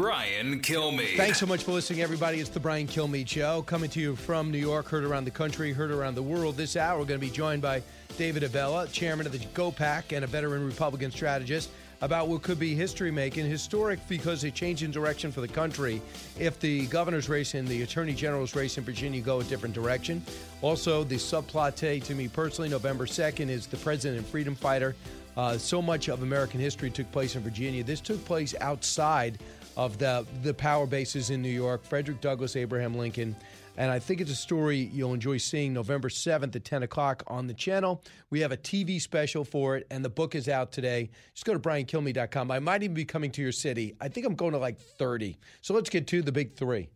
[0.00, 1.18] Brian Kilmeade.
[1.18, 2.40] Thanks so much for listening, everybody.
[2.40, 5.74] It's the Brian Kilmeade Show, coming to you from New York, heard around the country,
[5.74, 6.56] heard around the world.
[6.56, 7.82] This hour, we're going to be joined by
[8.16, 11.68] David Avella, chairman of the GOPAC and a veteran Republican strategist,
[12.00, 16.00] about what could be history making, historic because a change in direction for the country
[16.38, 20.22] if the governor's race and the attorney general's race in Virginia go a different direction.
[20.62, 24.96] Also, the subplot to me personally, November 2nd, is the president and freedom fighter.
[25.36, 27.84] Uh, so much of American history took place in Virginia.
[27.84, 29.38] This took place outside
[29.76, 33.36] of the the power bases in New York, Frederick Douglass, Abraham Lincoln.
[33.76, 37.46] And I think it's a story you'll enjoy seeing November 7th at 10 o'clock on
[37.46, 38.02] the channel.
[38.28, 41.08] We have a TV special for it, and the book is out today.
[41.32, 42.50] Just go to briankilmeade.com.
[42.50, 43.96] I might even be coming to your city.
[43.98, 45.38] I think I'm going to like 30.
[45.62, 46.90] So let's get to the big three.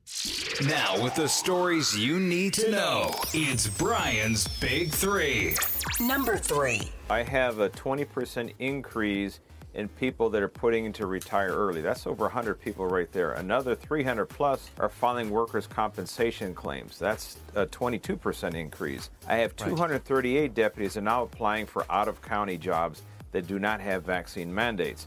[0.67, 5.55] Now, with the stories you need to know, it's Brian's Big Three.
[6.01, 6.93] Number three.
[7.09, 9.41] I have a 20% increase
[9.75, 11.81] in people that are putting to retire early.
[11.81, 13.33] That's over 100 people right there.
[13.33, 16.99] Another 300 plus are filing workers' compensation claims.
[16.99, 19.11] That's a 22% increase.
[19.29, 23.03] I have 238 deputies are now applying for out of county jobs
[23.33, 25.07] that do not have vaccine mandates.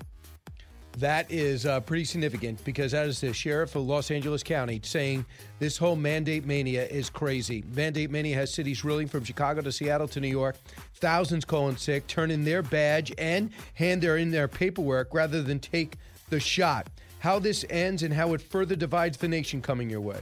[0.98, 5.28] That is uh, pretty significant because that is the sheriff of Los Angeles County saying
[5.60, 7.64] this whole mandate mania is crazy.
[7.76, 10.56] Mandate mania has cities reeling from Chicago to Seattle to New York.
[11.00, 15.60] Thousands calling sick, turn in their badge and hand their in their paperwork rather than
[15.60, 15.98] take
[16.30, 16.88] the shot.
[17.20, 20.22] How this ends and how it further divides the nation coming your way.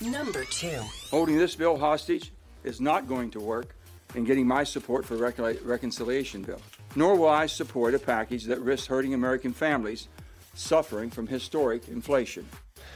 [0.00, 0.80] Number two.
[1.10, 3.76] Holding this bill hostage is not going to work
[4.14, 6.60] in getting my support for recon- reconciliation bill.
[6.96, 10.08] Nor will I support a package that risks hurting American families
[10.54, 12.48] suffering from historic inflation.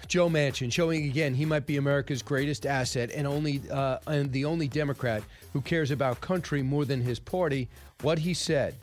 [0.06, 4.44] Joe Manchin showing again he might be America's greatest asset and only uh, and the
[4.44, 5.22] only Democrat
[5.58, 7.68] who cares about country more than his party.
[8.02, 8.76] What he said,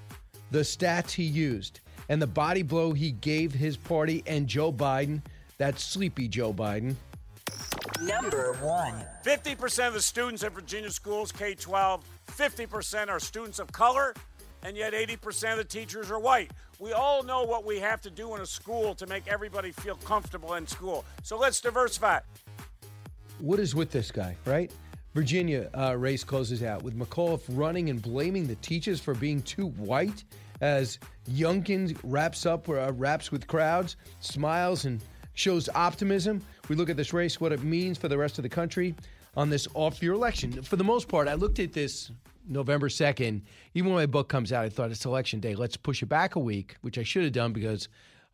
[0.51, 5.21] the stats he used, and the body blow he gave his party and Joe Biden.
[5.57, 6.95] That sleepy Joe Biden.
[8.01, 9.05] Number one.
[9.23, 14.13] 50% of the students at Virginia schools, K 12, 50% are students of color,
[14.61, 16.51] and yet 80% of the teachers are white.
[16.77, 19.95] We all know what we have to do in a school to make everybody feel
[19.95, 21.05] comfortable in school.
[21.23, 22.19] So let's diversify.
[23.39, 24.69] What is with this guy, right?
[25.15, 29.67] Virginia uh, race closes out with McAuliffe running and blaming the teachers for being too
[29.67, 30.25] white
[30.59, 30.99] as
[31.31, 35.01] Youngkin wraps up uh, wraps with crowds, smiles and
[35.33, 36.41] shows optimism.
[36.67, 38.93] We look at this race, what it means for the rest of the country
[39.37, 40.61] on this off-year election.
[40.61, 42.11] For the most part, I looked at this
[42.45, 43.41] November 2nd.
[43.73, 45.55] Even when my book comes out, I thought it's election day.
[45.55, 47.87] Let's push it back a week, which I should have done because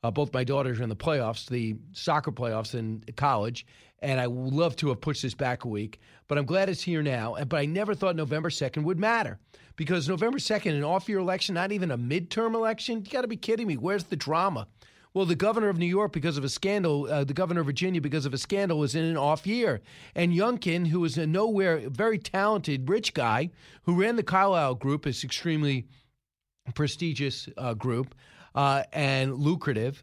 [0.04, 3.68] uh, both my daughters are in the playoffs, the soccer playoffs in college,
[4.02, 6.00] and I would love to have pushed this back a week.
[6.28, 7.36] But I'm glad it's here now.
[7.48, 9.40] But I never thought November 2nd would matter
[9.76, 13.28] because November 2nd, an off year election, not even a midterm election, you got to
[13.28, 13.78] be kidding me.
[13.78, 14.68] Where's the drama?
[15.14, 18.00] Well, the governor of New York, because of a scandal, uh, the governor of Virginia,
[18.00, 19.82] because of a scandal, was in an off year.
[20.16, 23.50] And Youngkin, who is a nowhere, very talented, rich guy
[23.84, 25.86] who ran the Carlyle Group, this extremely
[26.76, 28.16] prestigious uh, group
[28.56, 30.02] uh, and lucrative,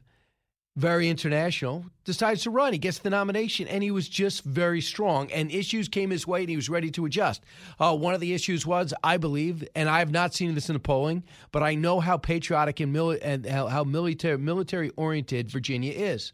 [0.79, 2.73] very international, decides to run.
[2.73, 5.31] He gets the nomination, and he was just very strong.
[5.33, 7.43] And issues came his way, and he was ready to adjust.
[7.81, 10.75] Uh, one of the issues was, I believe, and I have not seen this in
[10.75, 15.51] the polling, but I know how patriotic and, mili- and how, how military military oriented
[15.51, 16.33] Virginia is.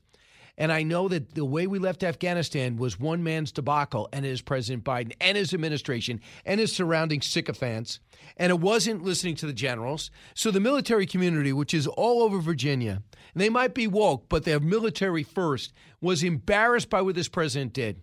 [0.56, 4.30] And I know that the way we left Afghanistan was one man's debacle, and it
[4.30, 7.98] is President Biden and his administration and his surrounding sycophants.
[8.36, 10.10] And it wasn't listening to the generals.
[10.34, 13.02] So the military community, which is all over Virginia,
[13.34, 18.00] they might be woke, but they're military first, was embarrassed by what this president did.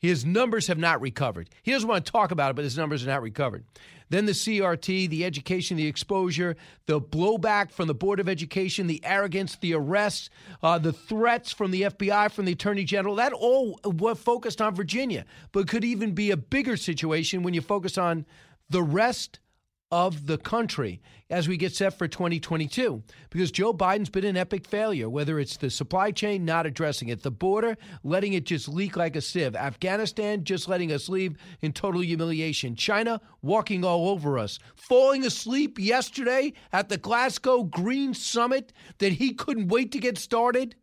[0.00, 1.50] His numbers have not recovered.
[1.62, 3.64] He doesn't want to talk about it, but his numbers are not recovered.
[4.10, 6.56] Then the CRT, the education, the exposure,
[6.86, 10.30] the blowback from the Board of Education, the arrogance, the arrests,
[10.62, 14.74] uh, the threats from the FBI, from the Attorney General, that all were focused on
[14.74, 18.24] Virginia, but could even be a bigger situation when you focus on
[18.70, 19.40] the rest
[19.90, 21.00] of the country
[21.30, 25.56] as we get set for 2022 because Joe Biden's been an epic failure whether it's
[25.56, 29.56] the supply chain not addressing it the border letting it just leak like a sieve
[29.56, 35.78] Afghanistan just letting us leave in total humiliation China walking all over us falling asleep
[35.78, 40.74] yesterday at the Glasgow Green Summit that he couldn't wait to get started.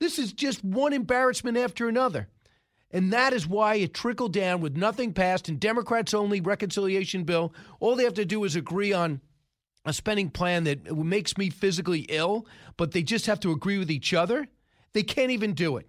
[0.00, 2.28] This is just one embarrassment after another
[2.90, 7.52] And that is why it trickled down with nothing passed and Democrats only reconciliation bill.
[7.80, 9.20] All they have to do is agree on
[9.84, 12.46] a spending plan that makes me physically ill,
[12.76, 14.48] but they just have to agree with each other.
[14.92, 15.86] They can't even do it.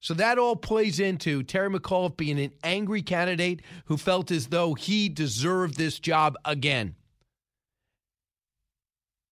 [0.00, 4.74] So that all plays into Terry McAuliffe being an angry candidate who felt as though
[4.74, 6.96] he deserved this job again.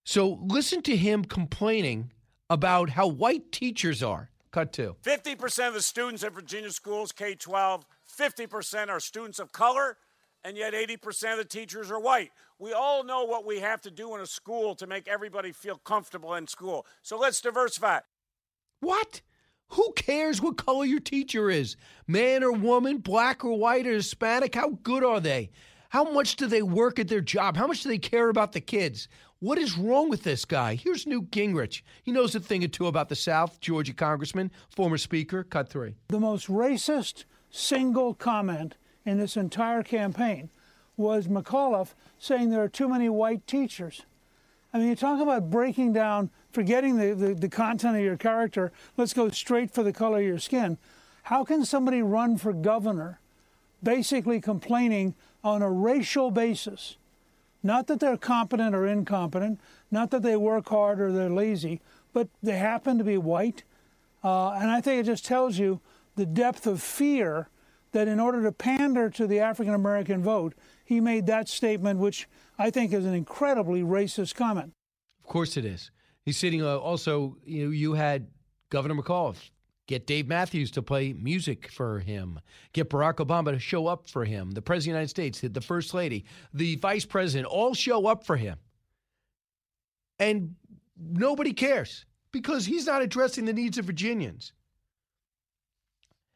[0.04, 2.12] So listen to him complaining
[2.50, 4.30] about how white teachers are.
[4.50, 4.96] Cut two.
[5.02, 7.84] 50% of the students in Virginia schools, K 12,
[8.18, 9.98] 50% are students of color,
[10.42, 12.30] and yet 80% of the teachers are white.
[12.58, 15.76] We all know what we have to do in a school to make everybody feel
[15.76, 16.86] comfortable in school.
[17.02, 18.00] So let's diversify.
[18.80, 19.20] What?
[19.72, 21.76] Who cares what color your teacher is?
[22.06, 24.54] Man or woman, black or white or Hispanic?
[24.54, 25.50] How good are they?
[25.90, 27.56] How much do they work at their job?
[27.56, 29.08] How much do they care about the kids?
[29.40, 30.74] What is wrong with this guy?
[30.74, 31.82] Here's Newt Gingrich.
[32.02, 35.44] He knows a thing or two about the South, Georgia congressman, former speaker.
[35.44, 35.94] Cut three.
[36.08, 38.74] The most racist single comment
[39.06, 40.50] in this entire campaign
[40.96, 44.02] was McAuliffe saying there are too many white teachers.
[44.74, 48.72] I mean, you talk about breaking down, forgetting the, the, the, content of your character,
[48.96, 50.78] let's go straight for the color of your skin.
[51.22, 53.20] How can somebody run for governor
[53.84, 55.14] basically complaining
[55.44, 56.96] on a racial basis?
[57.62, 59.60] Not that they're competent or incompetent,
[59.90, 61.80] not that they work hard or they're lazy,
[62.12, 63.64] but they happen to be white.
[64.22, 65.80] Uh, and I think it just tells you
[66.16, 67.48] the depth of fear
[67.92, 72.28] that in order to pander to the African American vote, he made that statement, which
[72.58, 74.72] I think is an incredibly racist comment.
[75.22, 75.90] Of course it is.
[76.24, 78.26] He's sitting uh, also, you know, you had
[78.70, 79.50] Governor McAuliffe
[79.88, 82.38] get Dave Matthews to play music for him,
[82.72, 85.60] get Barack Obama to show up for him, the President of the United States, the
[85.60, 88.58] First Lady, the Vice President, all show up for him.
[90.20, 90.54] And
[90.96, 94.52] nobody cares because he's not addressing the needs of Virginians.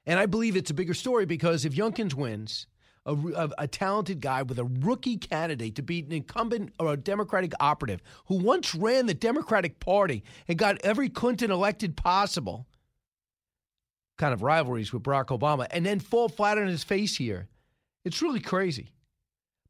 [0.06, 2.66] And I believe it's a bigger story because if Youngkins wins,
[3.04, 6.96] a, a, a, talented guy with a rookie candidate to beat an incumbent or a
[6.96, 12.68] Democratic operative who once ran the Democratic Party and got every Clinton elected possible,
[14.18, 17.48] kind of rivalries with Barack Obama, and then fall flat on his face here.
[18.04, 18.92] It's really crazy.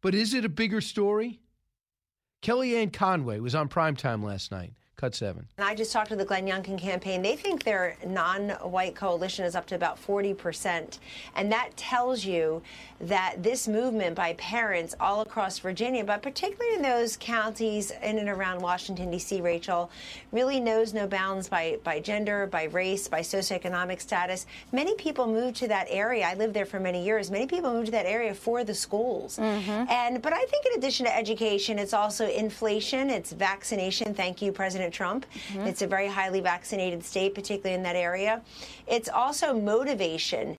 [0.00, 1.40] But is it a bigger story?
[2.42, 4.72] Kellyanne Conway was on primetime last night.
[4.96, 5.48] Cut seven.
[5.56, 7.22] And I just talked to the Glenn Youngkin campaign.
[7.22, 10.98] They think their non white coalition is up to about 40%.
[11.34, 12.62] And that tells you
[13.00, 18.28] that this movement by parents all across Virginia, but particularly in those counties in and
[18.28, 19.90] around Washington, D.C., Rachel,
[20.30, 24.46] really knows no bounds by, by gender, by race, by socioeconomic status.
[24.72, 26.26] Many people move to that area.
[26.26, 27.30] I lived there for many years.
[27.30, 29.38] Many people move to that area for the schools.
[29.38, 29.90] Mm-hmm.
[29.90, 34.14] And But I think in addition to education, it's also inflation, it's vaccination.
[34.14, 35.26] Thank you, President Trump.
[35.49, 35.67] Mm-hmm.
[35.67, 38.43] It's a very highly vaccinated state, particularly in that area.
[38.87, 40.56] It's also motivation.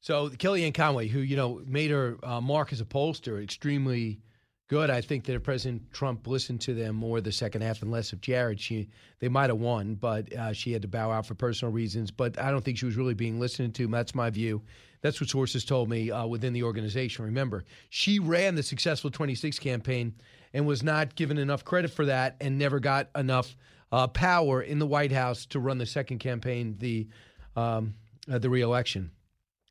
[0.00, 4.20] So Kellyanne Conway, who you know made her uh, mark as a pollster extremely
[4.68, 7.90] good, I think that if President Trump listened to them more the second half and
[7.90, 8.88] less of Jared, she
[9.18, 12.10] they might have won, but uh, she had to bow out for personal reasons.
[12.10, 13.86] But I don't think she was really being listened to.
[13.88, 14.62] That's my view.
[15.00, 17.24] That's what sources told me uh, within the organization.
[17.24, 20.14] Remember, she ran the successful 26 campaign
[20.52, 23.56] and was not given enough credit for that, and never got enough
[23.92, 27.08] uh, power in the White House to run the second campaign, the
[27.56, 27.94] um,
[28.30, 29.10] uh, the reelection.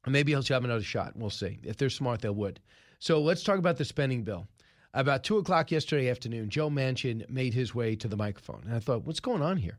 [0.06, 1.14] Maybe he'll have another shot.
[1.16, 1.60] We'll see.
[1.64, 2.60] If they're smart, they would.
[3.00, 4.48] So let's talk about the spending bill.
[4.98, 8.80] About two o'clock yesterday afternoon, Joe Manchin made his way to the microphone, and I
[8.80, 9.78] thought, what's going on here?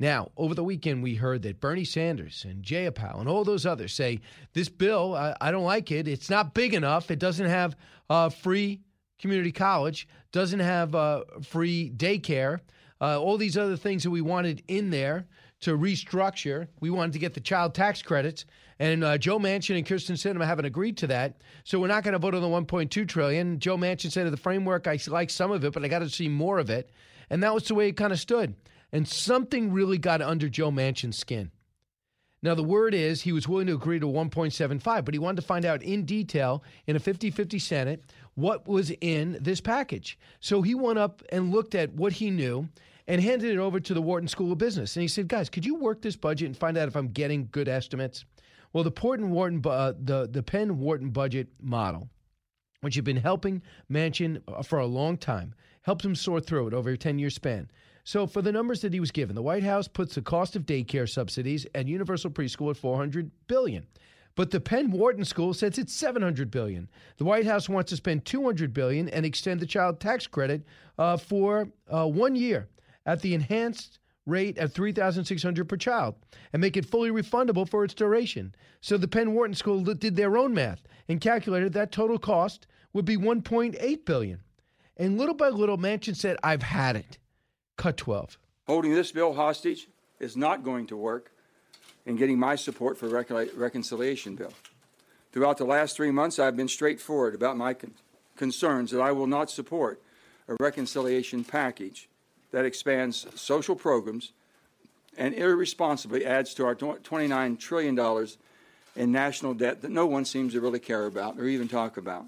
[0.00, 3.94] Now, over the weekend, we heard that Bernie Sanders and Jayapal and all those others
[3.94, 4.18] say
[4.54, 6.08] this bill, I, I don't like it.
[6.08, 7.12] It's not big enough.
[7.12, 7.76] It doesn't have
[8.10, 8.80] uh, free
[9.20, 12.58] community college, doesn't have uh, free daycare,
[13.00, 15.28] uh, all these other things that we wanted in there
[15.66, 16.68] to restructure.
[16.78, 18.44] We wanted to get the child tax credits,
[18.78, 21.42] and uh, Joe Manchin and Kyrsten Sinema haven't agreed to that.
[21.64, 23.58] So we're not going to vote on the 1.2 trillion.
[23.58, 26.08] Joe Manchin said, "Of the framework, I like some of it, but I got to
[26.08, 26.90] see more of it."
[27.30, 28.54] And that was the way it kind of stood.
[28.92, 31.50] And something really got under Joe Manchin's skin.
[32.42, 35.46] Now, the word is he was willing to agree to 1.75, but he wanted to
[35.46, 38.04] find out in detail in a 50 50 Senate
[38.36, 40.16] what was in this package.
[40.38, 42.68] So he went up and looked at what he knew
[43.08, 44.96] and handed it over to the Wharton School of Business.
[44.96, 47.48] And he said, guys, could you work this budget and find out if I'm getting
[47.52, 48.24] good estimates?
[48.72, 52.08] Well, the Portland Wharton, uh, the, the Penn Wharton budget model,
[52.80, 56.74] which had been helping Manchin uh, for a long time, helped him sort through it
[56.74, 57.70] over a 10 year span.
[58.04, 60.64] So, for the numbers that he was given, the White House puts the cost of
[60.64, 63.84] daycare subsidies and universal preschool at 400 billion.
[64.36, 66.88] But the Penn Wharton School says it's 700 billion.
[67.16, 70.62] The White House wants to spend 200 billion and extend the child tax credit
[70.98, 72.68] uh, for uh, one year
[73.06, 76.16] at the enhanced rate of 3600 per child
[76.52, 78.54] and make it fully refundable for its duration.
[78.80, 83.04] So the Penn Wharton School did their own math and calculated that total cost would
[83.04, 84.40] be 1.8 billion.
[84.96, 87.18] And little by little, Manchin said, "I've had it."
[87.76, 88.38] Cut 12.
[88.66, 91.30] Holding this bill hostage is not going to work
[92.06, 94.52] in getting my support for rec- reconciliation bill.
[95.32, 97.94] Throughout the last three months, I've been straightforward about my con-
[98.36, 100.00] concerns that I will not support
[100.48, 102.08] a reconciliation package
[102.52, 104.32] that expands social programs
[105.16, 108.26] and irresponsibly adds to our $29 trillion
[108.94, 112.24] in national debt that no one seems to really care about or even talk about.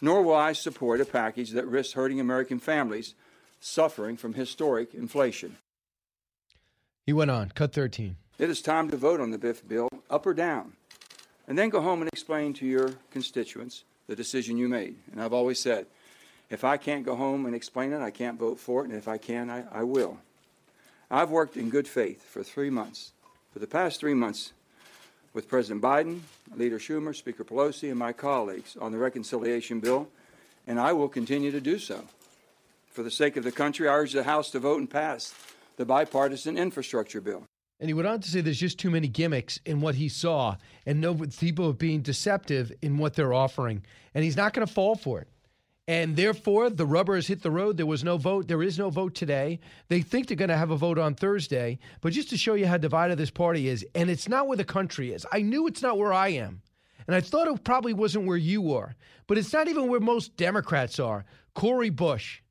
[0.00, 3.14] Nor will I support a package that risks hurting American families
[3.60, 5.56] suffering from historic inflation.
[7.06, 8.16] He went on, cut 13.
[8.38, 10.72] It is time to vote on the BIF bill, up or down,
[11.46, 14.96] and then go home and explain to your constituents the decision you made.
[15.12, 15.86] And I've always said,
[16.52, 19.08] if I can't go home and explain it, I can't vote for it, and if
[19.08, 20.18] I can, I, I will.
[21.10, 23.12] I've worked in good faith for three months,
[23.52, 24.52] for the past three months,
[25.32, 26.20] with President Biden,
[26.54, 30.08] Leader Schumer, Speaker Pelosi, and my colleagues on the reconciliation bill,
[30.66, 32.04] and I will continue to do so.
[32.90, 35.34] For the sake of the country, I urge the House to vote and pass
[35.78, 37.44] the bipartisan infrastructure bill.
[37.80, 40.56] And he went on to say there's just too many gimmicks in what he saw,
[40.84, 43.82] and no people are being deceptive in what they're offering.
[44.14, 45.28] And he's not going to fall for it.
[45.88, 47.76] And therefore, the rubber has hit the road.
[47.76, 48.46] There was no vote.
[48.46, 49.58] There is no vote today.
[49.88, 51.78] They think they're going to have a vote on Thursday.
[52.00, 54.64] But just to show you how divided this party is, and it's not where the
[54.64, 55.26] country is.
[55.32, 56.62] I knew it's not where I am.
[57.08, 58.94] And I thought it probably wasn't where you were.
[59.26, 61.24] But it's not even where most Democrats are.
[61.54, 62.42] Cori Bush,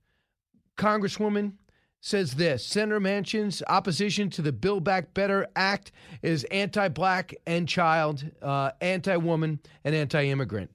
[0.77, 1.53] Congresswoman,
[2.01, 7.67] says this Senator Manchin's opposition to the Build Back Better Act is anti black and
[7.67, 10.69] child, uh, anti woman, and anti immigrant.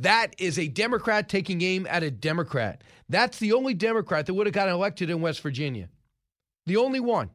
[0.00, 2.84] That is a Democrat taking aim at a Democrat.
[3.08, 5.88] That's the only Democrat that would have gotten elected in West Virginia.
[6.66, 7.30] The only one.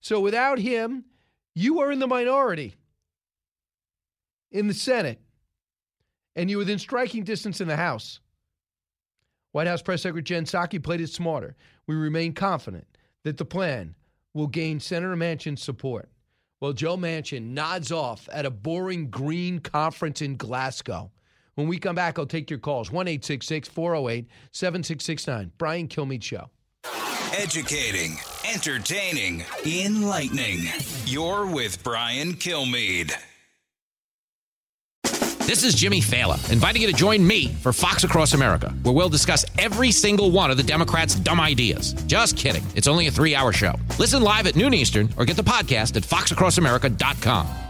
[0.00, 1.04] So without him,
[1.54, 2.74] you are in the minority
[4.50, 5.20] in the Senate,
[6.34, 8.20] and you're within striking distance in the House.
[9.52, 11.56] White House Press Secretary Jen Psaki played it smarter.
[11.86, 12.86] We remain confident
[13.24, 13.94] that the plan
[14.32, 16.08] will gain Senator Manchin's support.
[16.60, 21.10] Well, Joe Manchin nods off at a boring green conference in Glasgow.
[21.60, 25.52] When we come back, I'll take your calls 1 408 7669.
[25.58, 26.48] Brian Kilmeade Show.
[27.36, 28.16] Educating,
[28.50, 30.60] entertaining, enlightening.
[31.04, 33.12] You're with Brian Kilmeade.
[35.40, 39.10] This is Jimmy Failla, inviting you to join me for Fox Across America, where we'll
[39.10, 41.92] discuss every single one of the Democrats' dumb ideas.
[42.06, 42.64] Just kidding.
[42.74, 43.74] It's only a three hour show.
[43.98, 47.69] Listen live at noon Eastern or get the podcast at foxacrossamerica.com.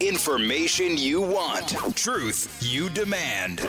[0.00, 3.60] Information you want, truth you demand.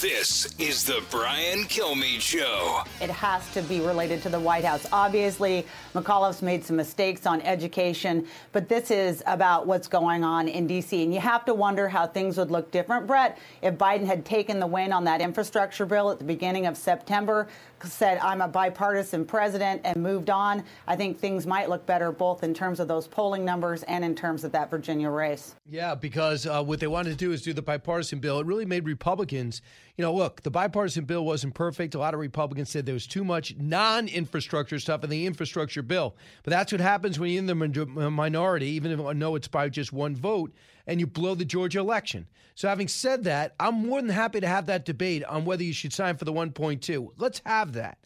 [0.00, 2.82] This is the Brian Kilmeade Show.
[3.00, 4.86] It has to be related to the White House.
[4.90, 10.66] Obviously, McAuliffe's made some mistakes on education, but this is about what's going on in
[10.66, 11.04] D.C.
[11.04, 14.58] And you have to wonder how things would look different, Brett, if Biden had taken
[14.58, 17.46] the win on that infrastructure bill at the beginning of September
[17.86, 22.42] said, I'm a bipartisan president and moved on, I think things might look better both
[22.42, 25.54] in terms of those polling numbers and in terms of that Virginia race.
[25.70, 25.77] Yeah.
[25.78, 28.40] Yeah, because uh, what they wanted to do is do the bipartisan bill.
[28.40, 29.62] It really made Republicans,
[29.96, 31.94] you know, look, the bipartisan bill wasn't perfect.
[31.94, 35.82] A lot of Republicans said there was too much non infrastructure stuff in the infrastructure
[35.82, 36.16] bill.
[36.42, 39.68] But that's what happens when you're in the minority, even if I know it's by
[39.68, 40.52] just one vote,
[40.88, 42.26] and you blow the Georgia election.
[42.56, 45.72] So, having said that, I'm more than happy to have that debate on whether you
[45.72, 47.12] should sign for the 1.2.
[47.18, 47.98] Let's have that.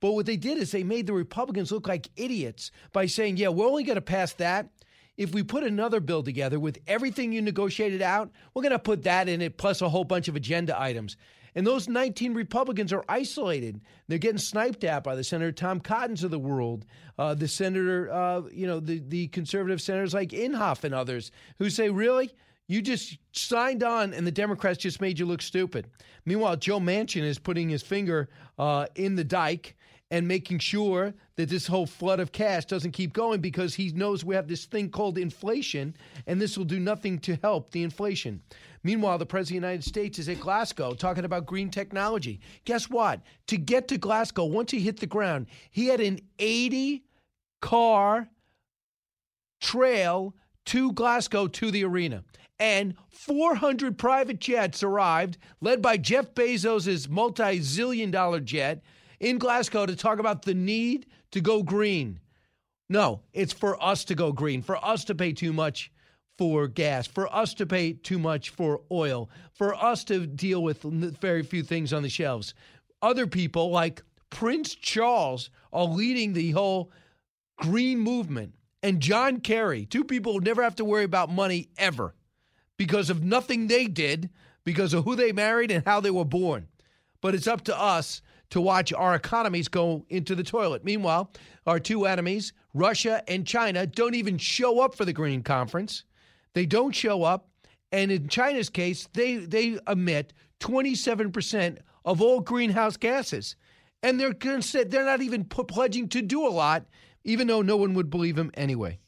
[0.00, 3.48] But what they did is they made the Republicans look like idiots by saying, yeah,
[3.48, 4.70] we're only going to pass that
[5.18, 9.02] if we put another bill together with everything you negotiated out, we're going to put
[9.02, 11.16] that in it plus a whole bunch of agenda items.
[11.54, 13.80] And those 19 Republicans are isolated.
[14.06, 16.86] They're getting sniped at by the Senator Tom Cottons of the world,
[17.18, 21.68] uh, the Senator, uh, you know, the, the conservative senators like Inhofe and others who
[21.68, 22.30] say, really?
[22.68, 25.86] You just signed on, and the Democrats just made you look stupid.
[26.26, 29.74] Meanwhile, Joe Manchin is putting his finger uh, in the dike
[30.10, 34.24] and making sure that this whole flood of cash doesn't keep going because he knows
[34.24, 35.94] we have this thing called inflation
[36.26, 38.40] and this will do nothing to help the inflation.
[38.82, 42.40] Meanwhile, the President of the United States is at Glasgow talking about green technology.
[42.64, 43.20] Guess what?
[43.48, 47.04] To get to Glasgow, once he hit the ground, he had an 80
[47.60, 48.28] car
[49.60, 50.34] trail
[50.66, 52.24] to Glasgow to the arena.
[52.60, 58.82] And 400 private jets arrived, led by Jeff Bezos' multi zillion dollar jet
[59.20, 62.20] in Glasgow to talk about the need to go green.
[62.88, 65.92] No, it's for us to go green, for us to pay too much
[66.38, 70.82] for gas, for us to pay too much for oil, for us to deal with
[70.82, 72.54] very few things on the shelves.
[73.02, 76.92] Other people, like Prince Charles, are leading the whole
[77.56, 78.54] green movement.
[78.82, 82.14] And John Kerry, two people who never have to worry about money ever
[82.76, 84.30] because of nothing they did,
[84.64, 86.68] because of who they married and how they were born.
[87.20, 90.84] But it's up to us to watch our economies go into the toilet.
[90.84, 91.30] Meanwhile,
[91.66, 96.04] our two enemies, Russia and China, don't even show up for the Green Conference.
[96.54, 97.48] They don't show up.
[97.92, 103.56] And in China's case, they, they emit 27% of all greenhouse gases.
[104.02, 106.86] And they're going to they're not even pledging to do a lot,
[107.24, 108.98] even though no one would believe them anyway.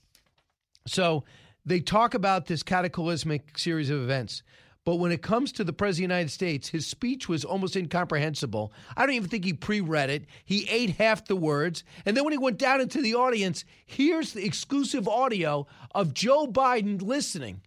[0.86, 1.24] So
[1.64, 4.42] they talk about this cataclysmic series of events.
[4.84, 7.76] But when it comes to the President of the United States, his speech was almost
[7.76, 8.72] incomprehensible.
[8.96, 10.24] I don't even think he pre read it.
[10.44, 11.84] He ate half the words.
[12.06, 16.46] And then when he went down into the audience, here's the exclusive audio of Joe
[16.46, 17.60] Biden listening.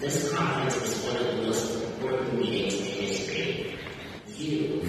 [0.00, 3.78] This conference is one of the most important meetings in history.
[4.36, 4.88] You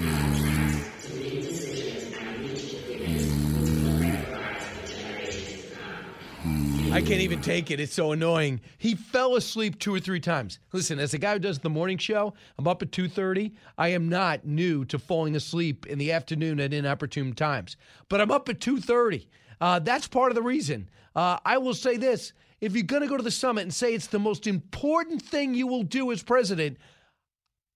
[6.92, 7.78] I can't even take it.
[7.78, 8.60] It's so annoying.
[8.76, 10.58] He fell asleep two or three times.
[10.72, 13.52] Listen, as a guy who does the morning show, I'm up at 2:30.
[13.78, 17.76] I am not new to falling asleep in the afternoon at inopportune times.
[18.08, 19.28] But I'm up at 2:30.
[19.60, 20.90] Uh, that's part of the reason.
[21.14, 23.94] Uh, I will say this: if you're going to go to the summit and say
[23.94, 26.76] it's the most important thing you will do as president,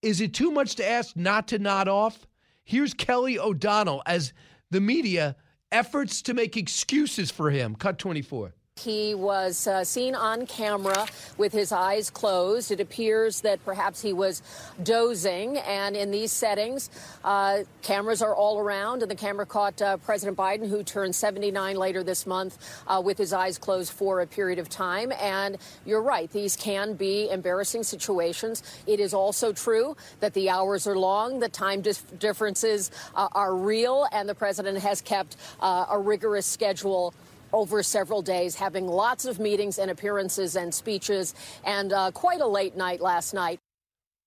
[0.03, 2.27] is it too much to ask not to nod off?
[2.65, 4.33] Here's Kelly O'Donnell as
[4.73, 5.37] the media
[5.71, 7.77] efforts to make excuses for him.
[7.77, 8.55] Cut 24.
[8.85, 11.07] He was uh, seen on camera
[11.39, 12.71] with his eyes closed.
[12.71, 14.43] It appears that perhaps he was
[14.83, 15.57] dozing.
[15.59, 16.91] And in these settings,
[17.25, 19.01] uh, cameras are all around.
[19.01, 23.17] And the camera caught uh, President Biden, who turned 79 later this month, uh, with
[23.17, 25.13] his eyes closed for a period of time.
[25.19, 25.57] And
[25.87, 28.63] you're right, these can be embarrassing situations.
[28.87, 33.55] It is also true that the hours are long, the time dif- differences uh, are
[33.55, 37.15] real, and the president has kept uh, a rigorous schedule
[37.55, 42.47] over several days, having lots of meetings and appearances and speeches, and uh, quite a
[42.47, 43.59] late night last night.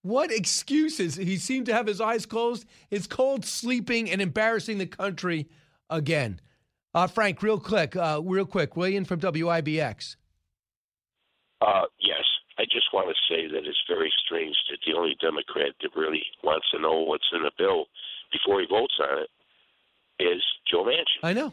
[0.02, 1.16] What excuses?
[1.16, 2.66] He seemed to have his eyes closed.
[2.90, 5.48] It's cold sleeping and embarrassing the country
[5.90, 6.40] again.
[6.94, 10.16] Uh, Frank, real quick, uh, real quick, William from WIBX.
[11.60, 12.24] Uh, yes,
[12.58, 16.22] I just want to say that it's very strange that the only Democrat that really
[16.42, 17.86] wants to know what's in the bill
[18.32, 19.30] before he votes on it
[20.22, 21.22] is Joe Manchin.
[21.22, 21.52] I know.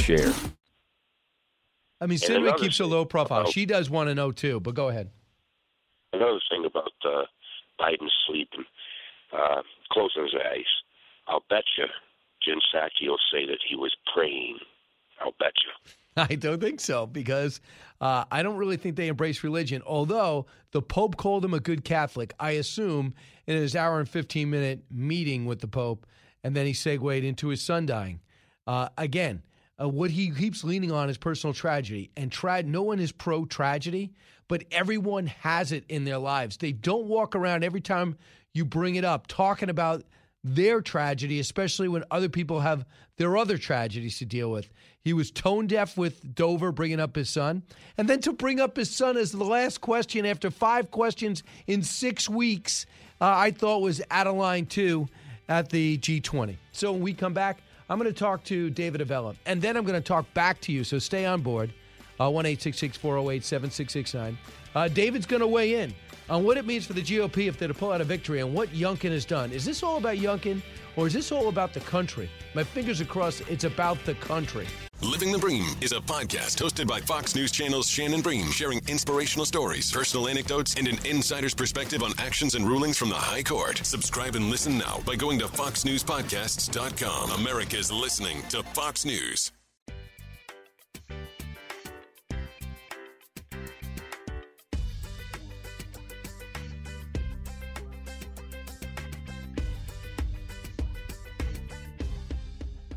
[0.01, 0.33] share.
[1.99, 3.45] I mean, Cindy keeps a low profile.
[3.45, 5.11] She does want to know too, but go ahead.
[6.13, 7.25] Another thing about uh,
[7.79, 8.65] Biden's sleep and
[9.31, 9.61] uh,
[9.91, 10.65] closing his eyes.
[11.27, 11.85] I'll bet you
[12.43, 14.57] Jen Psaki will say that he was praying.
[15.21, 15.91] I'll bet you.
[16.17, 17.61] I don't think so because
[18.01, 19.81] uh, I don't really think they embrace religion.
[19.85, 23.13] Although the Pope called him a good Catholic, I assume
[23.47, 26.05] in his hour and 15 minute meeting with the Pope,
[26.43, 28.19] and then he segued into his son dying.
[28.67, 29.43] Uh, again,
[29.81, 33.45] uh, what he keeps leaning on is personal tragedy, and tra- no one is pro
[33.45, 34.13] tragedy,
[34.47, 36.57] but everyone has it in their lives.
[36.57, 38.17] They don't walk around every time
[38.53, 40.03] you bring it up talking about
[40.43, 42.85] their tragedy, especially when other people have
[43.17, 44.69] their other tragedies to deal with.
[45.03, 47.63] He was tone deaf with Dover bringing up his son.
[47.97, 51.83] And then to bring up his son as the last question after five questions in
[51.83, 52.85] six weeks,
[53.19, 55.07] uh, I thought was out of line too
[55.47, 56.55] at the G20.
[56.71, 57.61] So when we come back,
[57.91, 60.71] I'm going to talk to David Avella, and then I'm going to talk back to
[60.71, 60.85] you.
[60.85, 61.73] So stay on board.
[62.21, 64.37] Uh, one eight six six four zero eight seven six six nine.
[64.73, 65.93] Uh, David's going to weigh in
[66.31, 68.53] on what it means for the GOP if they're to pull out a victory and
[68.53, 69.51] what Youngkin has done.
[69.51, 70.61] Is this all about Youngkin
[70.95, 72.29] or is this all about the country?
[72.55, 74.65] My fingers are crossed, it's about the country.
[75.01, 79.45] Living the Bream is a podcast hosted by Fox News Channel's Shannon Bream, sharing inspirational
[79.45, 83.79] stories, personal anecdotes, and an insider's perspective on actions and rulings from the High Court.
[83.83, 87.31] Subscribe and listen now by going to foxnewspodcasts.com.
[87.31, 89.51] America's listening to Fox News.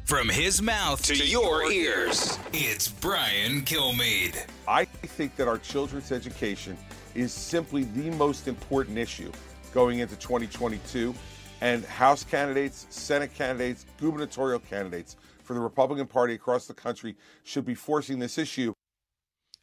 [0.04, 4.46] From his mouth to, your ears, it's Brian Kilmeade.
[4.68, 6.76] I think that our children's education
[7.14, 9.32] is simply the most important issue
[9.72, 11.14] going into 2022.
[11.62, 17.64] And House candidates, Senate candidates, gubernatorial candidates for the Republican Party across the country should
[17.64, 18.74] be forcing this issue.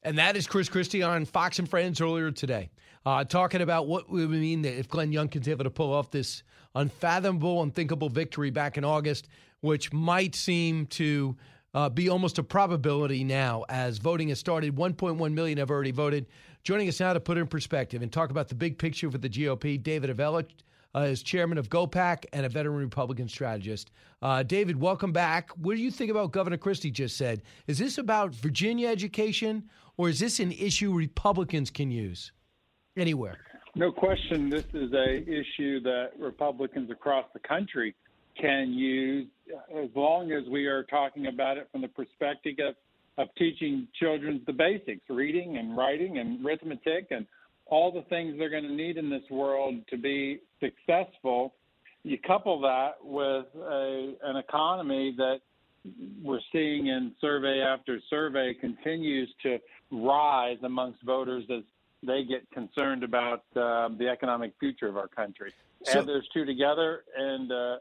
[0.02, 2.72] And that is Chris Christie on Fox and Friends earlier today,
[3.06, 6.42] uh, talking about what would mean that if Glenn Youngkin's able to pull off this
[6.74, 9.28] unfathomable, unthinkable victory back in August,
[9.62, 11.36] which might seem to
[11.74, 14.76] uh, be almost a probability now as voting has started.
[14.76, 16.26] 1.1 million have already voted.
[16.64, 19.18] Joining us now to put it in perspective and talk about the big picture for
[19.18, 20.44] the GOP, David Avella
[20.94, 23.92] uh, is chairman of GOPAC and a veteran Republican strategist.
[24.22, 25.52] Uh, David, welcome back.
[25.52, 27.42] What do you think about Governor Christie just said?
[27.68, 32.32] Is this about Virginia education or is this an issue Republicans can use
[32.98, 33.38] anywhere?
[33.74, 37.96] No question, this is a issue that Republicans across the country
[38.42, 39.28] can use
[39.78, 42.76] as long as we are talking about it from the perspective of,
[43.18, 47.26] of teaching children the basics, reading and writing and arithmetic and
[47.68, 51.54] all the things they're going to need in this world to be successful.
[52.04, 55.40] You couple that with a, an economy that
[56.24, 59.60] we're seeing in survey after survey continues to
[59.92, 61.64] rise amongst voters as
[62.04, 65.54] they get concerned about uh, the economic future of our country.
[65.84, 67.78] So, Add those two together, and uh,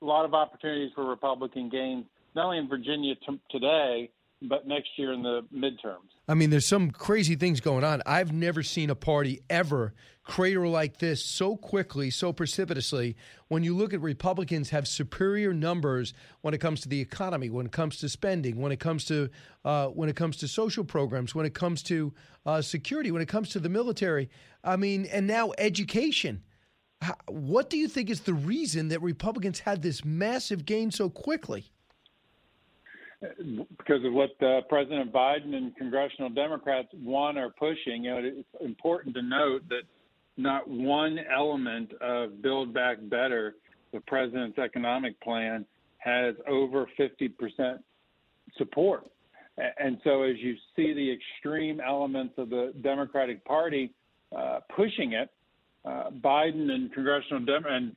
[0.00, 4.10] a lot of opportunities for Republican gains, not only in Virginia t- today,
[4.42, 6.08] but next year in the midterms.
[6.28, 8.02] I mean, there's some crazy things going on.
[8.06, 13.16] I've never seen a party ever crater like this so quickly, so precipitously.
[13.48, 17.66] When you look at Republicans have superior numbers when it comes to the economy, when
[17.66, 19.30] it comes to spending, when it comes to
[19.64, 22.12] uh, when it comes to social programs, when it comes to
[22.46, 24.28] uh, security, when it comes to the military.
[24.62, 26.42] I mean, and now education.
[27.28, 31.70] What do you think is the reason that Republicans had this massive gain so quickly?
[33.20, 38.04] Because of what uh, President Biden and congressional Democrats want are pushing.
[38.04, 39.82] You know, it's important to note that
[40.36, 43.56] not one element of Build Back Better,
[43.92, 45.66] the president's economic plan,
[45.98, 47.78] has over 50%
[48.56, 49.04] support.
[49.78, 53.92] And so, as you see the extreme elements of the Democratic Party
[54.36, 55.30] uh, pushing it,
[55.88, 57.96] uh, Biden and congressional Dem- and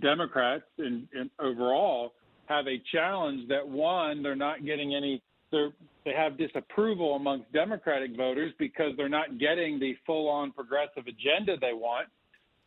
[0.00, 1.08] Democrats in
[1.40, 2.12] overall
[2.46, 5.22] have a challenge that one, they're not getting any.
[5.50, 11.74] They have disapproval amongst Democratic voters because they're not getting the full-on progressive agenda they
[11.74, 12.08] want,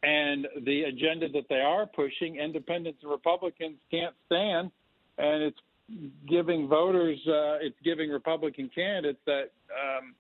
[0.03, 4.71] and the agenda that they are pushing, independents and Republicans can't stand,
[5.17, 5.57] and it's
[6.29, 10.15] giving voters, uh, it's giving Republican candidates that um,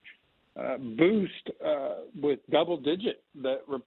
[0.59, 3.79] uh, boost uh, with double digit that re-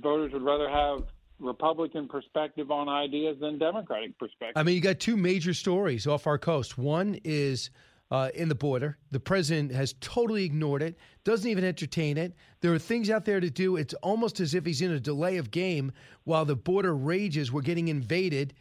[0.00, 1.04] voters would rather have
[1.38, 4.56] Republican perspective on ideas than Democratic perspective.
[4.56, 6.78] I mean, you got two major stories off our coast.
[6.78, 7.70] One is
[8.10, 8.98] uh, in the border.
[9.10, 12.34] The president has totally ignored it, doesn't even entertain it.
[12.60, 13.76] There are things out there to do.
[13.76, 15.92] It's almost as if he's in a delay of game
[16.24, 17.50] while the border rages.
[17.50, 18.54] We're getting invaded.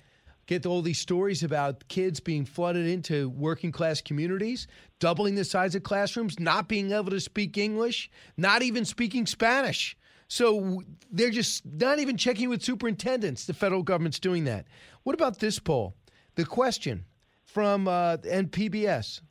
[0.46, 4.68] Get all these stories about kids being flooded into working class communities,
[5.00, 9.96] doubling the size of classrooms, not being able to speak English, not even speaking Spanish.
[10.28, 10.82] So
[11.12, 13.46] they're just not even checking with superintendents.
[13.46, 14.66] The federal government's doing that.
[15.04, 15.96] What about this poll?
[16.36, 17.06] The question
[17.46, 19.22] from uh, NPBS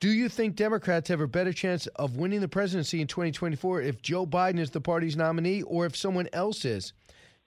[0.00, 4.02] Do you think Democrats have a better chance of winning the presidency in 2024 if
[4.02, 6.92] Joe Biden is the party's nominee or if someone else is?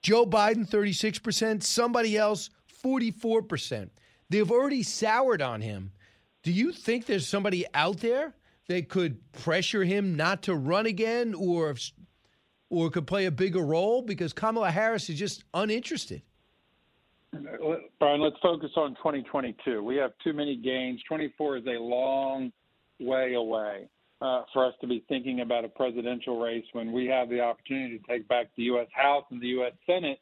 [0.02, 2.50] Joe Biden, 36%, somebody else,
[2.84, 3.90] 44%.
[4.30, 5.92] They've already soured on him.
[6.42, 8.34] Do you think there's somebody out there
[8.68, 11.74] that could pressure him not to run again or
[12.70, 16.22] or could play a bigger role because Kamala Harris is just uninterested?
[17.98, 19.82] Brian, let's focus on 2022.
[19.82, 21.00] We have too many gains.
[21.08, 22.52] 24 is a long
[23.00, 23.88] way away
[24.20, 27.98] uh, for us to be thinking about a presidential race when we have the opportunity
[27.98, 28.88] to take back the U.S.
[28.92, 29.72] House and the U.S.
[29.86, 30.18] Senate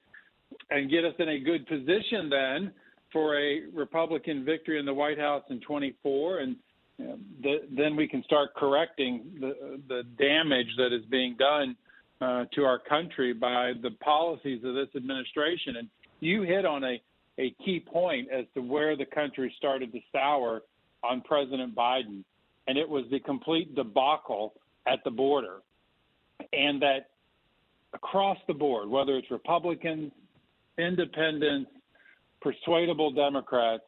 [0.70, 2.72] and get us in a good position then
[3.12, 6.38] for a Republican victory in the White House in 24.
[6.38, 6.56] And
[6.98, 11.76] you know, the, then we can start correcting the, the damage that is being done
[12.20, 15.76] uh, to our country by the policies of this administration.
[15.76, 15.88] And
[16.20, 17.00] you hit on a,
[17.38, 20.62] a key point as to where the country started to sour
[21.04, 22.24] on President Biden,
[22.66, 24.54] and it was the complete debacle
[24.86, 25.58] at the border.
[26.52, 27.10] And that
[27.92, 30.12] across the board, whether it's Republicans,
[30.78, 31.70] independents,
[32.40, 33.84] persuadable Democrats,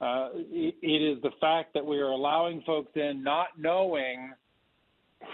[0.00, 4.32] uh, it, it is the fact that we are allowing folks in not knowing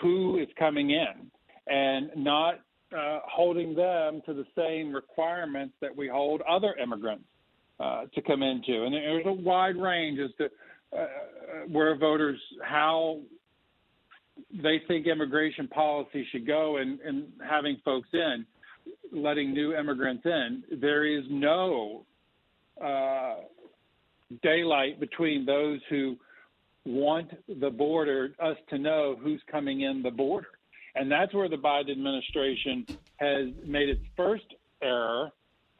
[0.01, 1.31] who is coming in
[1.67, 2.61] and not
[2.97, 7.25] uh, holding them to the same requirements that we hold other immigrants
[7.81, 8.85] uh, to come into.
[8.85, 10.45] And there's a wide range as to
[10.97, 11.07] uh,
[11.69, 13.19] where voters how
[14.63, 16.99] they think immigration policy should go and,
[17.49, 18.47] having folks in,
[19.13, 20.63] letting new immigrants in.
[20.81, 22.05] There is no
[22.83, 23.37] uh,
[24.43, 26.17] daylight between those who
[26.85, 30.49] want the border, us to know who's coming in the border.
[30.95, 34.47] And that's where the Biden administration has made its first
[34.83, 35.31] error,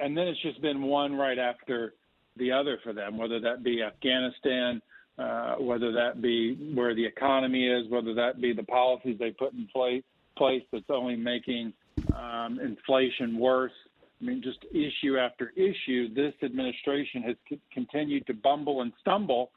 [0.01, 1.95] and then it's just been one right after
[2.37, 4.83] the other for them, whether that be Afghanistan,
[5.19, 9.53] uh, whether that be where the economy is, whether that be the policies they put
[9.53, 10.03] in place,
[10.37, 11.73] place that's only making
[12.17, 13.73] um, inflation worse.
[14.21, 19.53] I mean, just issue after issue, this administration has c- continued to bumble and stumble,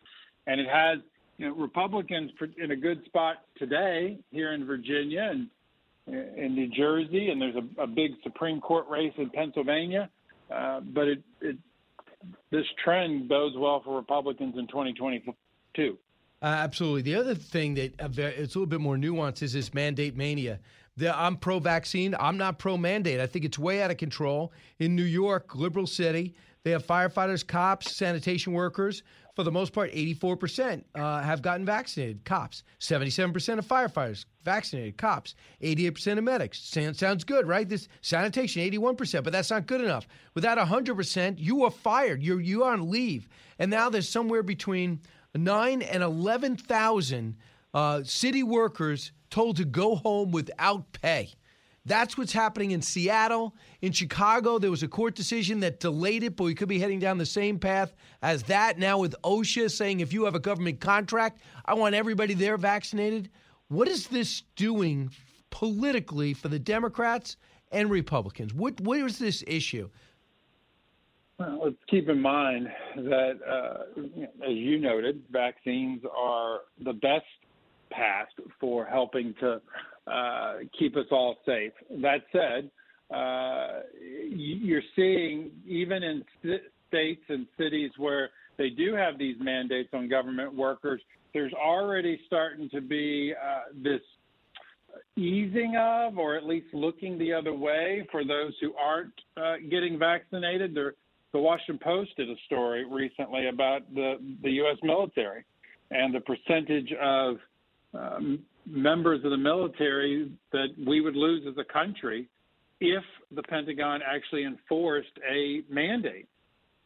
[0.46, 1.00] and it has
[1.38, 5.48] you know, Republicans in a good spot today here in Virginia and
[6.08, 10.10] in New Jersey, and there's a, a big Supreme Court race in Pennsylvania.
[10.50, 11.58] Uh, but it, it,
[12.50, 15.98] this trend bodes well for Republicans in 2022.
[16.42, 17.02] Uh, absolutely.
[17.02, 20.60] The other thing that uh, it's a little bit more nuanced is this mandate mania.
[20.96, 22.16] The, I'm pro vaccine.
[22.20, 23.20] I'm not pro mandate.
[23.20, 24.54] I think it's way out of control.
[24.80, 29.04] In New York, liberal city, they have firefighters, cops, sanitation workers
[29.38, 32.64] for the most part, 84% uh, have gotten vaccinated, cops.
[32.80, 35.36] 77% of firefighters vaccinated, cops.
[35.62, 36.60] 88% of medics.
[36.98, 37.70] Sounds good, right?
[37.70, 40.08] This sanitation, 81%, but that's not good enough.
[40.34, 42.24] Without 100%, you are fired.
[42.24, 43.30] You're, you are on leave.
[43.60, 45.02] And now there's somewhere between
[45.36, 47.38] 9 and 11,000
[47.76, 51.30] uh, city workers told to go home without pay.
[51.88, 53.56] That's what's happening in Seattle.
[53.82, 57.00] In Chicago, there was a court decision that delayed it, but we could be heading
[57.00, 60.82] down the same path as that now with OSHA saying if you have a government
[60.82, 63.30] contract, I want everybody there vaccinated.
[63.70, 65.12] What is this doing
[65.50, 67.38] politically for the Democrats
[67.72, 68.54] and Republicans?
[68.54, 69.90] What what is this issue?
[71.40, 74.02] Well, let's keep in mind that, uh,
[74.44, 77.26] as you noted, vaccines are the best
[77.92, 78.28] path
[78.60, 79.62] for helping to
[80.12, 81.74] uh, keep us all safe.
[82.02, 82.70] That said,
[83.16, 83.82] uh,
[84.30, 86.24] you're seeing even in
[86.88, 91.02] states and cities where they do have these mandates on government workers,
[91.34, 94.02] there's already starting to be uh, this
[95.16, 100.00] easing of, or at least looking the other way for those who aren't uh, getting
[100.00, 100.74] vaccinated.
[100.74, 104.78] The Washington Post did a story recently about the, the U.S.
[104.84, 105.44] military
[105.92, 107.38] and the percentage of
[107.98, 112.28] um, members of the military that we would lose as a country
[112.80, 116.28] if the Pentagon actually enforced a mandate.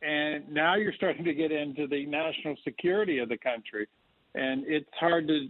[0.02, 3.88] And now you're starting to get into the national security of the country.
[4.34, 5.48] And it's hard to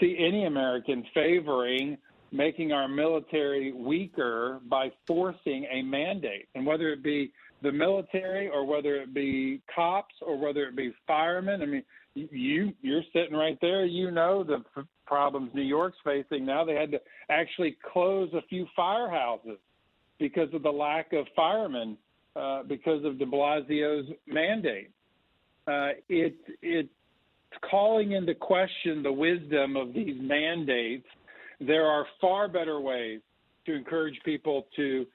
[0.00, 1.96] see any American favoring
[2.32, 6.48] making our military weaker by forcing a mandate.
[6.54, 10.92] And whether it be the military or whether it be cops or whether it be
[11.06, 13.84] firemen, I mean, you you're sitting right there.
[13.84, 16.64] You know the f- problems New York's facing now.
[16.64, 19.58] They had to actually close a few firehouses
[20.18, 21.96] because of the lack of firemen
[22.36, 24.90] uh, because of De Blasio's mandate.
[25.66, 26.88] Uh, it it's
[27.70, 31.06] calling into question the wisdom of these mandates.
[31.60, 33.20] There are far better ways
[33.66, 35.06] to encourage people to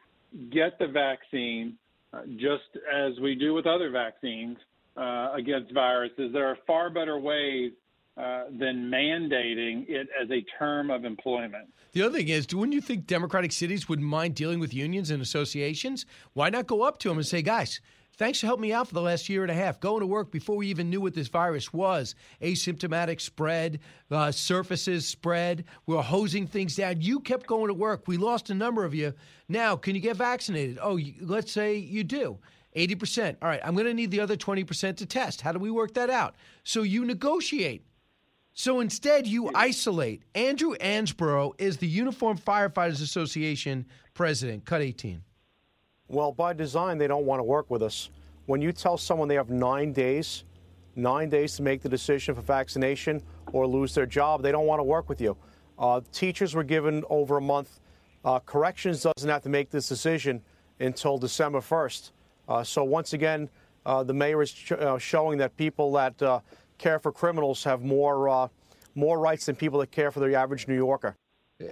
[0.52, 1.76] get the vaccine,
[2.14, 4.58] uh, just as we do with other vaccines
[4.98, 6.34] uh, against viruses.
[6.34, 7.72] There are far better ways
[8.18, 11.68] uh, than mandating it as a term of employment.
[11.92, 15.22] The other thing is, wouldn't you think Democratic cities wouldn't mind dealing with unions and
[15.22, 16.06] associations?
[16.34, 17.80] Why not go up to them and say, guys,
[18.18, 20.32] thanks for helping me out for the last year and a half, going to work
[20.32, 23.80] before we even knew what this virus was, asymptomatic spread,
[24.10, 27.00] uh, surfaces spread, we are hosing things down.
[27.00, 28.08] You kept going to work.
[28.08, 29.14] We lost a number of you.
[29.48, 30.80] Now, can you get vaccinated?
[30.82, 32.40] Oh, let's say you do.
[32.78, 33.38] 80%.
[33.42, 35.42] All right, I'm going to need the other 20% to test.
[35.42, 36.36] How do we work that out?
[36.64, 37.84] So you negotiate.
[38.54, 40.24] So instead, you isolate.
[40.34, 44.66] Andrew Ansbro is the Uniform Firefighters Association president.
[44.66, 45.22] Cut 18.
[46.08, 48.10] Well, by design, they don't want to work with us.
[48.46, 50.46] When you tell someone they have nine days,
[50.96, 54.80] nine days to make the decision for vaccination or lose their job, they don't want
[54.80, 55.36] to work with you.
[55.78, 57.80] Uh, teachers were given over a month.
[58.24, 60.42] Uh, corrections doesn't have to make this decision
[60.80, 62.12] until December 1st.
[62.48, 63.50] Uh, so once again,
[63.86, 66.44] uh, the mayor is sh- uh, showing that people that
[66.78, 68.50] care for criminals have more
[68.96, 71.16] more rights than people that care for the average New Yorker.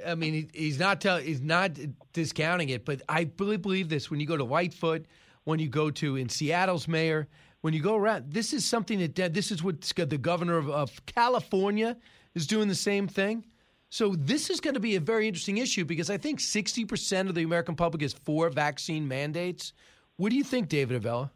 [0.05, 1.71] I mean, he, he's not tell, he's not
[2.13, 4.09] discounting it, but I really believe this.
[4.09, 5.05] When you go to Lightfoot,
[5.43, 7.27] when you go to in Seattle's mayor,
[7.61, 11.05] when you go around, this is something that this is what the governor of, of
[11.07, 11.97] California
[12.35, 13.45] is doing the same thing.
[13.89, 17.35] So this is going to be a very interesting issue because I think 60% of
[17.35, 19.73] the American public is for vaccine mandates.
[20.17, 21.31] What do you think, David Avella?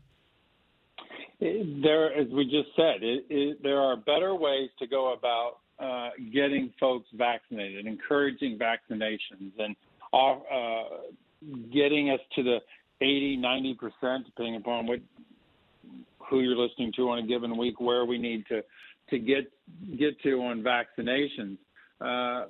[1.39, 6.09] There, as we just said, it, it, there are better ways to go about uh,
[6.33, 9.75] getting folks vaccinated, encouraging vaccinations, and
[10.13, 10.83] uh,
[11.71, 12.59] getting us to the
[13.01, 14.99] 80, 90 percent, depending upon what
[16.29, 18.61] who you're listening to on a given week, where we need to
[19.09, 19.51] to get
[19.97, 21.57] get to on vaccinations.
[22.01, 22.45] Uh,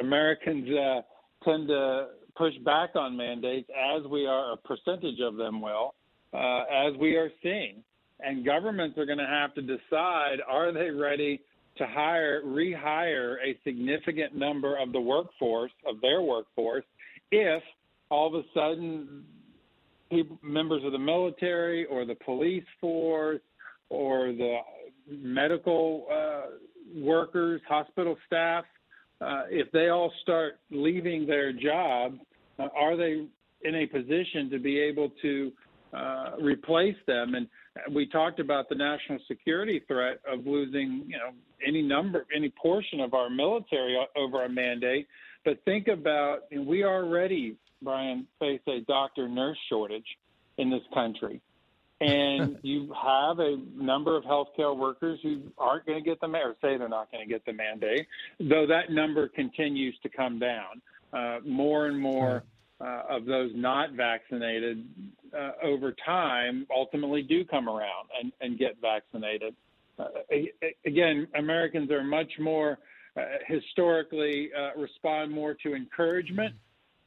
[0.00, 1.02] Americans uh,
[1.44, 5.94] tend to push back on mandates as we are a percentage of them will,
[6.32, 7.82] uh, as we are seeing.
[8.20, 11.40] And governments are going to have to decide are they ready
[11.78, 16.84] to hire, rehire a significant number of the workforce, of their workforce,
[17.30, 17.62] if
[18.10, 19.24] all of a sudden
[20.10, 23.40] people, members of the military or the police force
[23.88, 24.58] or the
[25.10, 26.50] medical uh,
[26.94, 28.64] workers, hospital staff,
[29.22, 32.18] uh, if they all start leaving their job,
[32.58, 33.26] uh, are they
[33.62, 35.52] in a position to be able to
[35.92, 37.34] uh, replace them?
[37.34, 37.46] And
[37.94, 41.30] we talked about the national security threat of losing, you know,
[41.66, 45.06] any number, any portion of our military over our mandate.
[45.44, 50.06] But think about, and we already, Brian, face a doctor nurse shortage
[50.58, 51.40] in this country.
[52.02, 56.54] And you have a number of healthcare workers who aren't going to get the or
[56.60, 58.06] say they're not going to get the mandate,
[58.40, 60.82] though that number continues to come down.
[61.12, 62.42] Uh, more and more
[62.80, 64.84] uh, of those not vaccinated
[65.38, 69.54] uh, over time ultimately do come around and, and get vaccinated.
[69.98, 70.06] Uh,
[70.86, 72.78] again, Americans are much more
[73.16, 76.54] uh, historically uh, respond more to encouragement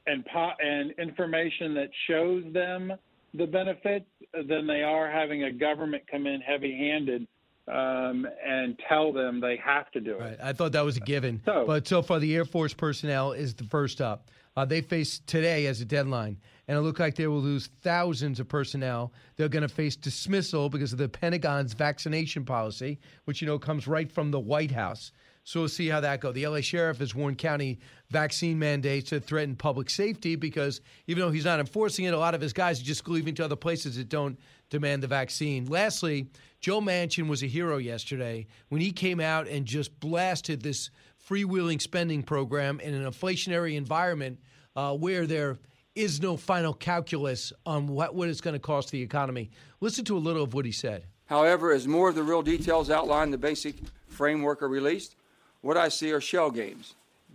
[0.05, 2.93] and po- and information that shows them
[3.37, 7.27] the benefits than they are having a government come in heavy-handed
[7.67, 10.21] um, and tell them they have to do it.
[10.21, 10.37] Right.
[10.43, 11.41] I thought that was a given.
[11.45, 14.29] So, but so far, the Air Force personnel is the first up.
[14.57, 18.39] Uh, they face today as a deadline, and it looks like they will lose thousands
[18.39, 19.11] of personnel.
[19.35, 23.85] They're going to face dismissal because of the Pentagon's vaccination policy, which you know comes
[23.85, 25.11] right from the White House.
[25.45, 26.33] So we'll see how that goes.
[26.33, 27.77] The LA sheriff has warned county
[28.09, 32.33] vaccine mandates to threaten public safety because even though he's not enforcing it, a lot
[32.33, 34.39] of his guys are just leaving to other places that don't
[34.71, 35.67] demand the vaccine.
[35.67, 36.27] Lastly,
[36.61, 40.89] Joe Manchin was a hero yesterday when he came out and just blasted this
[41.29, 44.39] freewheeling spending program in an inflationary environment
[44.75, 45.59] uh, where there
[45.93, 49.51] is no final calculus on what, what it's going to cost the economy.
[49.79, 51.05] Listen to a little of what he said.
[51.25, 53.75] However, as more of the real details outlined the basic
[54.07, 55.15] framework are released,
[55.65, 56.93] what I see are shell games,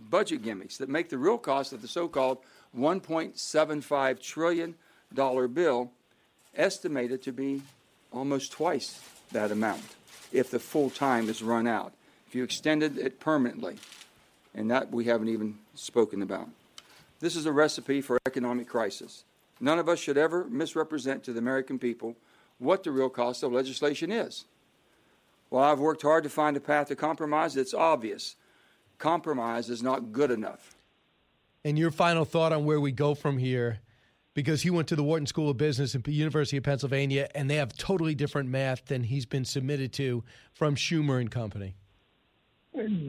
[0.09, 2.37] budget gimmicks that make the real cost of the so called
[2.77, 4.75] $1.75 trillion
[5.13, 5.91] bill
[6.55, 7.61] estimated to be
[8.13, 9.01] almost twice
[9.33, 9.83] that amount
[10.31, 11.91] if the full time is run out,
[12.25, 13.75] if you extended it permanently.
[14.55, 16.47] And that we haven't even spoken about.
[17.19, 19.25] This is a recipe for economic crisis.
[19.59, 22.15] None of us should ever misrepresent to the American people
[22.59, 24.45] what the real cost of legislation is.
[25.51, 28.37] While I've worked hard to find a path to compromise, it's obvious
[28.97, 30.75] compromise is not good enough.
[31.65, 33.79] And your final thought on where we go from here,
[34.33, 37.49] because he went to the Wharton School of Business at the University of Pennsylvania, and
[37.49, 40.23] they have totally different math than he's been submitted to
[40.53, 41.75] from Schumer and company.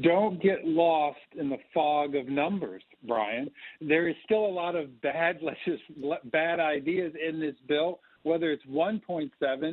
[0.00, 3.50] Don't get lost in the fog of numbers, Brian.
[3.80, 5.40] There is still a lot of bad,
[6.24, 9.30] bad ideas in this bill whether it's 1.7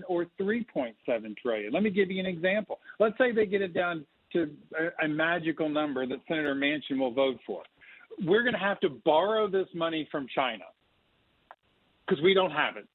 [0.08, 1.74] or 3.7 trillion.
[1.74, 2.80] Let me give you an example.
[3.00, 7.14] Let's say they get it down to a, a magical number that Senator Manchin will
[7.14, 7.64] vote for.
[8.26, 10.66] We're going to have to borrow this money from China
[12.08, 12.88] because we don't have it.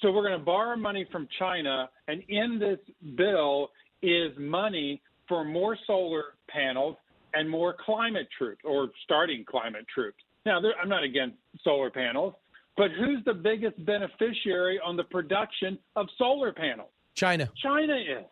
[0.00, 2.78] So we're going to borrow money from China, and in this
[3.16, 3.70] bill
[4.02, 6.96] is money for more solar panels
[7.34, 10.18] and more climate troops or starting climate troops.
[10.46, 12.34] Now, I'm not against solar panels,
[12.80, 16.88] but who's the biggest beneficiary on the production of solar panels?
[17.14, 17.46] China.
[17.62, 18.24] China is.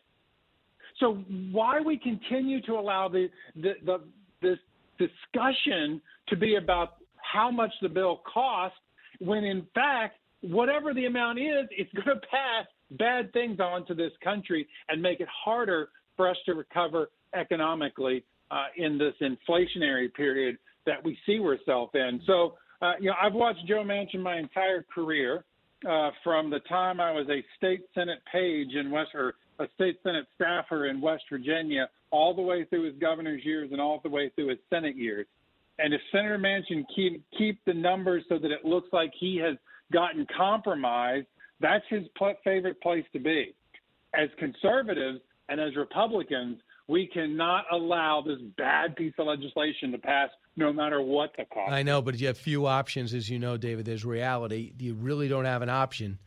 [0.98, 1.22] So
[1.52, 4.00] why we continue to allow the, the, the
[4.40, 4.56] this
[4.98, 8.78] discussion to be about how much the bill costs
[9.18, 13.92] when in fact whatever the amount is, it's going to pass bad things on to
[13.92, 20.10] this country and make it harder for us to recover economically uh, in this inflationary
[20.14, 22.22] period that we see ourselves in.
[22.26, 25.44] So, uh, you know, I've watched Joe Manchin my entire career
[25.88, 29.98] uh, from the time I was a state senate page in West or a state
[30.02, 34.08] senate staffer in West Virginia, all the way through his governor's years and all the
[34.08, 35.26] way through his senate years.
[35.78, 39.56] And if Senator Manchin keep keep the numbers so that it looks like he has
[39.92, 41.26] gotten compromised,
[41.60, 42.04] that's his
[42.44, 43.54] favorite place to be.
[44.14, 46.58] As conservatives and as Republicans,
[46.88, 51.70] we cannot allow this bad piece of legislation to pass no matter what the cost.
[51.70, 53.84] I know, but you have few options, as you know, David.
[53.84, 54.72] There's reality.
[54.78, 56.18] You really don't have an option.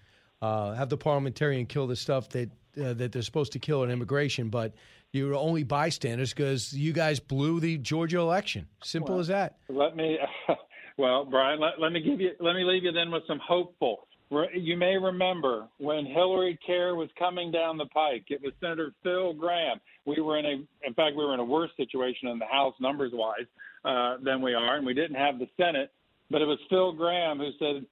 [0.42, 2.50] Uh, have the parliamentarian kill the stuff that
[2.82, 4.74] uh, that they're supposed to kill in immigration, but
[5.12, 8.68] you're only bystanders because you guys blew the Georgia election.
[8.84, 9.58] Simple well, as that.
[9.68, 10.18] Let me,
[10.98, 14.08] well, Brian, let, let me give you, let me leave you then with some hopeful.
[14.54, 18.26] You may remember when Hillary Care was coming down the pike.
[18.30, 19.82] It was Senator Phil Gramm.
[20.06, 22.74] We were in a, in fact, we were in a worse situation in the House
[22.80, 23.46] numbers wise
[23.84, 25.92] uh, than we are, and we didn't have the Senate.
[26.30, 27.86] But it was Phil Gramm who said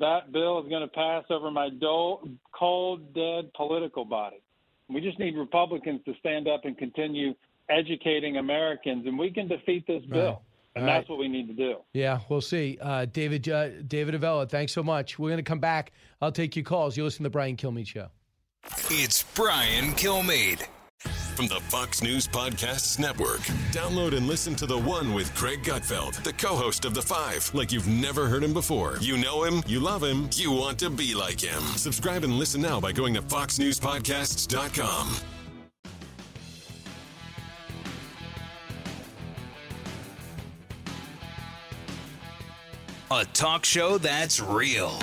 [0.00, 4.42] that bill is going to pass over my dull, cold, dead political body.
[4.88, 7.34] We just need Republicans to stand up and continue
[7.70, 10.42] educating Americans, and we can defeat this bill.
[10.76, 10.82] Right.
[10.82, 11.10] And All that's right.
[11.10, 11.76] what we need to do.
[11.94, 12.78] Yeah, we'll see.
[12.80, 15.18] Uh, David uh, David Avella, thanks so much.
[15.18, 15.92] We're going to come back.
[16.20, 16.96] I'll take your calls.
[16.96, 18.08] You listen to the Brian Kilmeade Show.
[18.90, 20.66] It's Brian Kilmeade
[21.36, 23.40] from the Fox News Podcasts Network.
[23.70, 27.50] Download and listen to the one with Greg Gutfeld, the co host of The Five,
[27.54, 28.98] like you've never heard him before.
[29.00, 31.62] You know him, you love him, you want to be like him.
[31.76, 35.35] Subscribe and listen now by going to FoxNewsPodcasts.com.
[43.08, 44.98] A talk show that's real.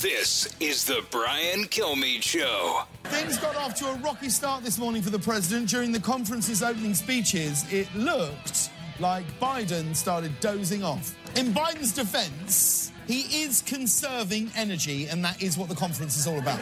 [0.00, 2.82] This is the Brian Kilmeade Show.
[3.02, 5.68] Things got off to a rocky start this morning for the president.
[5.68, 11.16] During the conference's opening speeches, it looked like Biden started dozing off.
[11.34, 16.38] In Biden's defense, he is conserving energy, and that is what the conference is all
[16.38, 16.60] about.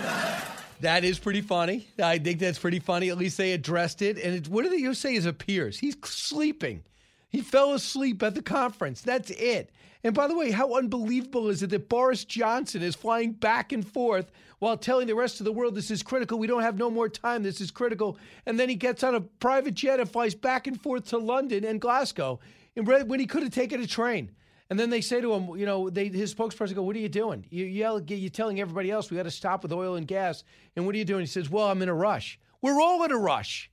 [0.80, 1.88] That is pretty funny.
[2.02, 3.10] I think that's pretty funny.
[3.10, 4.16] At least they addressed it.
[4.18, 5.78] And it, what do they say is appears?
[5.78, 6.84] He's sleeping.
[7.28, 9.00] He fell asleep at the conference.
[9.00, 9.70] That's it.
[10.04, 13.86] And by the way, how unbelievable is it that Boris Johnson is flying back and
[13.86, 16.38] forth while telling the rest of the world this is critical?
[16.38, 17.42] We don't have no more time.
[17.42, 18.16] This is critical.
[18.46, 21.64] And then he gets on a private jet and flies back and forth to London
[21.64, 22.38] and Glasgow
[22.74, 24.30] when he could have taken a train.
[24.68, 27.08] And then they say to him, you know, they, his spokesperson go, "What are you
[27.08, 27.46] doing?
[27.50, 30.42] You yell, you're telling everybody else we got to stop with oil and gas.
[30.74, 32.38] And what are you doing?" He says, "Well, I'm in a rush.
[32.62, 33.70] We're all in a rush.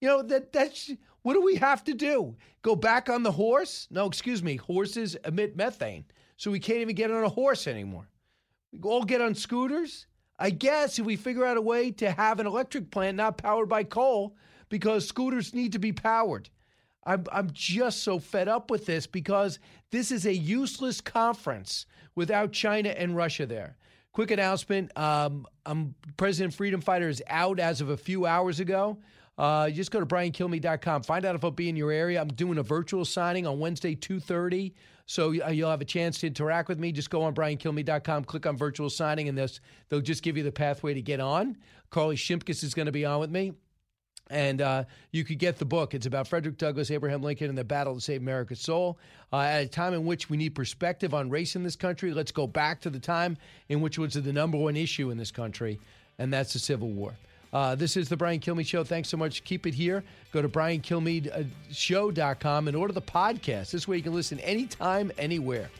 [0.00, 0.92] You know that that's
[1.26, 2.36] what do we have to do?
[2.62, 3.88] Go back on the horse?
[3.90, 4.54] No, excuse me.
[4.54, 6.04] Horses emit methane,
[6.36, 8.08] so we can't even get on a horse anymore.
[8.70, 10.06] We all get on scooters.
[10.38, 13.68] I guess if we figure out a way to have an electric plant not powered
[13.68, 14.36] by coal,
[14.68, 16.48] because scooters need to be powered.
[17.04, 19.58] I'm, I'm just so fed up with this because
[19.90, 23.76] this is a useless conference without China and Russia there.
[24.12, 28.98] Quick announcement um, um, President Freedom Fighter is out as of a few hours ago.
[29.38, 31.02] Uh, just go to briankilmeade.com.
[31.02, 32.20] Find out if I'll be in your area.
[32.20, 34.72] I'm doing a virtual signing on Wednesday, 2.30.
[35.06, 36.90] So uh, you'll have a chance to interact with me.
[36.90, 39.38] Just go on briankilmeade.com, click on virtual signing, and
[39.88, 41.56] they'll just give you the pathway to get on.
[41.90, 43.52] Carly Shimkus is going to be on with me.
[44.28, 45.94] And uh, you could get the book.
[45.94, 48.98] It's about Frederick Douglass, Abraham Lincoln, and the battle to save America's soul.
[49.32, 52.32] Uh, at a time in which we need perspective on race in this country, let's
[52.32, 53.36] go back to the time
[53.68, 55.78] in which was the number one issue in this country,
[56.18, 57.14] and that's the Civil War.
[57.56, 58.84] Uh, this is the Brian Kilmeade Show.
[58.84, 59.42] Thanks so much.
[59.44, 60.04] Keep it here.
[60.30, 63.70] Go to briankilmeadshow.com and order the podcast.
[63.70, 65.70] This way you can listen anytime, anywhere.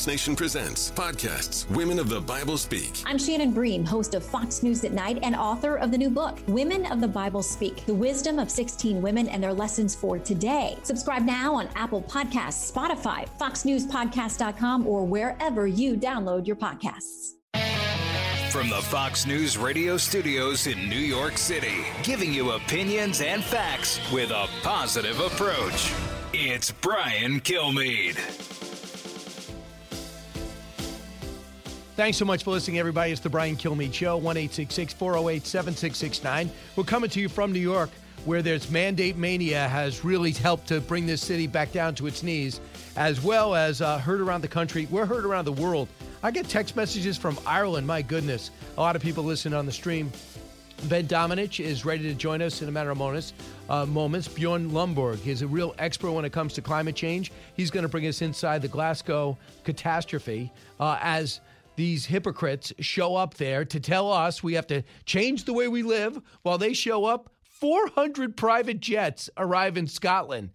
[0.00, 3.02] Fox Nation Presents podcasts Women of the Bible Speak.
[3.04, 6.38] I'm Shannon Bream, host of Fox News at Night and author of the new book,
[6.46, 10.78] Women of the Bible Speak The Wisdom of 16 Women and Their Lessons for Today.
[10.84, 17.34] Subscribe now on Apple Podcasts, Spotify, FoxNewsPodcast.com, or wherever you download your podcasts.
[18.50, 24.00] From the Fox News radio studios in New York City, giving you opinions and facts
[24.10, 25.92] with a positive approach.
[26.32, 28.59] It's Brian Kilmeade.
[32.00, 33.12] Thanks so much for listening, everybody.
[33.12, 36.50] It's the Brian Kilmeade Show, 1 408 7669.
[36.74, 37.90] We're coming to you from New York,
[38.24, 42.22] where there's mandate mania has really helped to bring this city back down to its
[42.22, 42.58] knees,
[42.96, 44.88] as well as uh, heard around the country.
[44.90, 45.88] We're heard around the world.
[46.22, 47.86] I get text messages from Ireland.
[47.86, 48.50] My goodness.
[48.78, 50.10] A lot of people listen on the stream.
[50.84, 53.34] Ben Domenech is ready to join us in a matter of moments.
[53.68, 54.26] Uh, moments.
[54.26, 57.30] Bjorn Lomborg is a real expert when it comes to climate change.
[57.52, 61.40] He's going to bring us inside the Glasgow catastrophe uh, as
[61.80, 65.82] these hypocrites show up there to tell us we have to change the way we
[65.82, 67.32] live while they show up.
[67.42, 70.50] 400 private jets arrive in Scotland.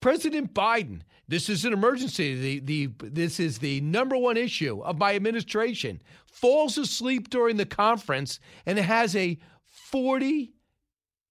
[0.00, 2.60] President Biden, this is an emergency.
[2.60, 6.00] The, the, this is the number one issue of my administration.
[6.24, 10.54] Falls asleep during the conference and has a 40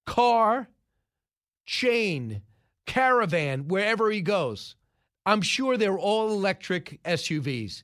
[0.05, 0.69] car
[1.65, 2.43] chain
[2.85, 4.75] caravan wherever he goes.
[5.25, 7.81] I'm sure they're all electric SUVs.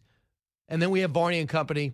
[0.70, 1.93] And then we have Varney and Company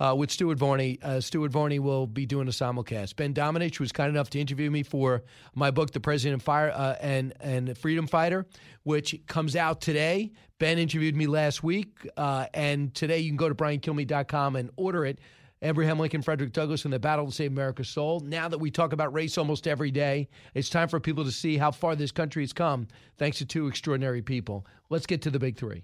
[0.00, 0.98] uh, with Stuart Varney.
[1.02, 3.16] Uh, Stuart Varney will be doing a simulcast.
[3.16, 5.22] Ben Domenech was kind enough to interview me for
[5.54, 8.46] my book, The President Fire uh, and and Freedom Fighter,
[8.84, 10.32] which comes out today.
[10.58, 15.04] Ben interviewed me last week, uh, and today you can go to briankilmeade.com and order
[15.04, 15.18] it.
[15.60, 18.20] Abraham Lincoln, Frederick Douglass, and the battle to save America's soul.
[18.20, 21.56] Now that we talk about race almost every day, it's time for people to see
[21.56, 24.64] how far this country has come thanks to two extraordinary people.
[24.88, 25.82] Let's get to the big three.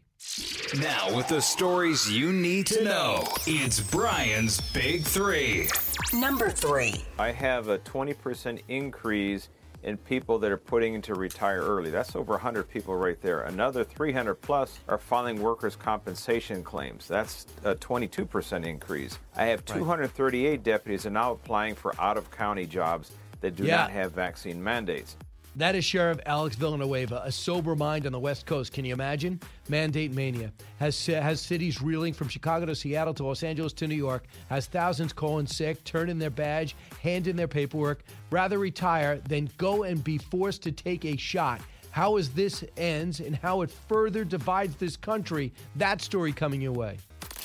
[0.81, 5.69] Now, with the stories you need to know, it's Brian's Big Three.
[6.13, 7.05] Number three.
[7.19, 9.49] I have a 20% increase
[9.85, 11.91] in people that are putting to retire early.
[11.91, 13.43] That's over 100 people right there.
[13.43, 17.07] Another 300 plus are filing workers' compensation claims.
[17.07, 19.19] That's a 22% increase.
[19.37, 23.13] I have 238 deputies are now applying for out of county jobs
[23.43, 23.77] that do Yeah.
[23.77, 25.17] not have vaccine mandates.
[25.57, 28.73] That is Sheriff Alex Villanueva, a sober mind on the West Coast.
[28.73, 29.39] Can you imagine?
[29.69, 33.95] Mandate mania has has cities reeling from Chicago to Seattle to Los Angeles to New
[33.95, 34.25] York.
[34.51, 39.49] Has thousands calling sick, turn in their badge, hand in their paperwork, rather retire than
[39.57, 41.61] go and be forced to take a shot.
[41.93, 45.53] How is this ends and how it further divides this country?
[45.77, 46.99] That story coming your way.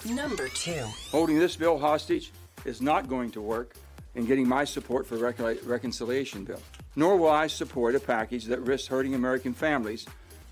[0.10, 0.84] Number two.
[1.12, 2.32] Holding this bill hostage
[2.66, 3.76] is not going to work
[4.16, 6.62] in getting my support for recon- reconciliation bill.
[7.00, 10.06] Nor will I support a package that risks hurting American families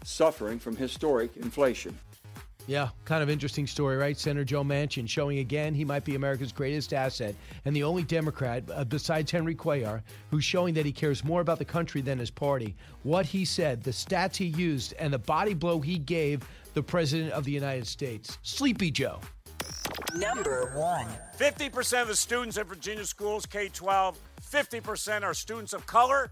[0.05, 1.93] suffering from historic inflation.
[2.67, 4.17] Yeah, kind of interesting story, right?
[4.17, 7.35] Senator Joe Manchin showing again he might be America's greatest asset
[7.65, 11.59] and the only Democrat uh, besides Henry Cuellar who's showing that he cares more about
[11.59, 12.77] the country than his party.
[13.03, 17.33] What he said, the stats he used, and the body blow he gave the President
[17.33, 18.37] of the United States.
[18.41, 19.19] Sleepy Joe.
[20.15, 21.07] Number one.
[21.37, 24.17] 50% of the students at Virginia schools, K 12,
[24.49, 26.29] 50% are students of color,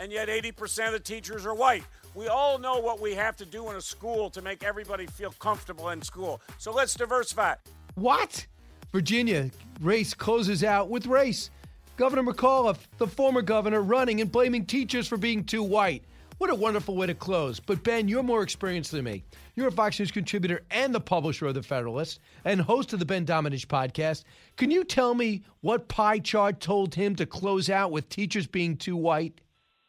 [0.00, 1.84] and yet 80% of the teachers are white.
[2.14, 5.30] We all know what we have to do in a school to make everybody feel
[5.38, 6.40] comfortable in school.
[6.58, 7.54] So let's diversify.
[7.94, 8.46] What?
[8.92, 9.50] Virginia
[9.80, 11.50] race closes out with race.
[11.96, 16.02] Governor McAuliffe, the former governor, running and blaming teachers for being too white.
[16.38, 17.58] What a wonderful way to close.
[17.58, 19.24] But Ben, you're more experienced than me.
[19.56, 23.04] You're a Fox News contributor and the publisher of The Federalist and host of the
[23.04, 24.22] Ben Domenech podcast.
[24.56, 28.76] Can you tell me what pie chart told him to close out with teachers being
[28.76, 29.40] too white?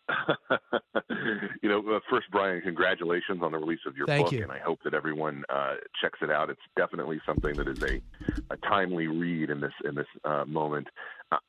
[1.61, 4.41] you know, uh, first, Brian, congratulations on the release of your Thank book, you.
[4.41, 6.49] and I hope that everyone uh, checks it out.
[6.49, 8.01] It's definitely something that is a,
[8.49, 10.87] a timely read in this in this uh, moment.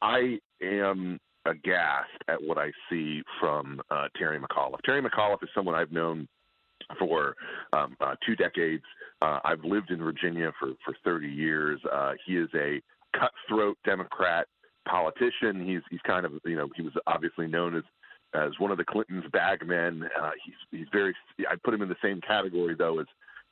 [0.03, 4.83] I am aghast at what I see from uh, Terry McAuliffe.
[4.85, 6.29] Terry McAuliffe is someone I've known
[6.99, 7.37] for
[7.73, 8.83] um, uh, two decades.
[9.23, 11.81] Uh, I've lived in Virginia for, for 30 years.
[11.91, 12.81] Uh, he is a
[13.19, 14.47] cutthroat Democrat
[14.89, 15.67] politician.
[15.67, 17.85] He's he's kind of you know he was obviously known as
[18.35, 20.05] as one of the Clintons' bagmen.
[20.21, 21.15] Uh, he's he's very.
[21.49, 23.07] I put him in the same category though as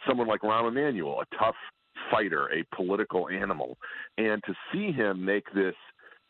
[0.06, 1.56] someone like Rahm Emanuel, a tough
[2.10, 3.76] fighter, a political animal,
[4.16, 5.74] and to see him make this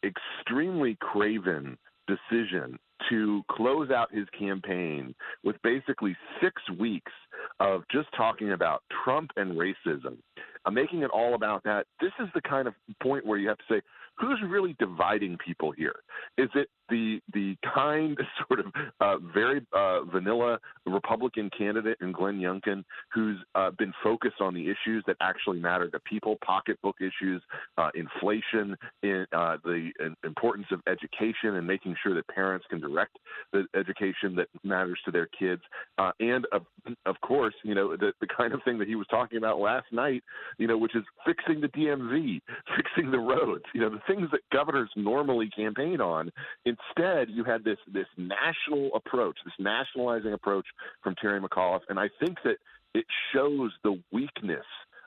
[0.05, 1.77] extremely craven
[2.07, 2.79] decision
[3.09, 7.13] to close out his campaign with basically six weeks
[7.61, 10.17] of just talking about Trump and racism
[10.65, 11.87] uh, making it all about that.
[12.01, 13.81] This is the kind of point where you have to say,
[14.19, 15.97] who's really dividing people here?
[16.37, 18.17] Is it the the kind,
[18.49, 18.67] sort of
[19.01, 24.63] uh, very uh, vanilla Republican candidate in Glenn Youngkin, who's uh, been focused on the
[24.63, 27.43] issues that actually matter to people, pocketbook issues,
[27.77, 29.91] uh, inflation, in, uh, the
[30.25, 33.19] importance of education, and making sure that parents can direct
[33.53, 35.63] the education that matters to their kids,
[35.99, 36.63] uh, and of,
[37.07, 39.87] of course, you know, the, the kind of thing that he was talking about last
[39.93, 40.23] night,
[40.59, 42.41] you know, which is fixing the DMV,
[42.77, 46.33] fixing the roads, you know, the things that governors normally campaign on.
[46.65, 50.67] Instead, you had this this national approach, this nationalizing approach
[51.03, 52.57] from Terry McAuliffe, and I think that
[52.95, 54.67] it shows the weakness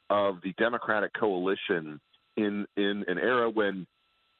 [0.09, 1.99] of the Democratic coalition
[2.37, 3.85] in in an era when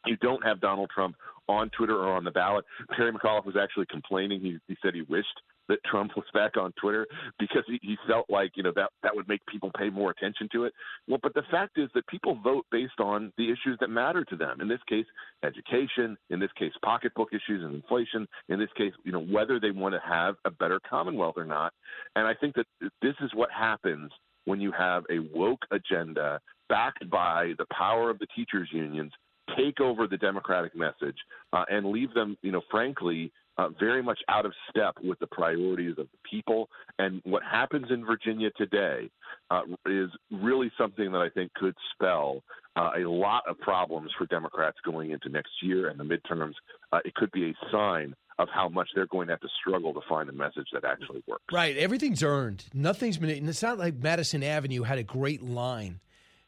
[0.05, 1.16] you don't have Donald Trump
[1.47, 2.66] on Twitter or on the ballot.
[2.95, 4.41] Terry McAuliffe was actually complaining.
[4.41, 7.07] He, he said he wished that Trump was back on Twitter
[7.39, 10.49] because he, he felt like you know that that would make people pay more attention
[10.51, 10.74] to it.
[11.07, 14.36] Well, but the fact is that people vote based on the issues that matter to
[14.36, 14.62] them.
[14.62, 15.05] In this case,
[15.43, 16.18] education.
[16.30, 18.28] In this case, pocketbook issues and inflation.
[18.49, 21.74] In this case, you know whether they want to have a better Commonwealth or not.
[22.16, 22.66] And I think that
[23.01, 24.12] this is what happens
[24.45, 26.39] when you have a woke agenda
[26.70, 29.12] backed by the power of the teachers unions
[29.57, 31.18] take over the democratic message
[31.53, 33.32] uh, and leave them you know frankly
[33.62, 36.70] uh, very much out of step with the priorities of the people.
[36.97, 39.09] And what happens in Virginia today
[39.49, 42.43] uh, is really something that I think could spell
[42.76, 46.53] uh, a lot of problems for Democrats going into next year and the midterms.
[46.91, 49.93] Uh, it could be a sign of how much they're going to have to struggle
[49.93, 51.43] to find a message that actually works.
[51.51, 51.78] Right.
[51.78, 52.66] Everything's earned.
[52.74, 53.30] Nothing's been.
[53.30, 55.99] It's not like Madison Avenue had a great line.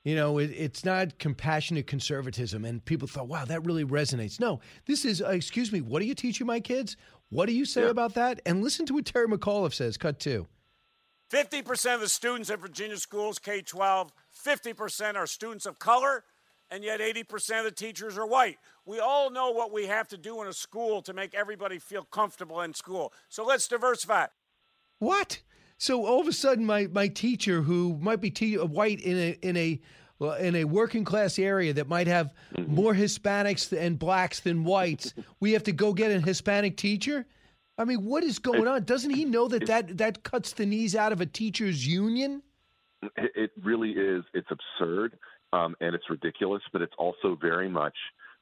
[0.03, 2.65] You know, it, it's not compassionate conservatism.
[2.65, 4.39] And people thought, wow, that really resonates.
[4.39, 6.97] No, this is, uh, excuse me, what are you teaching my kids?
[7.29, 7.89] What do you say yeah.
[7.89, 8.41] about that?
[8.45, 9.97] And listen to what Terry McAuliffe says.
[9.97, 10.47] Cut two.
[11.31, 14.11] 50% of the students in Virginia schools, K 12,
[14.45, 16.25] 50% are students of color,
[16.69, 18.57] and yet 80% of the teachers are white.
[18.85, 22.03] We all know what we have to do in a school to make everybody feel
[22.03, 23.13] comfortable in school.
[23.29, 24.27] So let's diversify.
[24.99, 25.41] What?
[25.83, 29.37] So all of a sudden, my my teacher, who might be te- white in a
[29.41, 29.81] in a
[30.39, 32.73] in a working class area that might have mm-hmm.
[32.73, 37.25] more Hispanics and blacks than whites, we have to go get a Hispanic teacher.
[37.77, 38.85] I mean, what is going on?
[38.85, 42.43] Doesn't he know that that that cuts the knees out of a teachers union?
[43.17, 44.23] It really is.
[44.33, 45.19] It's absurd
[45.51, 47.97] um, and it's ridiculous, but it's also very much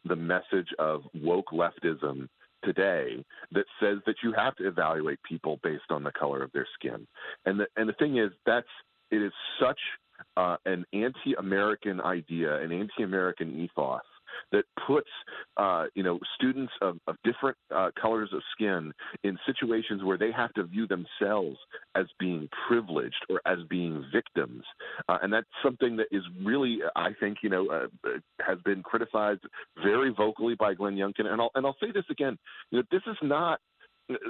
[0.05, 2.29] the message of woke leftism
[2.63, 6.67] today that says that you have to evaluate people based on the color of their
[6.75, 7.07] skin.
[7.45, 8.67] And the and the thing is that's
[9.09, 9.79] it is such
[10.37, 14.01] uh, an anti-American idea, an anti-American ethos
[14.51, 15.09] that puts
[15.57, 18.91] uh, you know students of, of different uh, colors of skin
[19.23, 21.57] in situations where they have to view themselves
[21.95, 24.63] as being privileged or as being victims,
[25.09, 28.09] uh, and that's something that is really, I think, you know, uh,
[28.45, 29.41] has been criticized
[29.83, 31.25] very vocally by Glenn Youngkin.
[31.25, 32.37] And I'll and I'll say this again,
[32.71, 33.59] you know, this is not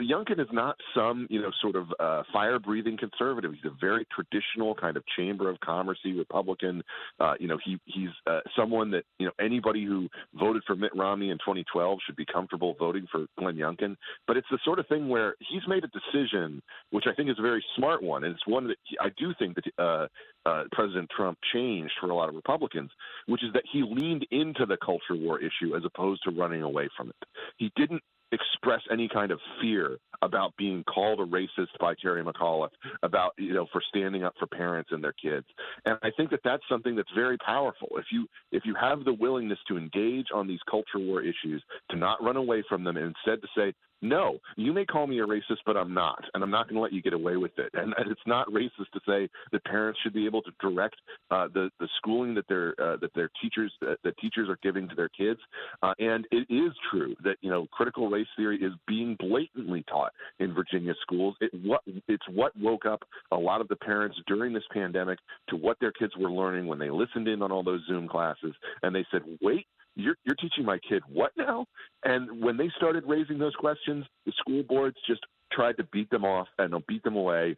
[0.01, 3.51] Youngkin is not some, you know, sort of uh, fire-breathing conservative.
[3.53, 6.83] He's a very traditional kind of Chamber of Commercey Republican.
[7.19, 10.91] Uh, you know, he he's uh, someone that you know anybody who voted for Mitt
[10.95, 13.95] Romney in 2012 should be comfortable voting for Glenn Youngkin.
[14.27, 16.61] But it's the sort of thing where he's made a decision,
[16.91, 19.33] which I think is a very smart one, and it's one that he, I do
[19.37, 20.07] think that uh,
[20.45, 22.89] uh, President Trump changed for a lot of Republicans,
[23.27, 26.89] which is that he leaned into the culture war issue as opposed to running away
[26.97, 27.27] from it.
[27.57, 28.01] He didn't
[28.31, 32.69] express any kind of fear about being called a racist by Terry McAuliffe,
[33.03, 35.45] about you know for standing up for parents and their kids.
[35.85, 37.89] And I think that that's something that's very powerful.
[37.97, 41.97] If you if you have the willingness to engage on these culture war issues, to
[41.97, 45.25] not run away from them, and instead to say, no, you may call me a
[45.25, 47.69] racist, but I'm not, and I'm not going to let you get away with it.
[47.73, 50.95] And, it's not racist to say that parents should be able to direct
[51.29, 54.89] uh, the the schooling that their uh, that their teachers uh, that teachers are giving
[54.89, 55.39] to their kids.
[55.81, 60.11] Uh, and it is true that you know critical race theory is being blatantly taught
[60.39, 61.35] in Virginia schools.
[61.39, 65.55] It what it's what woke up a lot of the parents during this pandemic to
[65.55, 68.93] what their kids were learning when they listened in on all those Zoom classes, and
[68.93, 71.65] they said, wait you're, you're teaching my kid what now?
[72.03, 75.21] And when they started raising those questions, the school boards just
[75.51, 77.55] tried to beat them off and beat them away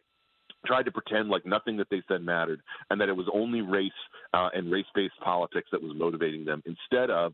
[0.66, 3.92] tried to pretend like nothing that they said mattered and that it was only race
[4.34, 7.34] uh, and race-based politics that was motivating them instead of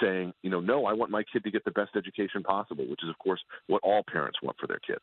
[0.00, 3.02] saying, you know, no, I want my kid to get the best education possible, which
[3.02, 5.02] is, of course, what all parents want for their kids.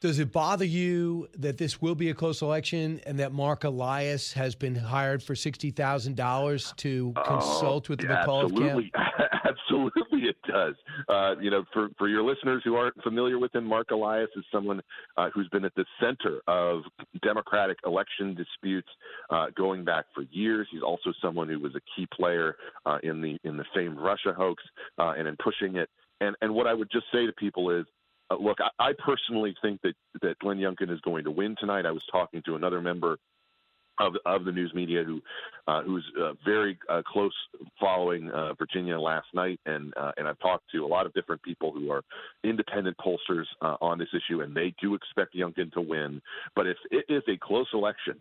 [0.00, 4.32] Does it bother you that this will be a close election and that Mark Elias
[4.32, 8.90] has been hired for sixty thousand dollars to consult with the McAuliffe absolutely.
[8.90, 9.30] camp?
[9.44, 10.74] absolutely it does.
[11.08, 14.44] Uh, you know, for, for your listeners who aren't familiar with him, Mark Elias is
[14.52, 14.80] someone
[15.16, 16.82] uh, who's been at the center of
[17.22, 18.88] Democratic election disputes
[19.30, 20.68] uh, going back for years.
[20.70, 24.32] He's also someone who was a key player uh, in the in the famed Russia
[24.36, 24.62] hoax
[24.98, 25.88] uh, and in pushing it.
[26.20, 27.86] And and what I would just say to people is.
[28.30, 31.86] Uh, look, I, I personally think that that Glenn Youngkin is going to win tonight.
[31.86, 33.18] I was talking to another member
[34.00, 35.20] of of the news media who
[35.66, 37.32] uh, who's uh, very uh, close
[37.78, 41.42] following uh, Virginia last night, and uh, and I've talked to a lot of different
[41.42, 42.02] people who are
[42.44, 46.20] independent pollsters uh, on this issue, and they do expect Youngkin to win.
[46.54, 48.14] But if it is a close election,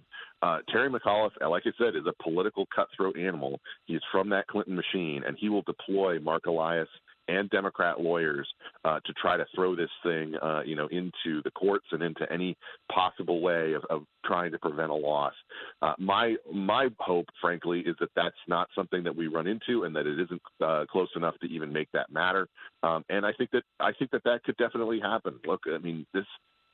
[0.69, 3.59] Terry McAuliffe, like I said, is a political cutthroat animal.
[3.85, 6.89] He's from that Clinton machine, and he will deploy Mark Elias
[7.27, 8.47] and Democrat lawyers
[8.85, 12.31] uh, to try to throw this thing, uh, you know, into the courts and into
[12.31, 12.55] any
[12.91, 15.33] possible way of, of trying to prevent a loss.
[15.81, 19.95] Uh, my my hope, frankly, is that that's not something that we run into, and
[19.95, 22.47] that it isn't uh, close enough to even make that matter.
[22.83, 25.39] Um, and I think that I think that that could definitely happen.
[25.45, 26.25] Look, I mean, this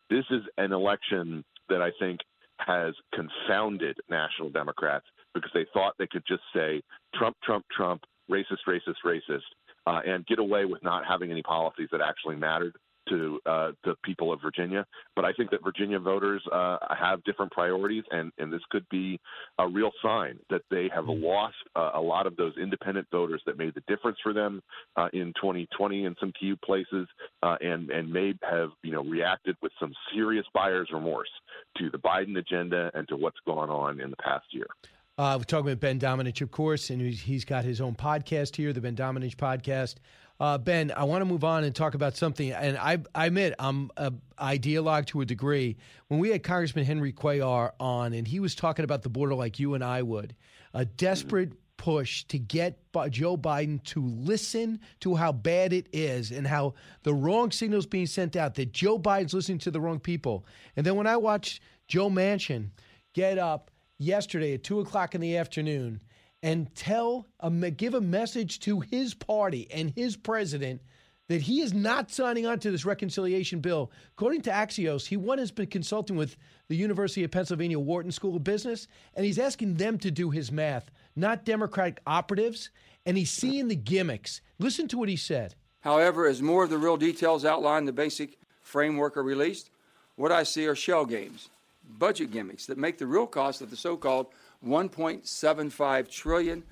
[0.10, 2.20] this is an election that I think
[2.58, 6.82] has confounded national Democrats because they thought they could just say
[7.16, 9.42] Trump, Trump, Trump, racist, racist, racist
[9.88, 12.76] uh, and get away with not having any policies that actually mattered
[13.10, 14.86] to uh, the people of Virginia.
[15.16, 19.20] But I think that Virginia voters uh, have different priorities, and, and this could be
[19.60, 21.26] a real sign that they have Mm-hmm.
[21.26, 24.62] lost uh, a lot of those independent voters that made the difference for them
[24.96, 27.08] uh, in 2020 in some key places,
[27.42, 31.30] uh, and and may have you know reacted with some serious buyer's remorse
[31.78, 34.68] to the Biden agenda and to what's gone on in the past year.
[35.16, 38.74] Uh, we're talking with Ben Domenech, of course, and he's, got his own podcast here,
[38.74, 39.96] the Ben Domenech podcast.
[40.40, 43.54] Uh, ben, I want to move on and talk about something, and I, I admit
[43.60, 45.78] I'm a ideologue to a degree.
[46.08, 49.60] When we had Congressman Henry Cuellar on, and he was talking about the border like
[49.60, 50.36] you and I would,
[50.74, 52.80] a desperate push to get
[53.12, 58.08] Joe Biden to listen to how bad it is and how the wrong signals being
[58.08, 60.44] sent out that Joe Biden's listening to the wrong people.
[60.76, 62.70] And then when I watched Joe Manchin
[63.14, 66.02] get up yesterday at two o'clock in the afternoon
[66.42, 70.82] and tell a, give a message to his party and his president
[71.30, 73.92] that he is not signing on to this reconciliation bill.
[74.18, 76.36] According to Axios, he one has been consulting with
[76.68, 80.52] the University of Pennsylvania Wharton School of Business, and he's asking them to do his
[80.52, 82.70] math, not Democratic operatives.
[83.06, 84.40] And he's seeing the gimmicks.
[84.60, 85.56] Listen to what he said.
[85.82, 89.70] However, as more of the real details outlined the basic framework are released,
[90.16, 91.50] what I see are shell games,
[91.98, 94.28] budget gimmicks that make the real cost of the so called
[94.66, 96.64] $1.75 trillion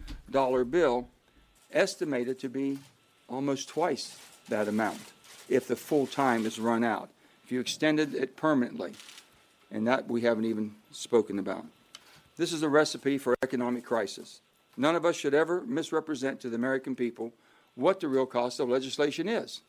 [0.69, 1.07] bill
[1.71, 2.79] estimated to be
[3.29, 4.17] almost twice
[4.49, 4.99] that amount
[5.49, 7.09] if the full time is run out,
[7.43, 8.93] if you extended it permanently.
[9.71, 11.65] And that we haven't even spoken about.
[12.37, 14.41] This is a recipe for economic crisis.
[14.75, 17.31] None of us should ever misrepresent to the American people
[17.75, 19.61] what the real cost of legislation is.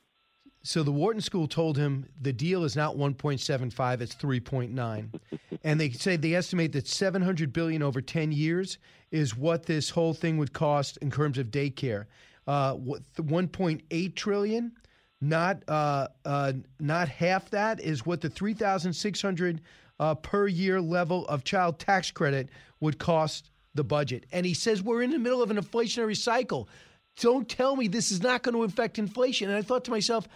[0.65, 5.21] So the Wharton School told him the deal is not 1.75, it's 3.9.
[5.65, 8.79] and they say they estimate that 700 billion over 10 years
[9.11, 12.07] is what this whole thing would cost in terms of daycare.
[12.47, 14.73] Uh, 1.8 trillion,
[15.21, 19.61] not uh, uh, not half that is what the 3,600
[20.01, 22.49] uh, per year level of child tax credit
[22.81, 24.27] would cost the budget.
[24.33, 26.69] And he says we're in the middle of an inflationary cycle.
[27.21, 29.49] Don't tell me this is not going to affect inflation.
[29.49, 30.27] And I thought to myself,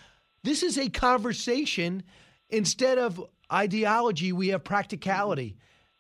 [0.43, 2.03] this is a conversation.
[2.51, 5.57] Instead of ideology, we have practicality.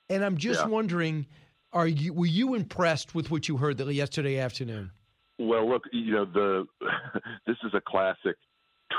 [0.08, 0.68] And I'm just Yeah.
[0.68, 1.26] wondering,
[1.72, 4.92] are you were you impressed with what you heard yesterday afternoon?
[5.38, 6.66] Well, look, you know the
[7.46, 8.36] this is a classic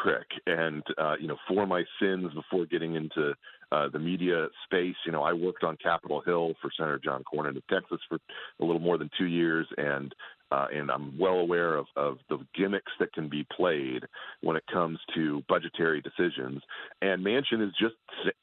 [0.03, 3.33] trick, and uh, you know for my sins before getting into
[3.71, 7.55] uh, the media space, you know I worked on Capitol Hill for Senator John Cornyn
[7.57, 8.17] of Texas for
[8.59, 10.13] a little more than two years, and
[10.51, 14.03] uh, and I'm well aware of, of the gimmicks that can be played
[14.41, 16.61] when it comes to budgetary decisions.
[17.01, 17.95] And Manchin is just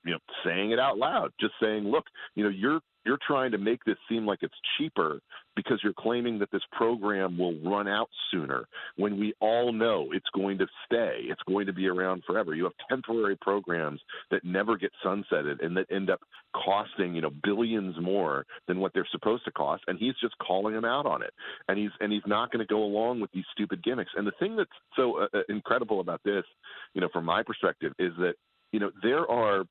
[0.04, 3.58] you know saying it out loud, just saying, look, you know you're you're trying to
[3.58, 5.20] make this seem like it's cheaper
[5.56, 10.28] because you're claiming that this program will run out sooner when we all know it's
[10.34, 11.20] going to stay.
[11.24, 12.54] It's going to be around forever.
[12.54, 14.00] You have temporary programs
[14.30, 16.20] that never get sunsetted and that end up
[16.54, 20.74] costing, you know, billions more than what they're supposed to cost and he's just calling
[20.74, 21.32] them out on it.
[21.68, 24.10] And he's and he's not going to go along with these stupid gimmicks.
[24.16, 26.44] And the thing that's so uh, uh, incredible about this,
[26.94, 28.34] you know, from my perspective is that,
[28.72, 29.64] you know, there are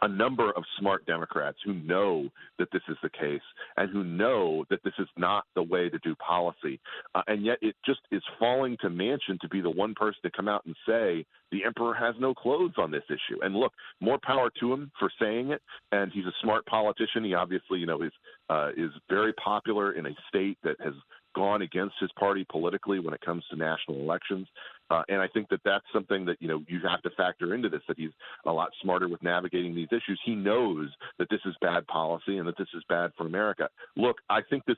[0.00, 2.28] a number of smart Democrats who know
[2.58, 3.42] that this is the case
[3.76, 6.80] and who know that this is not the way to do policy.
[7.14, 10.30] Uh, and yet it just is falling to Manchin to be the one person to
[10.30, 13.40] come out and say the emperor has no clothes on this issue.
[13.42, 15.62] And look, more power to him for saying it.
[15.92, 17.24] And he's a smart politician.
[17.24, 18.12] He obviously, you know, is
[18.48, 20.94] uh, is very popular in a state that has
[21.34, 24.46] gone against his party politically when it comes to national elections.
[24.92, 27.68] Uh, and I think that that's something that you know you have to factor into
[27.68, 27.80] this.
[27.88, 28.10] That he's
[28.46, 30.20] a lot smarter with navigating these issues.
[30.24, 33.68] He knows that this is bad policy and that this is bad for America.
[33.96, 34.76] Look, I think this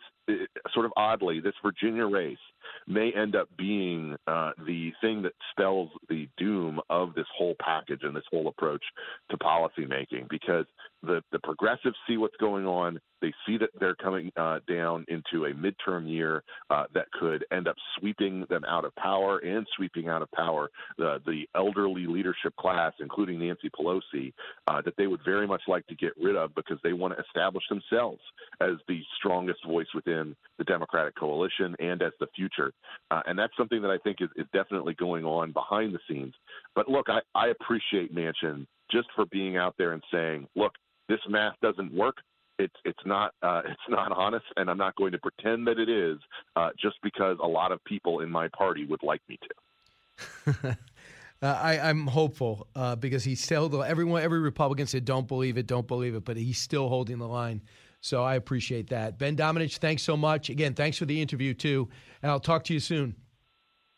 [0.73, 2.39] sort of oddly, this Virginia race
[2.87, 8.01] may end up being uh, the thing that spells the doom of this whole package
[8.03, 8.83] and this whole approach
[9.31, 10.67] to policymaking because
[11.03, 12.99] the the progressives see what's going on.
[13.21, 17.69] They see that they're coming uh, down into a midterm year uh, that could end
[17.69, 22.55] up sweeping them out of power and sweeping out of power the the elderly leadership
[22.57, 24.33] class, including Nancy Pelosi,
[24.67, 27.23] uh, that they would very much like to get rid of because they want to
[27.25, 28.21] establish themselves
[28.61, 32.73] as the strongest voice within the Democratic coalition and as the future.
[33.11, 36.35] Uh, and that's something that I think is, is definitely going on behind the scenes.
[36.75, 40.73] But look, I, I appreciate Manchin just for being out there and saying, look,
[41.09, 42.17] this math doesn't work.
[42.59, 45.89] It's it's not uh, it's not honest, and I'm not going to pretend that it
[45.89, 46.19] is
[46.57, 49.49] uh, just because a lot of people in my party would like me to.
[51.43, 55.67] Uh, I, I'm hopeful uh, because he's still everyone every Republican said don't believe it,
[55.67, 57.61] don't believe it, but he's still holding the line.
[58.01, 59.19] So I appreciate that.
[59.19, 60.49] Ben Domenech, thanks so much.
[60.49, 61.91] Again, thanks for the interview too,
[62.23, 63.15] and I'll talk to you soon.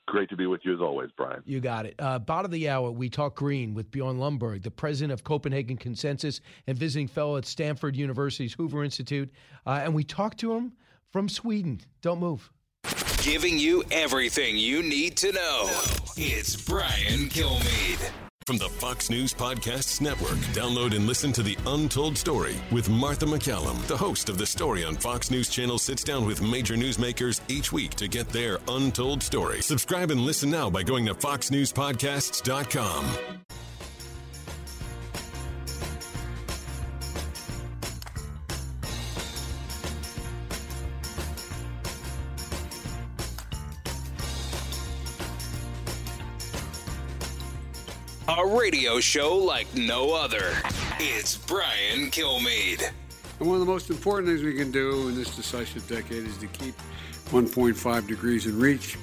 [0.09, 1.43] Great to be with you as always, Brian.
[1.45, 1.95] You got it.
[2.01, 5.77] Uh, bottom of the hour, we talk green with Bjorn Lomborg, the president of Copenhagen
[5.77, 9.31] Consensus and visiting fellow at Stanford University's Hoover Institute,
[9.67, 10.73] uh, and we talk to him
[11.13, 11.81] from Sweden.
[12.03, 12.51] Don't move.
[13.27, 15.69] Giving you everything you need to know.
[16.17, 18.09] It's Brian Kilmeade.
[18.47, 23.27] From the Fox News Podcasts Network, download and listen to The Untold Story with Martha
[23.27, 23.85] McCallum.
[23.89, 27.73] The host of The Story on Fox News Channel sits down with major newsmakers each
[27.73, 29.61] week to get their untold story.
[29.61, 33.07] Subscribe and listen now by going to foxnewspodcasts.com.
[48.39, 50.53] A radio show like no other.
[51.01, 52.91] It's Brian Kilmeade.
[53.39, 56.37] And one of the most important things we can do in this decisive decade is
[56.39, 56.75] to keep
[57.31, 58.99] 1.5 degrees in reach,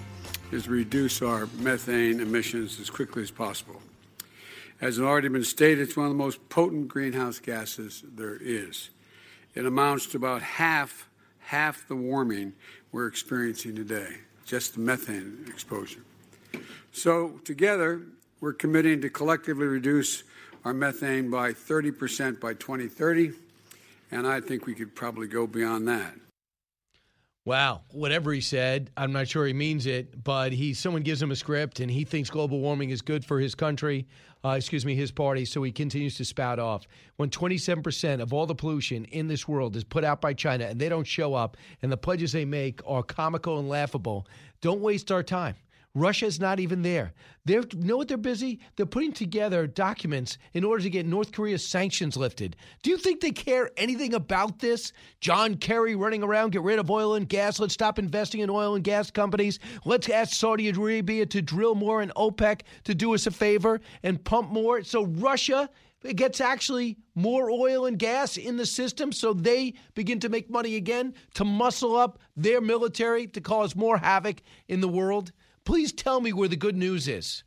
[0.52, 3.82] is reduce our methane emissions as quickly as possible.
[4.80, 8.92] As has already been stated, it's one of the most potent greenhouse gases there is.
[9.56, 11.10] It amounts to about half
[11.40, 12.54] half the warming
[12.92, 16.04] we're experiencing today, just the methane exposure.
[16.92, 18.04] So together,
[18.44, 20.24] we're committing to collectively reduce
[20.66, 23.32] our methane by 30% by 2030,
[24.12, 26.14] and I think we could probably go beyond that.
[27.46, 31.32] Wow, whatever he said, I'm not sure he means it, but he someone gives him
[31.32, 34.08] a script and he thinks global warming is good for his country,
[34.44, 36.86] uh, excuse me, his party, so he continues to spout off.
[37.16, 40.82] When 27% of all the pollution in this world is put out by China and
[40.82, 44.28] they don't show up and the pledges they make are comical and laughable,
[44.60, 45.56] don't waste our time.
[45.96, 47.14] Russia's not even there.
[47.46, 48.60] They know what they're busy?
[48.76, 52.56] They're putting together documents in order to get North Korea's sanctions lifted.
[52.82, 54.92] Do you think they care anything about this?
[55.22, 57.60] John Kerry running around, get rid of oil and gas.
[57.60, 59.60] Let's stop investing in oil and gas companies.
[59.86, 64.24] Let's ask Saudi Arabia to drill more and OPEC to do us a favor and
[64.24, 64.84] pump more.
[64.84, 65.70] So Russia
[66.04, 70.50] it gets actually more oil and gas in the system so they begin to make
[70.50, 75.32] money again to muscle up their military to cause more havoc in the world.
[75.66, 77.44] Please tell me where the good news is.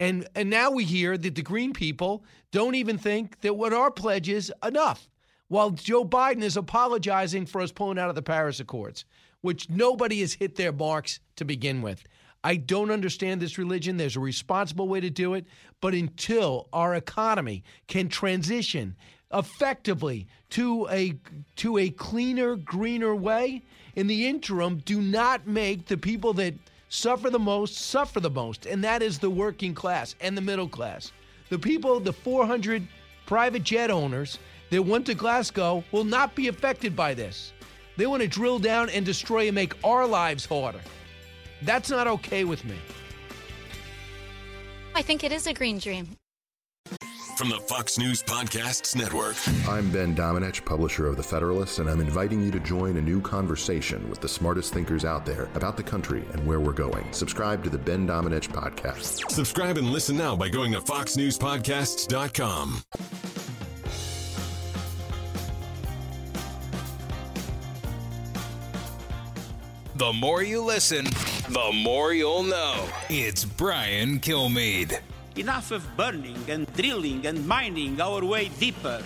[0.00, 3.90] And and now we hear that the green people don't even think that what our
[3.90, 5.08] pledge is enough.
[5.48, 9.04] While Joe Biden is apologizing for us pulling out of the Paris Accords,
[9.40, 12.04] which nobody has hit their marks to begin with.
[12.44, 13.96] I don't understand this religion.
[13.96, 15.46] There's a responsible way to do it.
[15.80, 18.96] But until our economy can transition
[19.32, 21.18] effectively to a
[21.56, 23.62] to a cleaner, greener way,
[23.94, 26.54] in the interim, do not make the people that
[26.88, 30.68] suffer the most suffer the most, and that is the working class and the middle
[30.68, 31.12] class.
[31.48, 32.86] The people, the 400
[33.26, 34.38] private jet owners
[34.70, 37.52] that went to Glasgow will not be affected by this.
[37.96, 40.80] They want to drill down and destroy and make our lives harder.
[41.62, 42.76] That's not okay with me.
[44.94, 46.17] I think it is a green dream.
[47.38, 49.36] From the Fox News Podcasts Network.
[49.68, 53.20] I'm Ben Domenech, publisher of The Federalist, and I'm inviting you to join a new
[53.20, 57.06] conversation with the smartest thinkers out there about the country and where we're going.
[57.12, 59.30] Subscribe to the Ben Domenech Podcast.
[59.30, 62.82] Subscribe and listen now by going to foxnewspodcasts.com.
[69.94, 72.88] The more you listen, the more you'll know.
[73.08, 74.98] It's Brian Kilmeade.
[75.38, 79.00] Enough of burning and drilling and mining our way deeper.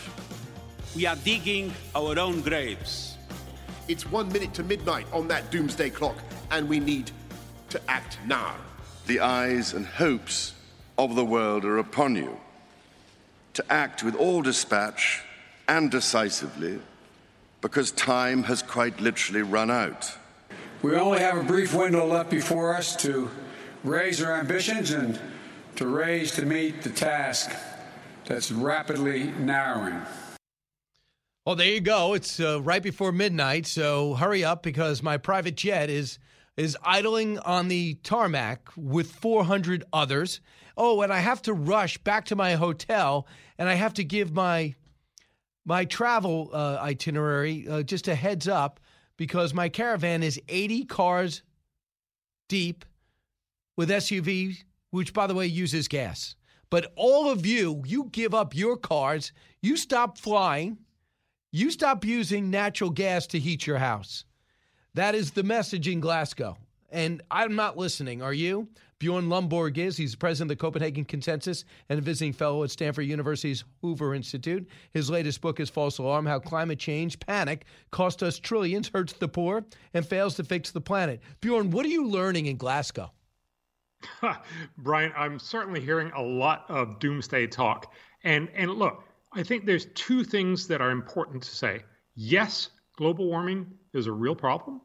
[0.97, 3.19] We are digging our own graves.
[3.87, 6.17] It's one minute to midnight on that doomsday clock,
[6.51, 7.11] and we need
[7.69, 8.55] to act now.
[9.07, 10.55] The eyes and hopes
[10.97, 12.41] of the world are upon you
[13.53, 15.21] to act with all dispatch
[15.69, 16.81] and decisively
[17.61, 20.17] because time has quite literally run out.
[20.81, 23.31] We only have a brief window left before us to
[23.85, 25.21] raise our ambitions and
[25.77, 27.51] to raise to meet the task
[28.25, 30.01] that's rapidly narrowing.
[31.45, 32.15] Well, there you go.
[32.15, 36.19] It's uh, right before midnight, so hurry up because my private jet is
[36.57, 40.41] is idling on the tarmac with 400 others.
[40.77, 43.27] Oh, and I have to rush back to my hotel,
[43.59, 44.75] and I have to give my
[45.65, 48.81] my travel uh, itinerary uh, just a heads up
[49.17, 51.43] because my caravan is 80 cars
[52.49, 52.85] deep
[53.77, 56.37] with SUVs, which by the way uses gas.
[56.71, 60.79] But all of you, you give up your cars, you stop flying,
[61.51, 64.25] you stop using natural gas to heat your house.
[64.95, 66.57] That is the message in Glasgow.
[66.91, 68.23] And I'm not listening.
[68.23, 68.69] Are you?
[68.99, 69.97] Bjorn Lomborg is.
[69.97, 74.15] He's the president of the Copenhagen Consensus and a visiting fellow at Stanford University's Hoover
[74.15, 74.69] Institute.
[74.93, 79.27] His latest book is False Alarm How Climate Change Panic Cost Us Trillions, Hurts the
[79.27, 79.65] Poor,
[79.95, 81.21] and Fails to Fix the Planet.
[81.41, 83.11] Bjorn, what are you learning in Glasgow?
[84.79, 87.93] Brian, I'm certainly hearing a lot of doomsday talk.
[88.25, 91.83] And, and look, I think there's two things that are important to say.
[92.15, 94.81] Yes, global warming is a real problem,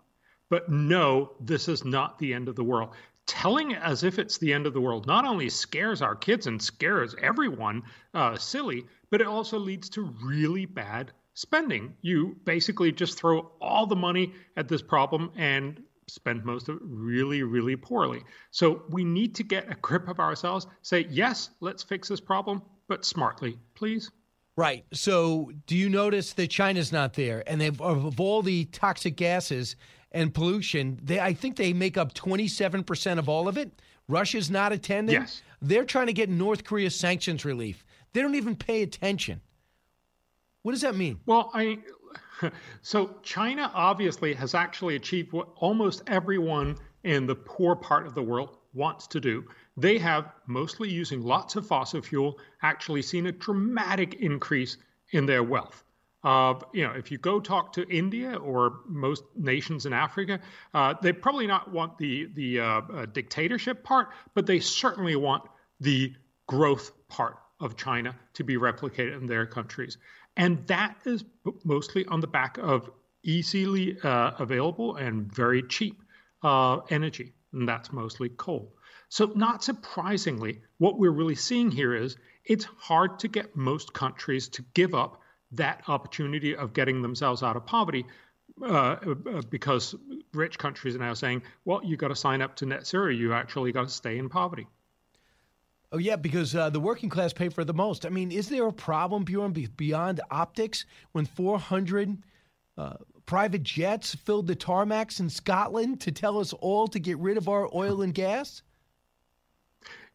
[0.50, 2.96] but no, this is not the end of the world.
[3.26, 6.62] Telling as if it's the end of the world not only scares our kids and
[6.62, 11.94] scares everyone uh, silly, but it also leads to really bad spending.
[12.02, 16.82] You basically just throw all the money at this problem and spend most of it
[16.84, 18.24] really, really poorly.
[18.52, 22.62] So we need to get a grip of ourselves, say, yes, let's fix this problem,
[22.88, 24.12] but smartly, please.
[24.56, 24.86] Right.
[24.92, 29.76] So, do you notice that China's not there, and they've of all the toxic gases
[30.12, 33.72] and pollution, they I think they make up twenty seven percent of all of it.
[34.08, 35.22] Russia's not attending.
[35.22, 35.44] Yes.
[35.62, 37.86] They're trying to get North Korea sanctions relief.
[38.14, 39.42] They don't even pay attention.
[40.64, 41.20] What does that mean?
[41.28, 41.78] Well, I
[42.82, 48.24] so China obviously has actually achieved what almost everyone in the poor part of the
[48.24, 49.46] world wants to do.
[49.76, 54.78] They have, mostly using lots of fossil fuel, actually seen a dramatic increase
[55.12, 55.84] in their wealth.
[56.24, 60.40] Uh, you know, if you go talk to India or most nations in Africa,
[60.74, 65.44] uh, they probably not want the the uh, uh dictatorship part, but they certainly want
[65.80, 66.14] the
[66.48, 69.98] growth part of China to be replicated in their countries,
[70.38, 71.26] and that is
[71.66, 72.90] mostly on the back of
[73.24, 76.02] easily uh, available and very cheap
[76.44, 78.74] uh, energy, and that's mostly coal.
[79.10, 84.48] So, not surprisingly, what we're really seeing here is it's hard to get most countries
[84.50, 85.22] to give up
[85.52, 88.06] that opportunity of getting themselves out of poverty
[88.62, 89.96] uh, uh, because
[90.34, 93.10] rich countries are now saying, well, you've got to sign up to net zero.
[93.10, 94.68] You actually got to stay in poverty.
[95.92, 98.06] Oh, yeah, because uh, the working class pay for the most.
[98.06, 102.18] I mean, is there a problem, Bjorn, beyond optics when 400
[102.78, 102.94] uh,
[103.26, 107.48] private jets filled the tarmacs in Scotland to tell us all to get rid of
[107.48, 108.64] our oil and gas?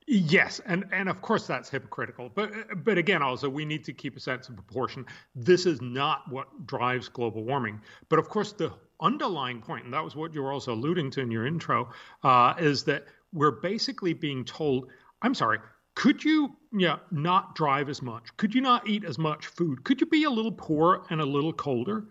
[0.07, 2.29] Yes, and and of course that's hypocritical.
[2.29, 2.53] But
[2.85, 5.07] but again, also we need to keep a sense of proportion.
[5.35, 7.81] This is not what drives global warming.
[8.09, 11.21] But of course, the underlying point, and that was what you were also alluding to
[11.21, 11.91] in your intro,
[12.25, 14.91] uh, is that we're basically being told,
[15.23, 15.59] "I'm sorry,
[15.95, 18.37] could you yeah not drive as much?
[18.37, 19.85] Could you not eat as much food?
[19.85, 22.05] Could you be a little poorer and a little colder?"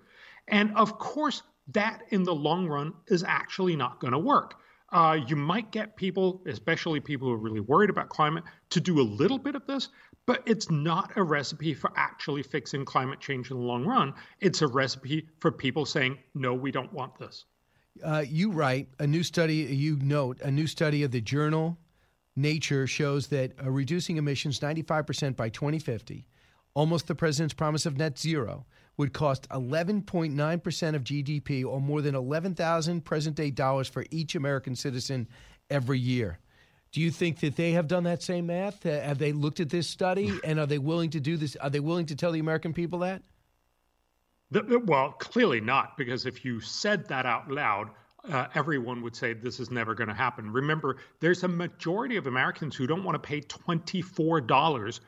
[0.48, 4.56] And of course, that in the long run is actually not going to work
[4.92, 9.00] uh, you might get people, especially people who are really worried about climate, to do
[9.00, 9.90] a little bit of this,
[10.26, 14.14] but it's not a recipe for actually fixing climate change in the long run.
[14.40, 17.46] It's a recipe for people saying, no, we don't want this.
[18.04, 21.78] Uh, you write a new study, you note a new study of the journal
[22.36, 26.26] Nature shows that uh, reducing emissions 95% by 2050,
[26.74, 28.66] almost the president's promise of net zero,
[28.98, 34.76] would cost 11.9% of GDP or more than 11,000 present day dollars for each American
[34.76, 35.28] citizen
[35.70, 36.40] every year.
[36.92, 38.84] Do you think that they have done that same math?
[38.84, 41.56] Have they looked at this study and are they willing to do this?
[41.58, 43.24] Are they willing to tell the American people that?
[44.52, 47.90] The, well, clearly not, because if you said that out loud,
[48.30, 50.52] uh, everyone would say this is never going to happen.
[50.52, 55.00] Remember, there's a majority of Americans who don't want to pay $24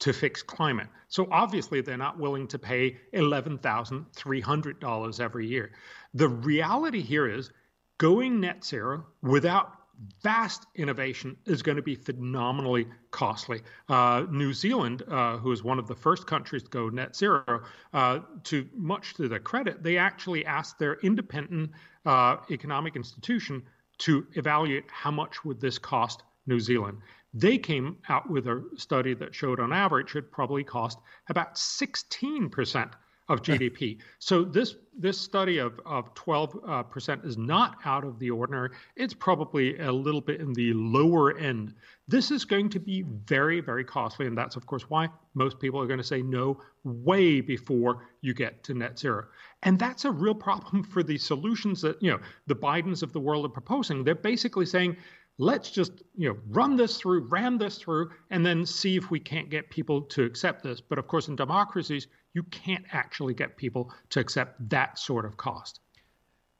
[0.00, 0.88] to fix climate.
[1.08, 5.70] So obviously, they're not willing to pay $11,300 every year.
[6.14, 7.52] The reality here is
[7.98, 9.74] going net zero without
[10.22, 13.60] vast innovation is going to be phenomenally costly.
[13.88, 17.62] Uh, New Zealand, uh, who is one of the first countries to go net zero,
[17.92, 21.70] uh, to much to their credit, they actually asked their independent
[22.06, 23.62] uh, economic institution
[23.98, 26.98] to evaluate how much would this cost New Zealand.
[27.34, 30.98] They came out with a study that showed on average it probably cost
[31.28, 32.90] about 16%
[33.30, 33.98] of GDP.
[34.18, 38.70] so this this study of of 12 uh, percent is not out of the ordinary.
[38.96, 41.74] It's probably a little bit in the lower end.
[42.08, 45.80] This is going to be very very costly, and that's of course why most people
[45.80, 49.26] are going to say no way before you get to net zero.
[49.62, 52.18] And that's a real problem for the solutions that you know
[52.48, 54.02] the Bidens of the world are proposing.
[54.02, 54.96] They're basically saying
[55.40, 59.18] let's just you know run this through ram this through and then see if we
[59.18, 60.80] can't get people to accept this.
[60.80, 65.36] But of course in democracies you can't actually get people to accept that sort of
[65.38, 65.80] cost.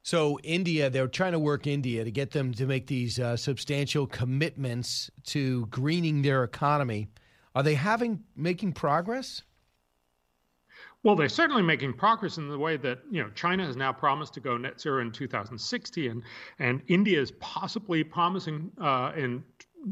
[0.02, 4.06] So india they're trying to work india to get them to make these uh, substantial
[4.06, 7.08] commitments to greening their economy.
[7.54, 9.42] Are they having making progress
[11.02, 14.34] well, they're certainly making progress in the way that you know China has now promised
[14.34, 16.22] to go net zero in 2060, and
[16.58, 19.42] and India is possibly promising uh, in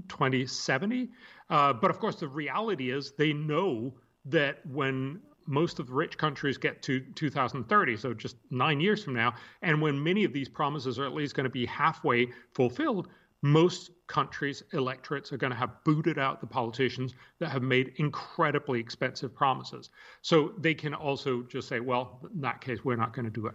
[0.09, 1.09] 2070.
[1.49, 3.95] Uh, but of course, the reality is they know
[4.27, 9.15] that when most of the rich countries get to 2030, so just nine years from
[9.15, 13.09] now, and when many of these promises are at least going to be halfway fulfilled,
[13.43, 18.81] most countries' electorates are going to have booted out the politicians that have made incredibly
[18.81, 19.91] expensive promises.
[20.23, 23.47] So they can also just say, well, in that case, we're not going to do
[23.47, 23.55] it.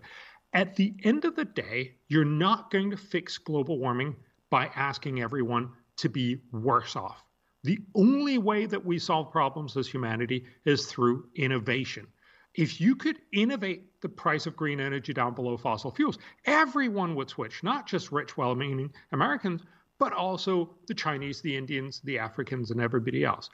[0.54, 4.16] At the end of the day, you're not going to fix global warming
[4.50, 7.24] by asking everyone to be worse off.
[7.64, 12.08] The only way that we solve problems as humanity is through innovation.
[12.56, 17.30] If you could innovate the price of green energy down below fossil fuels, everyone would
[17.30, 19.64] switch, not just rich, well meaning Americans,
[19.97, 23.49] but also the Chinese, the Indians, the Africans, and everybody else.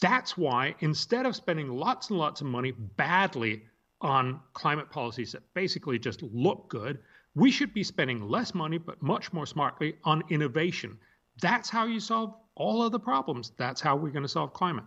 [0.00, 3.62] That's why instead of spending lots and lots of money badly
[4.00, 6.98] on climate policies that basically just look good,
[7.34, 10.98] we should be spending less money, but much more smartly on innovation.
[11.40, 13.52] That's how you solve all of the problems.
[13.56, 14.84] That's how we're going to solve climate.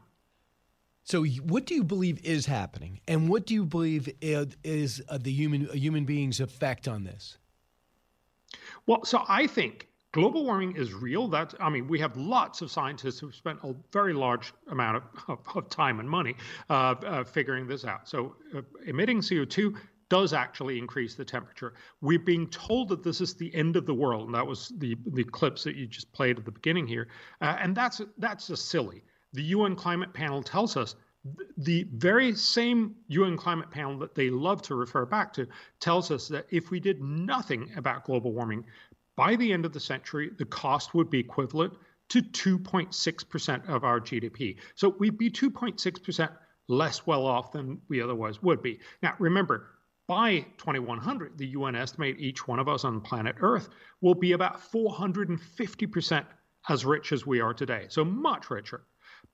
[1.11, 5.29] So, what do you believe is happening, and what do you believe is uh, the
[5.29, 7.37] human human being's effect on this?
[8.85, 11.27] Well, so I think global warming is real.
[11.27, 15.03] That I mean, we have lots of scientists who've spent a very large amount of,
[15.27, 16.33] of, of time and money
[16.69, 18.07] uh, uh, figuring this out.
[18.07, 19.75] So, uh, emitting CO two
[20.07, 21.73] does actually increase the temperature.
[21.99, 24.95] We're being told that this is the end of the world, and that was the
[25.07, 27.09] the clips that you just played at the beginning here,
[27.41, 29.03] uh, and that's that's just silly
[29.33, 30.95] the UN climate panel tells us
[31.57, 35.47] the very same UN climate panel that they love to refer back to
[35.79, 38.65] tells us that if we did nothing about global warming,
[39.15, 41.73] by the end of the century, the cost would be equivalent
[42.09, 44.57] to 2.6% of our GDP.
[44.75, 46.29] So we'd be 2.6%
[46.67, 48.79] less well off than we otherwise would be.
[49.03, 49.67] Now, remember,
[50.07, 53.69] by 2100, the UN estimate each one of us on planet Earth
[54.01, 56.25] will be about 450%
[56.67, 57.85] as rich as we are today.
[57.89, 58.81] So much richer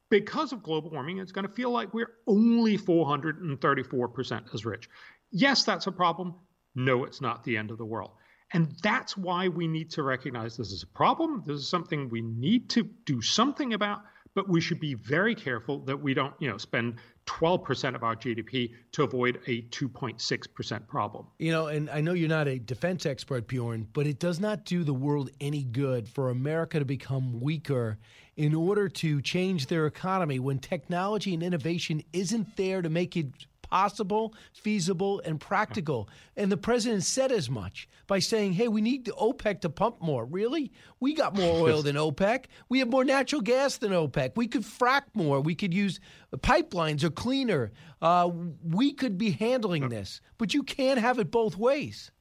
[0.09, 4.89] because of global warming, it's going to feel like we're only 434% as rich.
[5.31, 6.35] Yes, that's a problem.
[6.75, 8.11] No, it's not the end of the world.
[8.53, 11.43] And that's why we need to recognize this is a problem.
[11.45, 14.03] This is something we need to do something about,
[14.37, 16.93] but we should be very careful that we don't, you know, spend
[17.25, 21.25] 12% of our GDP to avoid a 2.6% problem.
[21.39, 24.63] You know, and I know you're not a defense expert, Bjorn, but it does not
[24.63, 27.97] do the world any good for America to become weaker
[28.35, 33.47] in order to change their economy when technology and innovation isn't there to make it
[33.69, 36.09] possible, feasible, and practical.
[36.35, 40.25] And the president said as much by saying, hey, we need OPEC to pump more.
[40.25, 40.71] Really?
[40.99, 42.45] We got more oil than OPEC.
[42.69, 44.31] We have more natural gas than OPEC.
[44.35, 45.41] We could frack more.
[45.41, 45.99] We could use
[46.35, 47.71] pipelines are cleaner.
[48.01, 48.29] Uh,
[48.63, 50.21] we could be handling this.
[50.37, 52.11] But you can't have it both ways.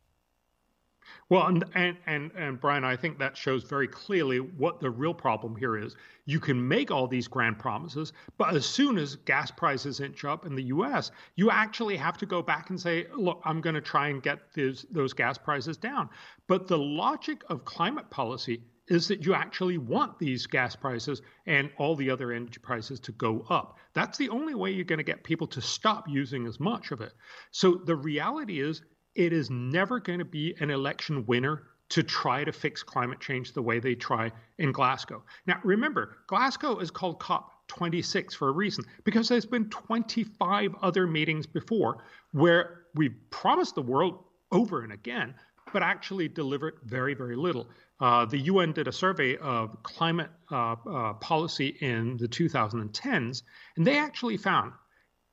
[1.29, 5.12] Well, and, and, and, and Brian, I think that shows very clearly what the real
[5.12, 5.97] problem here is.
[6.24, 10.47] You can make all these grand promises, but as soon as gas prices inch up
[10.47, 13.81] in the US, you actually have to go back and say, look, I'm going to
[13.81, 16.11] try and get those, those gas prices down.
[16.47, 21.70] But the logic of climate policy is that you actually want these gas prices and
[21.77, 23.78] all the other energy prices to go up.
[23.94, 27.01] That's the only way you're going to get people to stop using as much of
[27.01, 27.12] it.
[27.51, 28.82] So the reality is
[29.16, 33.52] it is never going to be an election winner to try to fix climate change
[33.52, 35.22] the way they try in Glasgow.
[35.47, 41.47] Now, remember, Glasgow is called COP26 for a reason, because there's been 25 other meetings
[41.47, 41.98] before
[42.32, 45.34] where we promised the world over and again,
[45.72, 47.68] but actually delivered very, very little.
[48.01, 53.43] Uh, the UN did a survey of climate uh, uh, policy in the 2010s,
[53.76, 54.72] and they actually found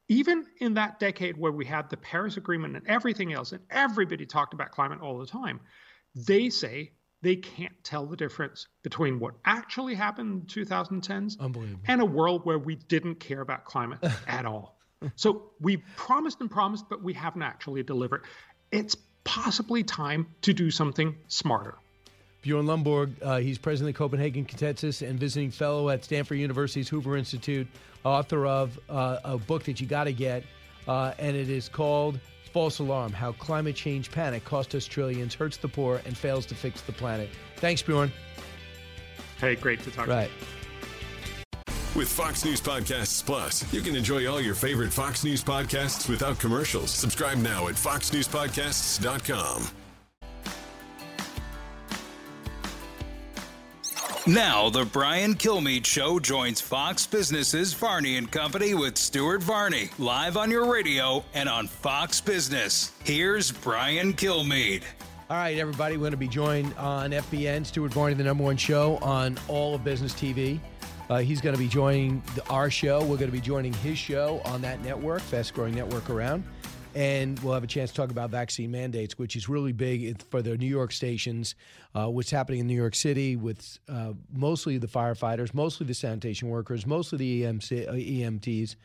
[0.10, 4.26] even in that decade where we had the Paris Agreement and everything else, and everybody
[4.26, 5.60] talked about climate all the time,
[6.16, 11.38] they say they can't tell the difference between what actually happened in the 2010s
[11.88, 14.78] and a world where we didn't care about climate at all.
[15.16, 18.24] So we promised and promised, but we haven't actually delivered.
[18.72, 21.78] It's possibly time to do something smarter.
[22.44, 27.16] Bjorn Lomborg, uh, he's president of Copenhagen Consensus and visiting fellow at Stanford University's Hoover
[27.18, 27.68] Institute,
[28.04, 30.44] author of uh, a book that you got to get,
[30.88, 32.20] uh, and it is called
[32.52, 36.56] False Alarm How Climate Change Panic Costs Us Trillions, Hurts the Poor, and Fails to
[36.56, 37.30] Fix the Planet.
[37.56, 38.12] Thanks, Bjorn.
[39.40, 40.30] Hey, great to talk right.
[40.30, 40.42] to you.
[41.96, 46.40] With Fox News Podcasts Plus, you can enjoy all your favorite Fox News podcasts without
[46.40, 46.92] commercials.
[46.92, 49.83] Subscribe now at foxnewspodcasts.com.
[54.26, 60.38] Now, the Brian Kilmeade Show joins Fox Business's Varney and Company with Stuart Varney, live
[60.38, 62.94] on your radio and on Fox Business.
[63.04, 64.84] Here's Brian Kilmeade.
[65.30, 68.56] All right, everybody, we're going to be joined on FBN, Stuart Varney, the number one
[68.56, 70.58] show on all of business TV.
[71.10, 73.02] Uh, he's going to be joining the, our show.
[73.02, 76.46] We're going to be joining his show on that network, fast growing network around.
[76.96, 80.42] And we'll have a chance to talk about vaccine mandates, which is really big for
[80.42, 81.56] the New York stations,
[81.96, 86.50] uh, what's happening in New York City with uh, mostly the firefighters, mostly the sanitation
[86.50, 88.76] workers, mostly the EMC, uh, EMTs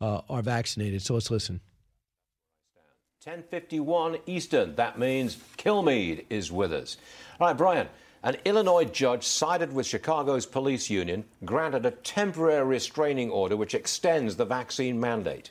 [0.00, 1.02] uh, are vaccinated.
[1.02, 1.60] So let's listen.
[3.22, 4.74] 1051 Eastern.
[4.74, 6.96] That means Kilmeade is with us.
[7.40, 7.88] All right, Brian.
[8.22, 14.36] An Illinois judge sided with Chicago's police union, granted a temporary restraining order which extends
[14.36, 15.50] the vaccine mandate.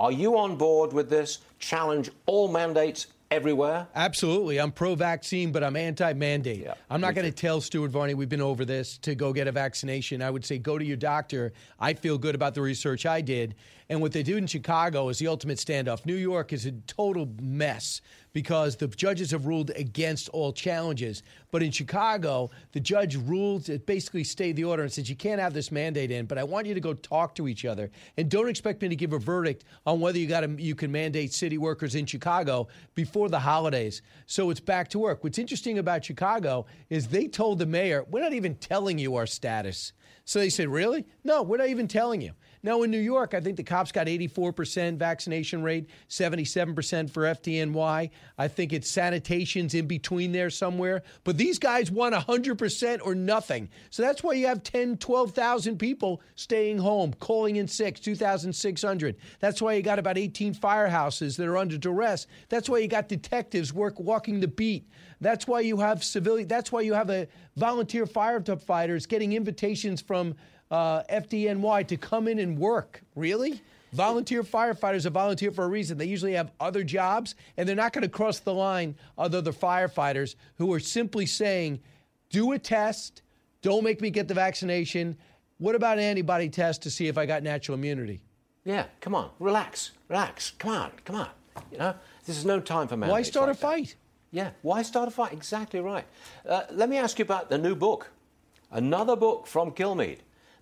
[0.00, 1.40] Are you on board with this?
[1.58, 3.86] Challenge all mandates everywhere?
[3.94, 4.58] Absolutely.
[4.58, 6.66] I'm pro vaccine, but I'm anti mandate.
[6.88, 9.52] I'm not going to tell Stuart Varney, we've been over this, to go get a
[9.52, 10.22] vaccination.
[10.22, 11.52] I would say go to your doctor.
[11.78, 13.56] I feel good about the research I did.
[13.90, 16.06] And what they do in Chicago is the ultimate standoff.
[16.06, 18.00] New York is a total mess
[18.32, 21.24] because the judges have ruled against all challenges.
[21.50, 25.40] But in Chicago, the judge ruled, it basically stayed the order and said, you can't
[25.40, 27.90] have this mandate in, but I want you to go talk to each other.
[28.16, 31.32] And don't expect me to give a verdict on whether you got you can mandate
[31.32, 34.02] city workers in Chicago before the holidays.
[34.26, 35.24] So it's back to work.
[35.24, 39.26] What's interesting about Chicago is they told the mayor, we're not even telling you our
[39.26, 39.92] status.
[40.24, 41.06] So they said, really?
[41.24, 42.34] No, we're not even telling you.
[42.62, 48.10] Now, in New York, I think the cops got 84% vaccination rate, 77% for FDNY.
[48.36, 51.02] I think it's sanitation's in between there somewhere.
[51.24, 53.70] But these guys want 100% or nothing.
[53.88, 59.16] So that's why you have 10, 12,000 people staying home, calling in sick, 2,600.
[59.38, 62.26] That's why you got about 18 firehouses that are under duress.
[62.50, 64.86] That's why you got detectives work walking the beat.
[65.22, 66.48] That's why you have civilian.
[66.48, 70.34] That's why you have a volunteer firefighters getting invitations from
[70.70, 73.02] uh, FDNY to come in and work.
[73.16, 73.60] Really?
[73.92, 75.98] Volunteer firefighters are volunteer for a reason.
[75.98, 79.50] They usually have other jobs, and they're not going to cross the line other the
[79.50, 81.80] firefighters who are simply saying,
[82.30, 83.22] "Do a test.
[83.62, 85.16] Don't make me get the vaccination.
[85.58, 88.20] What about an antibody test to see if I got natural immunity?"
[88.64, 90.52] Yeah, come on, relax, relax.
[90.58, 91.28] Come on, come on.
[91.72, 91.94] You know,
[92.26, 93.12] this is no time for mandates.
[93.12, 93.96] Why start like a fight?
[94.30, 95.32] Yeah, why start a fight?
[95.32, 96.06] Exactly right.
[96.48, 98.10] Uh, let me ask you about the new book.
[98.70, 100.18] Another book from Kilmeade,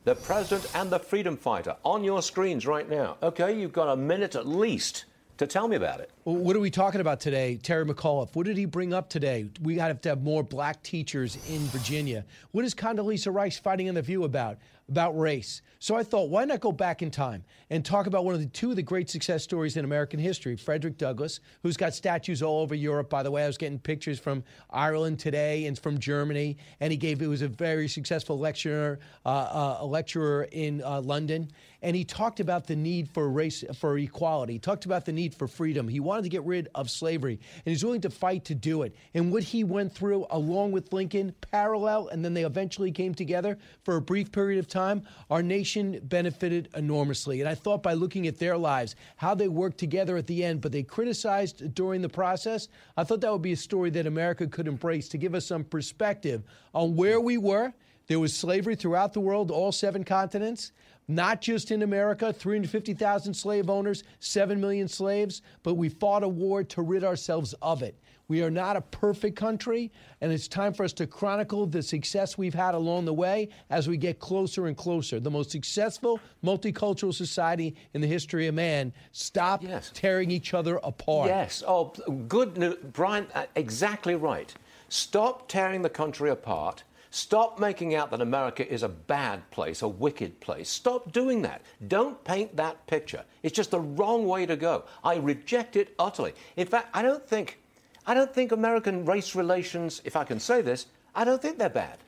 [0.09, 3.19] The President and the Freedom Fighter, on your screens right now.
[3.23, 5.05] Okay, you've got a minute at least
[5.37, 6.11] to tell me about it.
[6.25, 7.59] Well, what are we talking about today?
[7.63, 8.35] Terry McAuliffe.
[8.35, 9.51] What did he bring up today?
[9.61, 12.25] We have to have more black teachers in Virginia.
[12.53, 14.57] What is Condoleezza Rice fighting in The View about?
[14.89, 15.61] About race.
[15.81, 18.47] So I thought, why not go back in time and talk about one of the
[18.47, 22.63] two of the great success stories in American history, Frederick Douglass, who's got statues all
[22.63, 23.11] over Europe.
[23.11, 26.97] By the way, I was getting pictures from Ireland today and from Germany, and he
[26.97, 31.51] gave it was a very successful lecturer, uh, uh, a lecturer in uh, London,
[31.83, 34.55] and he talked about the need for race for equality.
[34.55, 35.87] He talked about the need for freedom.
[35.87, 38.95] He wanted to get rid of slavery, and he's willing to fight to do it.
[39.15, 43.59] And what he went through, along with Lincoln, parallel, and then they eventually came together
[43.85, 45.03] for a brief period of time.
[45.31, 49.79] Our nation benefited enormously, and I thought by looking at their lives, how they worked
[49.79, 52.69] together at the end, but they criticized during the process.
[52.97, 55.65] I thought that would be a story that America could embrace to give us some
[55.65, 56.43] perspective
[56.75, 57.73] on where we were.
[58.09, 60.73] There was slavery throughout the world, all seven continents
[61.09, 66.63] not just in America, 350,000 slave owners, 7 million slaves, but we fought a war
[66.63, 67.99] to rid ourselves of it.
[68.29, 69.91] We are not a perfect country,
[70.21, 73.89] and it's time for us to chronicle the success we've had along the way as
[73.89, 75.19] we get closer and closer.
[75.19, 78.93] The most successful multicultural society in the history of man.
[79.13, 79.65] Stop
[79.95, 81.29] tearing each other apart.
[81.29, 81.65] Yes.
[81.67, 81.95] Oh,
[82.29, 82.93] good.
[82.93, 84.53] Brian, uh, exactly right.
[84.91, 86.83] Stop tearing the country apart.
[87.11, 90.69] Stop making out that America is a bad place, a wicked place.
[90.69, 91.63] Stop doing that.
[91.87, 93.25] Don't paint that picture.
[93.43, 94.85] It's just the wrong way to go.
[95.03, 96.35] I reject it utterly.
[96.57, 97.59] In fact, I don't think
[98.07, 101.69] I don't think American race relations, if I can say this, I don't think they're
[101.69, 101.99] bad.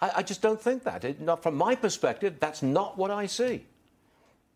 [0.00, 1.04] I, I just don't think that.
[1.04, 3.66] It, not from my perspective, that's not what I see.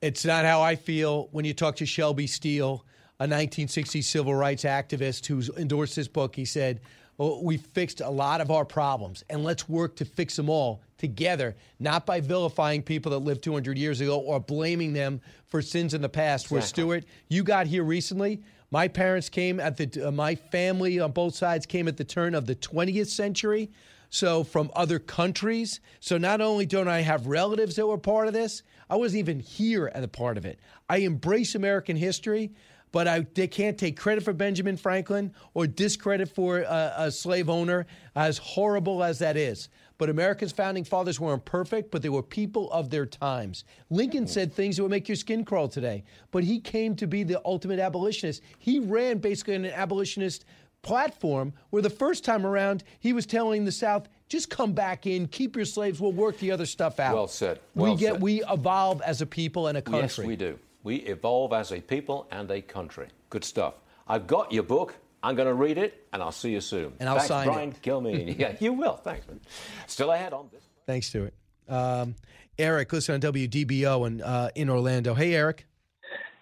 [0.01, 2.85] It's not how I feel when you talk to Shelby Steele,
[3.19, 6.35] a 1960s civil rights activist who's endorsed this book.
[6.35, 6.81] He said,
[7.21, 11.55] We fixed a lot of our problems, and let's work to fix them all together,
[11.79, 16.01] not by vilifying people that lived 200 years ago or blaming them for sins in
[16.01, 16.47] the past.
[16.47, 16.57] Exactly.
[16.57, 18.43] Where, Stuart, you got here recently.
[18.71, 22.35] My parents came at the, uh, my family on both sides came at the turn
[22.35, 23.71] of the 20th century.
[24.13, 25.79] So, from other countries.
[26.01, 29.39] So, not only don't I have relatives that were part of this, I wasn't even
[29.39, 30.59] here as a part of it.
[30.89, 32.51] I embrace American history,
[32.93, 37.49] but I, they can't take credit for Benjamin Franklin or discredit for a, a slave
[37.49, 39.69] owner, as horrible as that is.
[39.99, 43.65] But America's founding fathers weren't perfect, but they were people of their times.
[43.91, 47.23] Lincoln said things that would make your skin crawl today, but he came to be
[47.23, 48.43] the ultimate abolitionist.
[48.59, 50.47] He ran basically an abolitionist
[50.83, 55.29] platform where the first time around he was telling the South, just come back in,
[55.29, 57.15] keep your slaves, we'll work the other stuff out.
[57.15, 57.61] Well said.
[57.75, 58.23] Well we get said.
[58.23, 60.01] we evolve as a people and a country.
[60.01, 60.59] Yes, we do.
[60.83, 63.09] We evolve as a people and a country.
[63.29, 63.75] Good stuff.
[64.09, 64.97] I've got your book.
[65.23, 66.95] I'm going to read it, and I'll see you soon.
[66.99, 67.83] And I'll Thanks, sign Brian it.
[67.83, 68.39] Kilmeade.
[68.39, 68.97] yeah, you will.
[68.97, 69.41] Thanks, man.
[69.87, 70.65] Still ahead on this.
[70.87, 71.35] Thanks, Stuart.
[71.69, 72.15] Um,
[72.59, 75.15] Eric, listen on WDBO and uh, in Orlando.
[75.15, 75.67] Hey, Eric.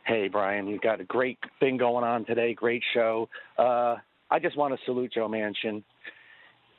[0.06, 2.54] Hey, Brian, You've got a great thing going on today.
[2.54, 3.28] Great show.
[3.58, 3.96] Uh,
[4.30, 5.82] I just want to salute Joe Manchin.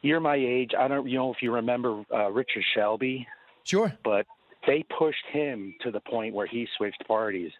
[0.02, 0.72] You're my age.
[0.77, 3.27] I don't you know if you remember uh, Richard Shelby.
[3.65, 3.94] Sure.
[4.03, 4.26] But
[4.70, 7.52] they pushed him to the point where he switched parties.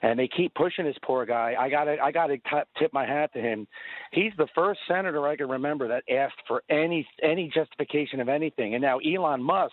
[0.00, 1.54] And they keep pushing this poor guy.
[1.58, 2.38] I got to I got to
[2.78, 3.66] tip my hat to him.
[4.12, 8.74] He's the first senator I can remember that asked for any any justification of anything.
[8.74, 9.72] And now Elon Musk,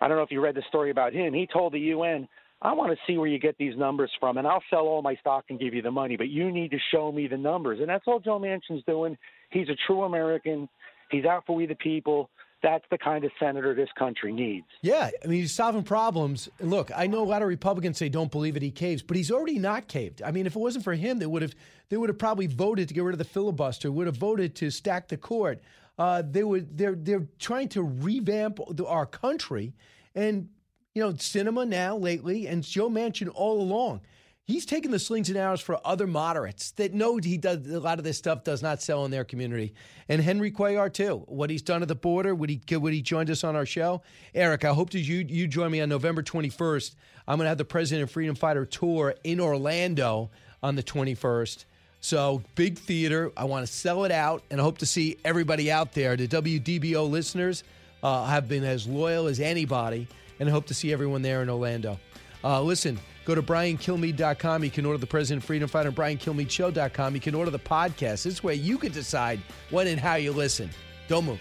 [0.00, 1.32] I don't know if you read the story about him.
[1.32, 2.28] He told the UN,
[2.60, 5.16] I want to see where you get these numbers from, and I'll sell all my
[5.16, 7.80] stock and give you the money, but you need to show me the numbers.
[7.80, 9.16] And that's all Joe Manchin's doing.
[9.50, 10.68] He's a true American.
[11.10, 12.30] He's out for we the people.
[12.62, 14.66] That's the kind of senator this country needs.
[14.82, 16.48] Yeah, I mean, he's solving problems.
[16.60, 19.32] Look, I know a lot of Republicans say don't believe it, he caves, but he's
[19.32, 20.22] already not caved.
[20.22, 21.54] I mean, if it wasn't for him, they would have
[21.88, 24.70] they would have probably voted to get rid of the filibuster, would have voted to
[24.70, 25.60] stack the court.
[25.98, 29.74] Uh, they would they're they're trying to revamp the, our country,
[30.14, 30.48] and
[30.94, 34.00] you know, Sinema now lately, and Joe Manchin all along.
[34.46, 37.98] He's taking the slings and arrows for other moderates that know he does a lot
[37.98, 39.72] of this stuff does not sell in their community.
[40.08, 41.22] And Henry Cuellar too.
[41.26, 42.34] What he's done at the border.
[42.34, 44.02] Would he would he joined us on our show?
[44.34, 46.96] Eric, I hope that you you join me on November 21st.
[47.28, 51.64] I'm going to have the President of Freedom Fighter tour in Orlando on the 21st.
[52.00, 53.30] So big theater.
[53.36, 56.16] I want to sell it out, and I hope to see everybody out there.
[56.16, 57.62] The WDBO listeners
[58.02, 60.08] uh, have been as loyal as anybody,
[60.40, 62.00] and I hope to see everyone there in Orlando.
[62.42, 64.64] Uh, listen, go to briankilmeade.com.
[64.64, 67.14] You can order the President Freedom Fighter and briankilmeadeshow.com.
[67.14, 68.24] You can order the podcast.
[68.24, 69.40] This way you can decide
[69.70, 70.70] when and how you listen.
[71.08, 71.40] Don't move.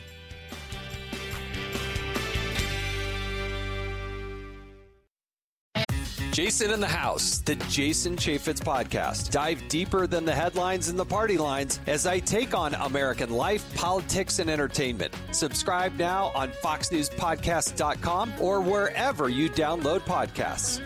[6.32, 9.32] Jason in the House, the Jason Chaffetz podcast.
[9.32, 13.76] Dive deeper than the headlines and the party lines as I take on American life,
[13.76, 15.14] politics, and entertainment.
[15.32, 20.82] Subscribe now on FoxNewsPodcast.com or wherever you download podcasts.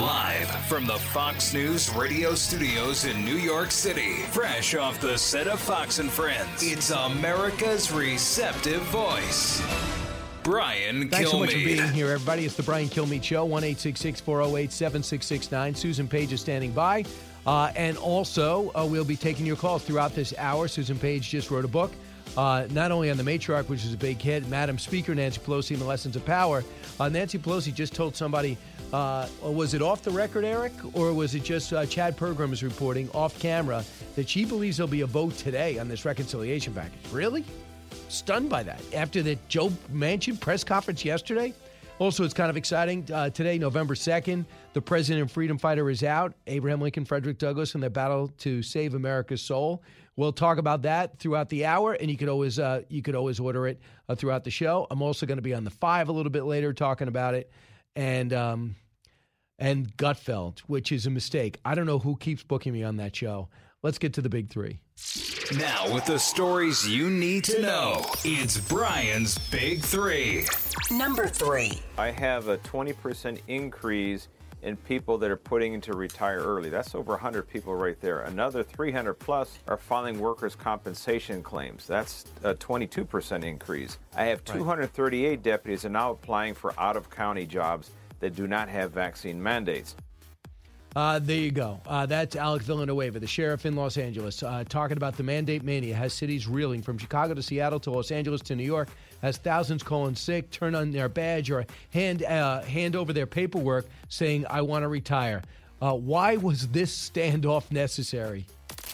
[0.00, 5.46] Live from the Fox News radio studios in New York City, fresh off the set
[5.46, 9.62] of Fox and Friends, it's America's receptive voice.
[10.42, 11.64] Brian Thanks so much for Kilmeade.
[11.64, 12.44] being here, everybody.
[12.44, 15.74] It's the Brian Kilmeade Show, 1 408 7669.
[15.76, 17.04] Susan Page is standing by.
[17.46, 20.66] Uh, and also, uh, we'll be taking your calls throughout this hour.
[20.66, 21.92] Susan Page just wrote a book,
[22.36, 25.70] uh, not only on the matriarch, which is a big hit, Madam Speaker Nancy Pelosi
[25.72, 26.64] and the Lessons of Power.
[26.98, 28.58] Uh, Nancy Pelosi just told somebody,
[28.94, 32.62] uh, was it off the record, Eric, or was it just uh, Chad Pergram is
[32.62, 33.84] reporting off camera
[34.14, 37.12] that she believes there'll be a vote today on this reconciliation package?
[37.12, 37.44] Really?
[38.08, 41.52] stunned by that after the Joe Manchin press conference yesterday.
[41.98, 43.06] Also, it's kind of exciting.
[43.12, 46.34] Uh, today, November 2nd, the president and freedom fighter is out.
[46.48, 49.82] Abraham Lincoln, Frederick Douglass, in their battle to save America's soul.
[50.16, 53.38] We'll talk about that throughout the hour, and you could always uh, you could always
[53.38, 54.86] order it uh, throughout the show.
[54.90, 57.50] I'm also going to be on the five a little bit later talking about it,
[57.96, 58.76] and um,
[59.64, 61.58] and Gutfeld, which is a mistake.
[61.64, 63.48] I don't know who keeps booking me on that show.
[63.82, 64.80] Let's get to the big three.
[65.56, 70.44] Now, with the stories you need to know, it's Brian's Big Three.
[70.90, 71.80] Number three.
[71.96, 74.28] I have a 20% increase
[74.62, 76.68] in people that are putting in to retire early.
[76.68, 78.20] That's over 100 people right there.
[78.20, 81.86] Another 300 plus are filing workers' compensation claims.
[81.86, 83.98] That's a 22% increase.
[84.14, 87.90] I have 238 deputies are now applying for out of county jobs
[88.24, 89.94] that do not have vaccine mandates.
[90.96, 91.78] Uh, there you go.
[91.86, 95.94] Uh, that's Alex Villanueva, the sheriff in Los Angeles, uh, talking about the mandate mania
[95.94, 98.88] has cities reeling from Chicago to Seattle to Los Angeles to New York,
[99.20, 103.86] has thousands calling sick, turn on their badge or hand uh, hand over their paperwork
[104.08, 105.42] saying, "I want to retire."
[105.82, 108.46] Uh, why was this standoff necessary?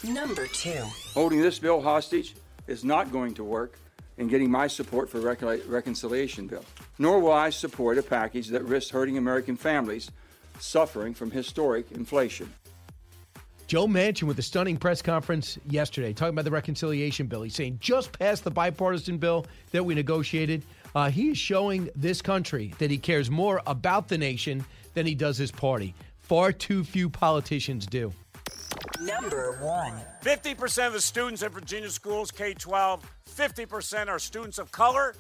[0.03, 0.83] Number two.
[1.15, 2.35] Holding this bill hostage
[2.67, 3.79] is not going to work
[4.19, 6.65] in getting my support for recon- reconciliation bill.
[7.01, 10.11] Nor will I support a package that risks hurting American families
[10.59, 12.53] suffering from historic inflation.
[13.67, 17.41] Joe Manchin with a stunning press conference yesterday talking about the reconciliation bill.
[17.41, 20.63] He's saying just past the bipartisan bill that we negotiated.
[20.95, 24.63] Uh, he is showing this country that he cares more about the nation
[24.93, 25.95] than he does his party.
[26.19, 28.13] Far too few politicians do.
[29.01, 29.95] Number one.
[30.23, 35.15] 50% of the students in Virginia schools, K 12, 50% are students of color,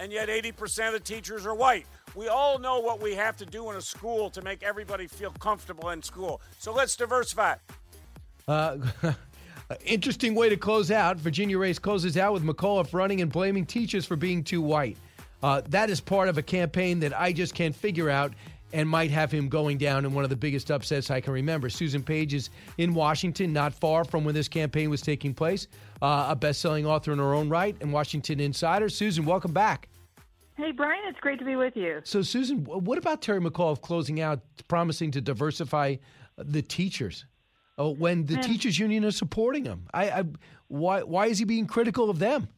[0.00, 1.86] and yet 80% of the teachers are white.
[2.14, 5.32] We all know what we have to do in a school to make everybody feel
[5.32, 6.40] comfortable in school.
[6.58, 7.56] So let's diversify.
[8.48, 8.78] Uh,
[9.84, 11.16] interesting way to close out.
[11.16, 14.96] Virginia Race closes out with McAuliffe running and blaming teachers for being too white.
[15.42, 18.32] Uh, that is part of a campaign that I just can't figure out
[18.72, 21.70] and might have him going down in one of the biggest upsets I can remember.
[21.70, 25.68] Susan Page is in Washington, not far from when this campaign was taking place,
[26.02, 28.88] uh, a best selling author in her own right and Washington Insider.
[28.88, 29.88] Susan, welcome back.
[30.56, 32.00] Hey, Brian, it's great to be with you.
[32.04, 35.96] So, Susan, what about Terry McAuliffe closing out, promising to diversify
[36.38, 37.26] the teachers
[37.78, 39.86] uh, when the teachers union is supporting him?
[39.92, 40.24] I, I,
[40.68, 42.48] why, why is he being critical of them?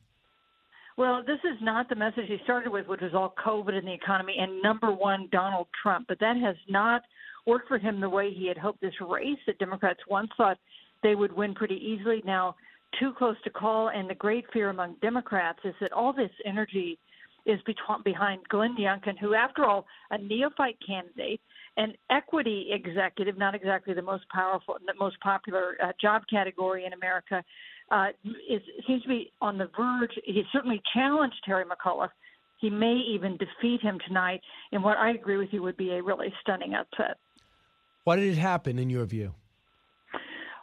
[0.99, 3.93] Well, this is not the message he started with, which was all COVID and the
[3.93, 6.07] economy and number one, Donald Trump.
[6.09, 7.03] But that has not
[7.47, 8.81] worked for him the way he had hoped.
[8.81, 10.59] This race that Democrats once thought
[11.05, 12.57] they would win pretty easily, now
[12.99, 13.91] too close to call.
[13.91, 16.99] And the great fear among Democrats is that all this energy
[17.47, 17.61] is
[18.05, 21.41] behind Glenn Youngkin, who, after all, a neophyte candidate,
[21.77, 26.85] an equity executive, not exactly the most powerful, and the most popular uh, job category
[26.85, 27.45] in America,
[27.91, 28.09] uh,
[28.49, 30.13] is seems to be on the verge.
[30.25, 32.11] He certainly challenged Terry McAuliffe.
[32.59, 34.41] He may even defeat him tonight
[34.73, 37.19] in what I agree with you would be a really stunning upset.
[38.05, 39.35] Why did it happen, in your view?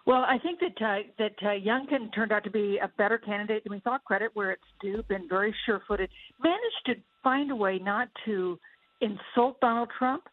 [0.06, 3.64] Well, I think that uh, that uh, Youngkin turned out to be a better candidate
[3.64, 4.04] than we thought.
[4.04, 5.04] Credit where it's due.
[5.08, 6.10] Been very sure-footed.
[6.44, 8.60] Managed to find a way not to
[9.02, 10.24] insult Donald Trump,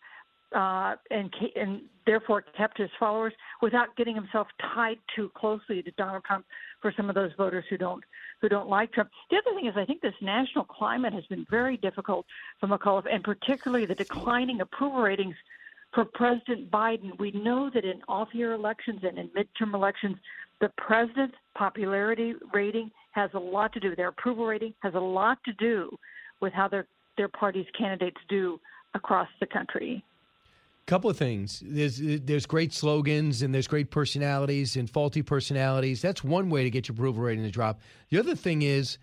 [0.55, 3.33] uh, and and therefore kept his followers
[3.63, 6.45] without getting himself tied too closely to Donald Trump
[6.83, 8.05] for some of those voters who don't
[8.41, 9.09] who don't like Trump.
[9.31, 12.27] The other thing is, I think this national climate has been very difficult
[12.61, 15.37] for McAuliffe, and particularly the declining approval ratings
[15.95, 20.17] for President Biden, we know that in off year elections and in midterm elections,
[20.61, 25.39] the president's popularity rating has a lot to do, their approval rating has a lot
[25.45, 25.91] to do
[26.41, 26.87] with how their,
[27.19, 28.59] their party's candidates do
[28.95, 30.03] across the country.
[30.87, 31.63] Couple of things.
[31.65, 36.03] There's there's great slogans and there's great personalities and faulty personalities.
[36.03, 37.81] That's one way to get your approval rating to drop.
[38.11, 38.99] The other thing is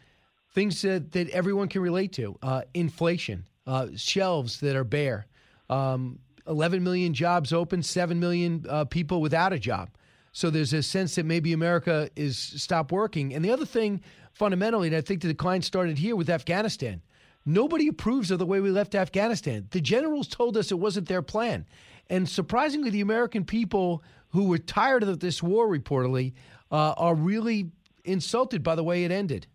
[0.54, 2.38] things that, that everyone can relate to.
[2.42, 5.28] Uh, inflation, uh, shelves that are bare,
[5.70, 9.90] um, 11 million jobs open, 7 million uh, people without a job.
[10.32, 13.34] So there's a sense that maybe America is stopped working.
[13.34, 14.02] And the other thing,
[14.34, 17.02] fundamentally, and I think the decline started here with Afghanistan.
[17.50, 19.68] Nobody approves of the way we left Afghanistan.
[19.72, 21.66] The generals told us it wasn't their plan.
[22.08, 26.34] And surprisingly, the American people who were tired of this war, reportedly,
[26.72, 27.72] uh, are really
[28.04, 29.48] insulted by the way it ended.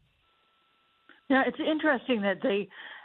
[1.29, 2.65] Yeah, it's interesting that the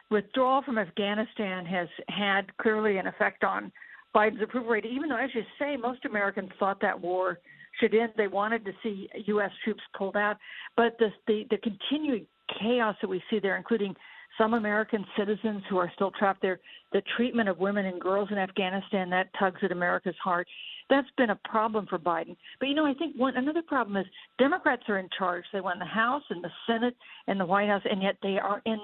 [0.09, 3.71] withdrawal from Afghanistan has had clearly an effect on
[4.15, 7.37] Biden's approval rating, even though, as you say, most Americans thought that war
[7.79, 8.13] should end.
[8.17, 9.51] They wanted to see U.S.
[9.63, 10.37] troops pulled out.
[10.75, 12.25] But the, the, the continuing
[12.59, 13.95] chaos that we see there, including
[14.37, 16.59] some American citizens who are still trapped there,
[16.91, 20.47] the treatment of women and girls in Afghanistan, that tugs at America's heart.
[20.89, 22.35] That's been a problem for Biden.
[22.59, 24.05] But you know, I think one another problem is
[24.37, 25.43] Democrats are in charge.
[25.53, 26.95] They won the House and the Senate
[27.27, 28.79] and the White House, and yet they are in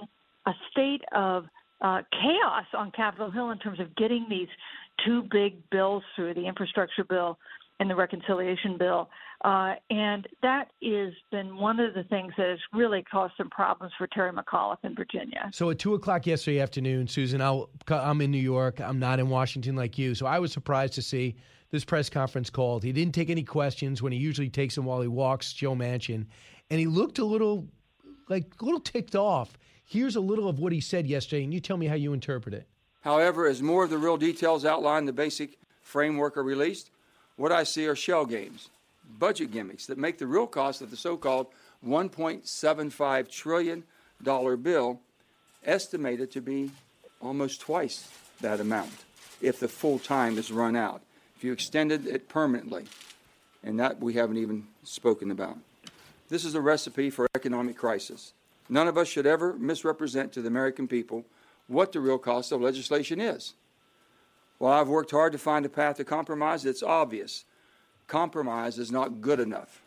[0.46, 1.46] a state of
[1.82, 4.48] uh, chaos on Capitol Hill in terms of getting these
[5.06, 7.38] two big bills through the infrastructure bill
[7.80, 9.10] and the reconciliation bill.
[9.44, 13.94] Uh, and that has been one of the things that has really caused some problems
[13.98, 15.50] for Terry McAuliffe in Virginia.
[15.52, 18.80] So at 2 o'clock yesterday afternoon, Susan, i am in New York.
[18.80, 20.16] I'm not in Washington like you.
[20.16, 21.36] So I was surprised to see
[21.72, 22.84] this press conference called.
[22.84, 26.26] He didn't take any questions when he usually takes them while he walks Joe Manchin.
[26.70, 27.68] And he looked a little,
[28.30, 29.58] like, a little ticked off.
[29.84, 32.56] Here's a little of what he said yesterday, and you tell me how you interpret
[32.56, 32.68] it.
[33.02, 36.90] However, as more of the real details outlined the basic framework are released,
[37.38, 38.70] what I see are shell games,
[39.20, 41.48] budget gimmicks that make the real cost of the so called
[41.86, 43.84] $1.75 trillion
[44.24, 45.00] bill
[45.64, 46.72] estimated to be
[47.22, 48.10] almost twice
[48.42, 49.06] that amount
[49.42, 51.02] if the full time is run out.
[51.36, 52.86] If you extended it permanently,
[53.64, 55.58] and that we haven't even spoken about.
[56.30, 58.34] This is a recipe for economic crisis.
[58.70, 61.26] None of us should ever misrepresent to the American people
[61.68, 63.54] what the real cost of legislation is.
[64.58, 67.46] While I've worked hard to find a path to compromise, it's obvious
[68.08, 69.82] compromise is not good enough.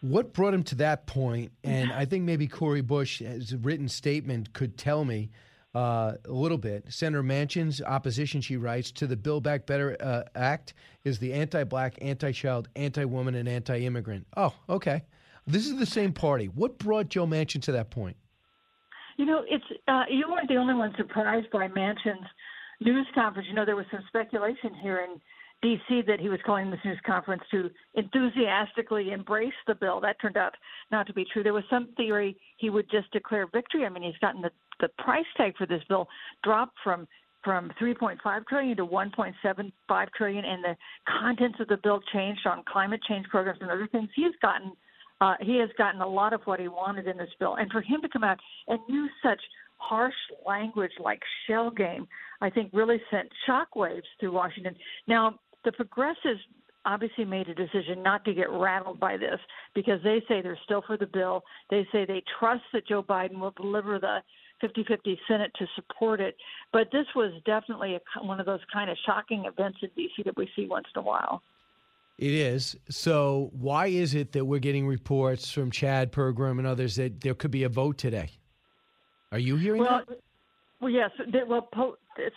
[0.00, 1.52] What brought him to that point?
[1.64, 5.30] And I think maybe Cori Bush's written statement, could tell me
[5.74, 6.84] uh, a little bit.
[6.88, 10.74] Senator Manchin's opposition, she writes, to the Build Back Better uh, Act
[11.04, 14.26] is the anti black, anti child, anti woman, and anti immigrant.
[14.36, 15.02] Oh, okay.
[15.46, 16.46] This is the same party.
[16.46, 18.16] What brought Joe Manchin to that point?
[19.16, 22.26] You know, it's uh, you weren't the only one surprised by Manchin's
[22.80, 23.48] news conference.
[23.48, 25.20] You know, there was some speculation here in
[25.62, 26.02] D.C.
[26.06, 30.00] that he was calling this news conference to enthusiastically embrace the bill.
[30.00, 30.54] That turned out
[30.90, 31.42] not to be true.
[31.42, 33.84] There was some theory he would just declare victory.
[33.84, 34.50] I mean, he's gotten the,
[34.80, 36.08] the price tag for this bill
[36.44, 37.08] dropped from
[37.42, 40.76] from 3.5 trillion to 1.75 trillion, and the
[41.20, 44.08] contents of the bill changed on climate change programs and other things.
[44.16, 44.72] He's gotten
[45.20, 47.80] uh, he has gotten a lot of what he wanted in this bill, and for
[47.80, 48.38] him to come out
[48.68, 49.40] and use such
[49.78, 50.14] harsh
[50.46, 52.06] language like shell game,
[52.40, 54.76] I think really sent shockwaves through Washington.
[55.06, 56.40] Now, the progressives
[56.84, 59.40] obviously made a decision not to get rattled by this
[59.74, 61.42] because they say they're still for the bill.
[61.68, 64.18] They say they trust that Joe Biden will deliver the
[64.60, 66.36] 50 50 Senate to support it.
[66.72, 70.22] But this was definitely a, one of those kind of shocking events in D.C.
[70.22, 71.42] that we see once in a while.
[72.18, 72.76] It is.
[72.88, 77.34] So, why is it that we're getting reports from Chad Pergram and others that there
[77.34, 78.30] could be a vote today?
[79.32, 80.18] Are you hearing well, that?
[80.80, 81.10] Well, yes.
[81.48, 81.68] Well,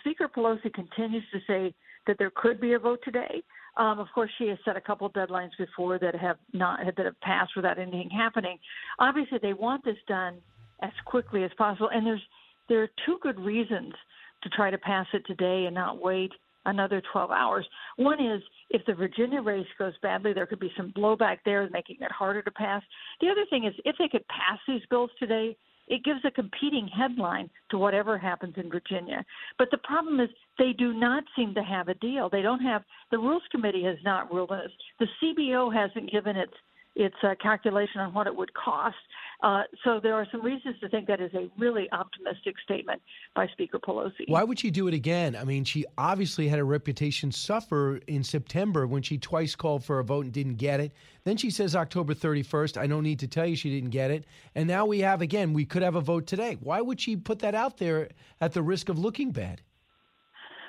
[0.00, 1.74] Speaker Pelosi continues to say
[2.06, 3.42] that there could be a vote today.
[3.76, 7.04] Um, of course, she has set a couple of deadlines before that have not that
[7.04, 8.58] have passed without anything happening.
[8.98, 10.38] Obviously, they want this done
[10.82, 12.22] as quickly as possible, and there's
[12.68, 13.94] there are two good reasons
[14.42, 16.32] to try to pass it today and not wait
[16.66, 17.66] another 12 hours.
[17.96, 21.96] One is if the Virginia race goes badly, there could be some blowback there, making
[22.00, 22.82] it harder to pass.
[23.20, 25.56] The other thing is if they could pass these bills today,
[25.90, 29.24] it gives a competing headline to whatever happens in Virginia.
[29.58, 32.30] But the problem is they do not seem to have a deal.
[32.30, 34.72] They don't have the Rules Committee has not ruled on this.
[35.00, 36.54] The CBO hasn't given its
[36.96, 38.96] its uh, calculation on what it would cost.
[39.42, 43.00] Uh, so there are some reasons to think that is a really optimistic statement
[43.34, 44.28] by Speaker Pelosi.
[44.28, 45.34] Why would she do it again?
[45.34, 49.98] I mean, she obviously had a reputation suffer in September when she twice called for
[49.98, 50.92] a vote and didn't get it.
[51.24, 52.76] Then she says October 31st.
[52.76, 54.26] I don't need to tell you she didn't get it.
[54.54, 56.58] And now we have again, we could have a vote today.
[56.60, 58.08] Why would she put that out there
[58.40, 59.62] at the risk of looking bad?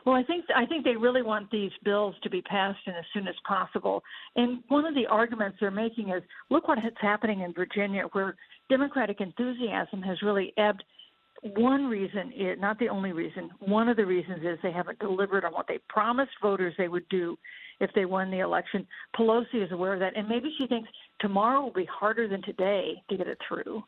[0.06, 3.06] Well, I think I think they really want these bills to be passed in as
[3.14, 4.04] soon as possible.
[4.36, 8.36] And one of the arguments they're making is, look what is happening in Virginia, where
[8.70, 10.84] Democratic enthusiasm has really ebbed.
[11.56, 15.44] One reason, is, not the only reason, one of the reasons is they haven't delivered
[15.44, 17.36] on what they promised voters they would do
[17.80, 18.86] if they won the election.
[19.18, 20.88] Pelosi is aware of that, and maybe she thinks
[21.20, 23.84] tomorrow will be harder than today to get it through.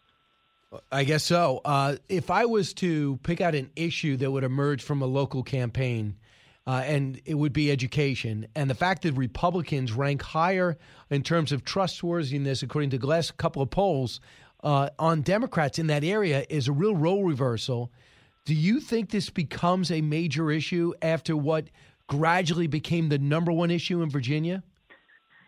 [0.91, 1.61] I guess so.
[1.63, 5.43] Uh, if I was to pick out an issue that would emerge from a local
[5.43, 6.15] campaign,
[6.65, 10.77] uh, and it would be education, and the fact that Republicans rank higher
[11.09, 14.19] in terms of trustworthiness, according to the last couple of polls,
[14.63, 17.91] uh, on Democrats in that area is a real role reversal.
[18.45, 21.65] Do you think this becomes a major issue after what
[22.07, 24.63] gradually became the number one issue in Virginia?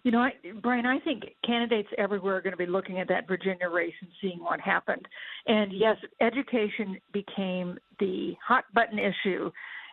[0.05, 3.27] You know, I, Brian, I think candidates everywhere are going to be looking at that
[3.27, 5.03] Virginia race and seeing what happened.
[5.47, 9.49] And yes, education became the hot button issue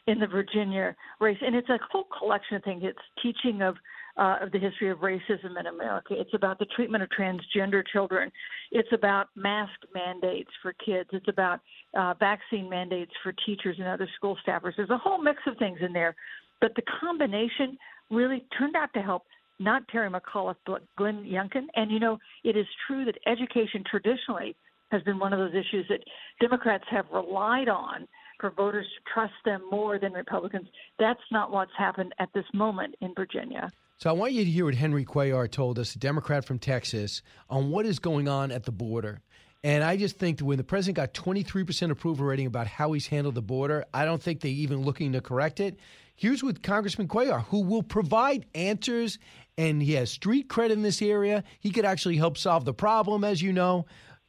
[0.07, 2.83] in the Virginia race, and it's a whole collection of things.
[2.85, 3.77] It's teaching of
[4.19, 6.09] uh, of the history of racism in America.
[6.11, 8.31] It's about the treatment of transgender children.
[8.71, 11.09] It's about mask mandates for kids.
[11.15, 11.61] It's about
[11.97, 14.73] uh, vaccine mandates for teachers and other school staffers.
[14.77, 16.15] There's a whole mix of things in there,
[16.61, 17.79] but the combination
[18.11, 19.23] really turned out to help
[19.63, 21.67] not Terry McAuliffe, but Glenn Youngkin.
[21.75, 24.57] And you know, it is true that education traditionally
[24.91, 26.01] has been one of those issues that
[26.41, 28.07] Democrats have relied on
[28.39, 30.69] for voters to trust them more than Republicans.
[30.99, 33.71] That's not what's happened at this moment in Virginia.
[33.99, 37.23] So I want you to hear what Henry Cuellar told us, a Democrat from Texas,
[37.49, 39.21] on what is going on at the border.
[39.65, 43.07] And I just think that when the president got 23% approval rating about how he's
[43.07, 45.79] handled the border, I don't think they're even looking to correct it.
[46.23, 49.19] Here's with Congressman Cuellar, who will provide answers
[49.59, 51.43] and he has street cred in this area.
[51.59, 53.87] He could actually help solve the problem, as you know.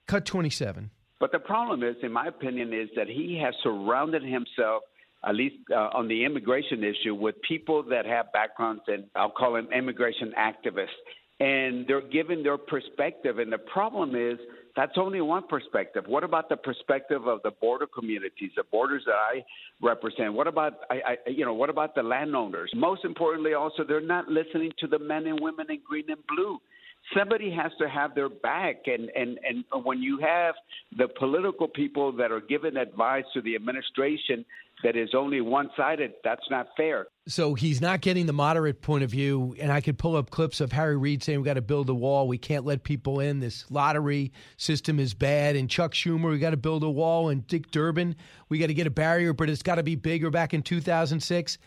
[0.07, 0.89] Cut 27.
[1.19, 4.81] But the problem is, in my opinion, is that he has surrounded himself,
[5.23, 9.53] at least uh, on the immigration issue, with people that have backgrounds in, I'll call
[9.53, 10.87] them immigration activists.
[11.39, 13.37] And they're giving their perspective.
[13.37, 14.39] And the problem is
[14.75, 16.05] That's only one perspective.
[16.07, 19.45] What about the perspective of the border communities, the borders that I
[19.81, 20.33] represent?
[20.33, 22.71] What about I, I you know what about the landowners?
[22.75, 26.59] Most importantly, also they're not listening to the men and women in green and blue
[27.17, 30.55] somebody has to have their back and and and when you have
[30.97, 34.45] the political people that are giving advice to the administration
[34.83, 37.07] that is only one-sided that's not fair.
[37.27, 40.59] So he's not getting the moderate point of view and i could pull up clips
[40.61, 42.27] of harry reid saying We've got to build a wall.
[42.27, 43.39] We can't let people in.
[43.39, 45.55] This lottery system is bad.
[45.55, 47.29] And chuck schumer we got to build a wall.
[47.29, 48.15] And dick durbin
[48.49, 50.29] we got to get a barrier but it's got to be bigger.
[50.29, 51.57] Back in 2006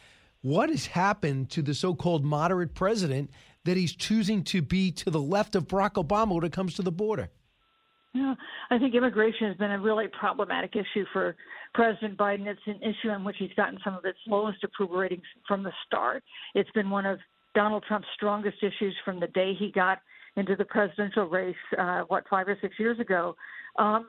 [0.42, 3.30] what has happened to the so-called moderate president
[3.64, 6.82] that he's choosing to be to the left of Barack Obama when it comes to
[6.82, 7.30] the border?
[8.14, 8.34] Yeah,
[8.70, 11.36] I think immigration has been a really problematic issue for
[11.76, 12.46] President Biden.
[12.46, 15.72] It's an issue on which he's gotten some of its lowest approval ratings from the
[15.86, 16.24] start.
[16.54, 17.18] It's been one of
[17.54, 19.98] Donald Trump's strongest issues from the day he got
[20.36, 23.36] into the presidential race, uh, what, five or six years ago.
[23.78, 24.08] Um,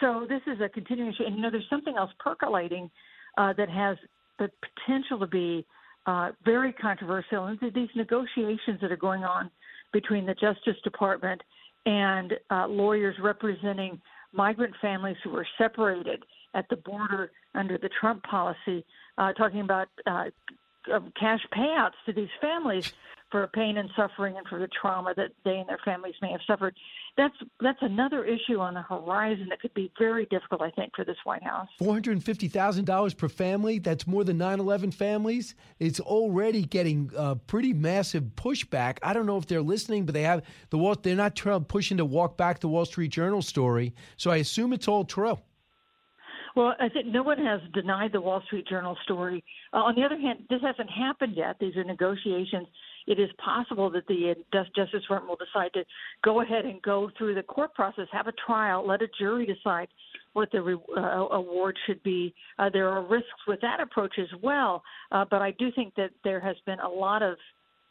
[0.00, 1.24] so this is a continuing issue.
[1.24, 2.88] And, you know, there's something else percolating
[3.36, 3.96] uh, that has
[4.38, 5.66] the potential to be
[6.06, 7.46] uh, very controversial.
[7.46, 9.50] And these negotiations that are going on
[9.92, 11.40] between the Justice Department
[11.84, 14.00] and uh, lawyers representing
[14.32, 16.22] migrant families who were separated
[16.58, 18.84] at the border under the Trump policy,
[19.16, 20.24] uh, talking about uh,
[21.18, 22.92] cash payouts to these families
[23.30, 26.40] for pain and suffering and for the trauma that they and their families may have
[26.46, 26.74] suffered.
[27.16, 31.04] That's that's another issue on the horizon that could be very difficult, I think, for
[31.04, 31.68] this White House.
[31.78, 33.78] Four hundred and fifty thousand dollars per family.
[33.78, 35.54] That's more than 9-11 families.
[35.78, 38.96] It's already getting uh, pretty massive pushback.
[39.02, 40.94] I don't know if they're listening, but they have the Wall.
[40.94, 43.94] They're not pushing to walk back the Wall Street Journal story.
[44.16, 45.38] So I assume it's all true.
[46.58, 49.44] Well, I think no one has denied the Wall Street Journal story.
[49.72, 51.54] Uh, on the other hand, this hasn't happened yet.
[51.60, 52.66] These are negotiations
[53.06, 55.84] it is possible that the Justice Department will decide to
[56.24, 59.86] go ahead and go through the court process, have a trial, let a jury decide
[60.32, 62.34] what the re- uh, award should be.
[62.58, 64.82] Uh, there are risks with that approach as well,
[65.12, 67.36] uh, but I do think that there has been a lot of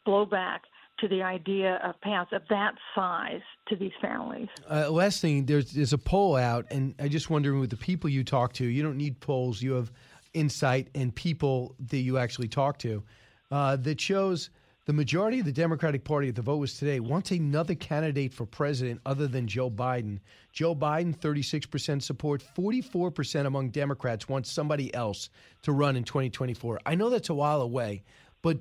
[0.06, 0.58] blowback
[1.00, 4.48] to the idea of payouts of that size to these families.
[4.70, 8.10] Uh, last thing, there's there's a poll out, and I just wondering with the people
[8.10, 9.92] you talk to, you don't need polls, you have
[10.34, 13.02] insight and people that you actually talk to
[13.50, 14.50] uh, that shows
[14.88, 18.46] the majority of the Democratic Party at the vote was today wants another candidate for
[18.46, 20.18] president other than Joe Biden.
[20.52, 25.28] Joe Biden, 36% support, 44% among Democrats want somebody else
[25.62, 26.80] to run in 2024.
[26.86, 28.02] I know that's a while away,
[28.40, 28.58] but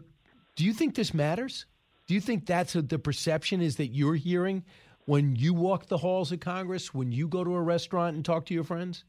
[0.58, 1.66] do you think this matters?
[2.08, 4.64] Do you think that's a, the perception is that you're hearing
[5.06, 8.46] when you walk the halls of Congress, when you go to a restaurant and talk
[8.48, 9.04] to your friends?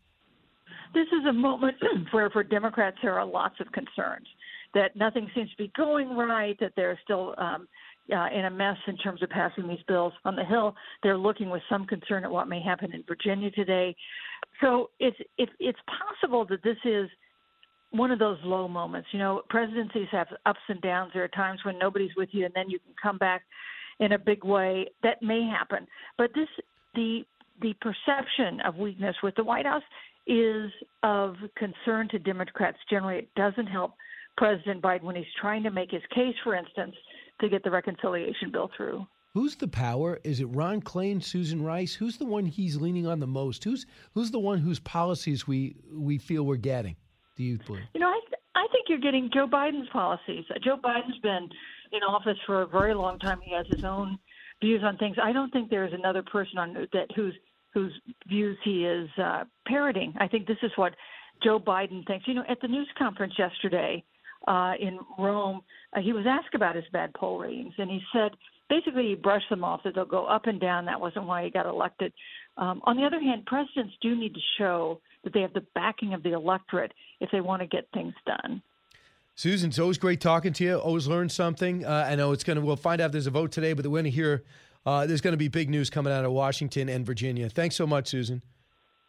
[0.94, 1.76] This is a moment
[2.12, 4.26] where, for Democrats, there are lots of concerns
[4.74, 7.68] that nothing seems to be going right, that they're still um,
[8.12, 10.74] uh, in a mess in terms of passing these bills on the Hill.
[11.02, 13.96] They're looking with some concern at what may happen in Virginia today.
[14.60, 17.08] So it's it's it's possible that this is
[17.90, 19.08] one of those low moments.
[19.12, 21.12] You know, presidencies have ups and downs.
[21.14, 23.42] There are times when nobody's with you, and then you can come back
[23.98, 24.88] in a big way.
[25.02, 25.86] That may happen,
[26.16, 26.48] but this
[26.94, 27.24] the
[27.60, 29.82] the perception of weakness with the White House
[30.26, 30.70] is
[31.02, 33.18] of concern to Democrats generally.
[33.18, 33.94] It doesn't help
[34.36, 36.94] President Biden when he's trying to make his case, for instance,
[37.40, 39.06] to get the reconciliation bill through.
[39.34, 40.18] Who's the power?
[40.24, 41.94] Is it Ron and Susan Rice?
[41.94, 43.64] Who's the one he's leaning on the most?
[43.64, 46.96] Who's who's the one whose policies we we feel we're getting?
[47.38, 47.84] Do you believe?
[47.94, 48.20] You know, I
[48.56, 50.44] I think you're getting Joe Biden's policies.
[50.64, 51.48] Joe Biden's been
[51.92, 53.38] in office for a very long time.
[53.40, 54.18] He has his own
[54.60, 55.16] views on things.
[55.22, 57.34] I don't think there is another person on that whose
[57.72, 57.92] whose
[58.26, 60.14] views he is uh, parroting.
[60.18, 60.94] I think this is what
[61.42, 62.26] Joe Biden thinks.
[62.26, 64.02] You know, at the news conference yesterday,
[64.48, 65.60] uh, in Rome,
[65.96, 68.32] uh, he was asked about his bad poll ratings, and he said
[68.68, 70.86] basically he brushed them off that they'll go up and down.
[70.86, 72.12] That wasn't why he got elected.
[72.58, 76.12] Um, on the other hand, presidents do need to show that they have the backing
[76.12, 78.60] of the electorate if they want to get things done.
[79.36, 80.76] Susan, it's always great talking to you.
[80.76, 81.84] Always learn something.
[81.84, 82.64] Uh, I know it's going to.
[82.64, 84.44] We'll find out if there's a vote today, but we're going to hear.
[84.84, 87.48] Uh, there's going to be big news coming out of Washington and Virginia.
[87.48, 88.42] Thanks so much, Susan.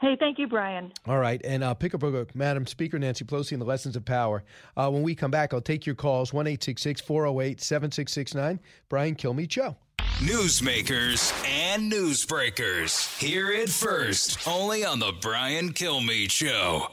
[0.02, 0.94] Hey, thank you, Brian.
[1.08, 1.42] All right.
[1.44, 4.44] And uh, pick up a book, Madam Speaker Nancy Pelosi and the Lessons of Power.
[4.78, 8.60] Uh, when we come back, I'll take your calls 1 408 7669.
[8.88, 9.76] Brian Kilmeade Show.
[10.20, 13.18] Newsmakers and newsbreakers.
[13.20, 16.88] Hear it first, only on The Brian Kilmeade Show.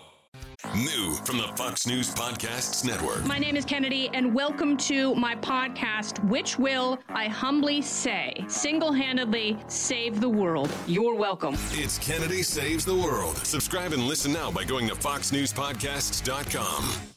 [0.76, 3.24] New from the Fox News Podcasts Network.
[3.24, 8.92] My name is Kennedy, and welcome to my podcast, which will, I humbly say, single
[8.92, 10.70] handedly save the world.
[10.86, 11.56] You're welcome.
[11.72, 13.38] It's Kennedy Saves the World.
[13.38, 17.15] Subscribe and listen now by going to FoxNewsPodcasts.com.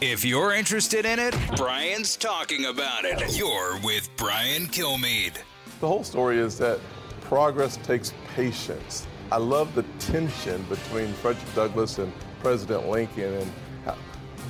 [0.00, 3.36] If you're interested in it, Brian's talking about it.
[3.36, 5.38] You're with Brian Kilmeade.
[5.80, 6.78] The whole story is that
[7.22, 9.08] progress takes patience.
[9.32, 13.42] I love the tension between Frederick Douglass and President Lincoln,
[13.86, 13.96] and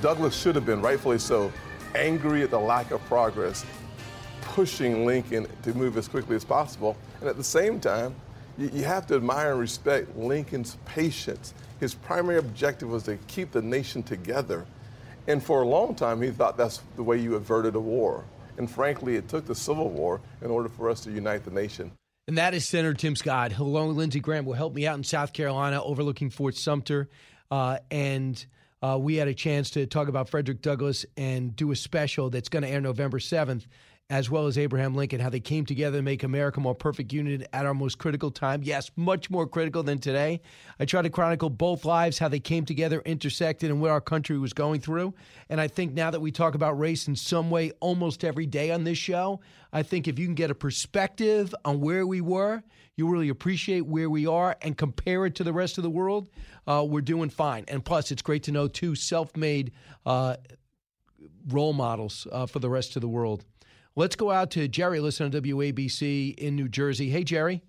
[0.02, 1.50] Douglass should have been, rightfully so,
[1.94, 3.64] angry at the lack of progress,
[4.42, 6.94] pushing Lincoln to move as quickly as possible.
[7.20, 8.14] And at the same time,
[8.58, 11.54] you, you have to admire and respect Lincoln's patience.
[11.80, 14.66] His primary objective was to keep the nation together.
[15.28, 18.24] And for a long time, he thought that's the way you averted a war.
[18.56, 21.92] And frankly, it took the Civil War in order for us to unite the nation.
[22.26, 25.34] And that is Senator Tim Scott, with Lindsey Graham, will help me out in South
[25.34, 27.08] Carolina, overlooking Fort Sumter.
[27.50, 28.44] Uh, and
[28.82, 32.48] uh, we had a chance to talk about Frederick Douglass and do a special that's
[32.48, 33.66] going to air November 7th
[34.10, 37.46] as well as Abraham Lincoln, how they came together to make America more perfect unit
[37.52, 38.62] at our most critical time.
[38.62, 40.40] Yes, much more critical than today.
[40.80, 44.38] I try to chronicle both lives, how they came together, intersected, and what our country
[44.38, 45.12] was going through.
[45.50, 48.70] And I think now that we talk about race in some way almost every day
[48.70, 49.40] on this show,
[49.74, 52.62] I think if you can get a perspective on where we were,
[52.96, 56.30] you really appreciate where we are and compare it to the rest of the world,
[56.66, 57.66] uh, we're doing fine.
[57.68, 59.72] And plus, it's great to know two self made
[60.06, 60.36] uh,
[61.48, 63.44] role models uh, for the rest of the world.
[63.98, 67.10] Let's go out to Jerry, listen on WABC in New Jersey.
[67.10, 67.64] Hey, Jerry.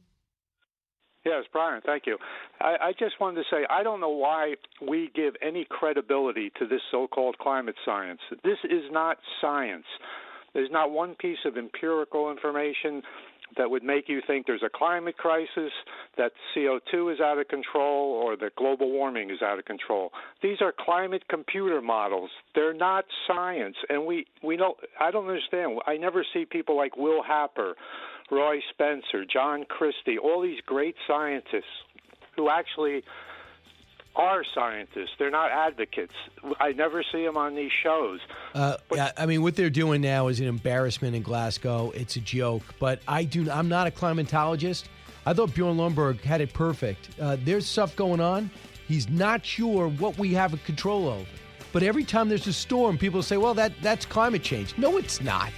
[1.26, 2.20] Yes, Brian, thank you.
[2.62, 6.68] I, I just wanted to say I don't know why we give any credibility to
[6.68, 8.20] this so called climate science.
[8.44, 9.88] This is not science.
[10.54, 13.02] There's not one piece of empirical information
[13.58, 15.72] that would make you think there's a climate crisis,
[16.18, 20.12] that CO2 is out of control, or that global warming is out of control.
[20.42, 22.30] These are climate computer models.
[22.56, 24.76] They're not science, and we we know.
[25.00, 25.80] I don't understand.
[25.88, 27.76] I never see people like Will Happer,
[28.32, 31.64] Roy Spencer, John Christy, all these great scientists
[32.36, 33.04] who actually
[34.16, 35.12] are scientists.
[35.18, 36.14] They're not advocates.
[36.60, 38.20] I never see them on these shows.
[38.54, 41.92] Uh, yeah, I mean, what they're doing now is an embarrassment in Glasgow.
[41.92, 42.64] It's a joke.
[42.80, 43.50] But I do.
[43.50, 44.86] I'm not a climatologist.
[45.26, 47.10] I thought Bjorn Lomborg had it perfect.
[47.20, 48.50] Uh, there's stuff going on.
[48.88, 51.26] He's not sure what we have control over.
[51.72, 55.22] But every time there's a storm, people say, "Well, that that's climate change." No, it's
[55.22, 55.52] not.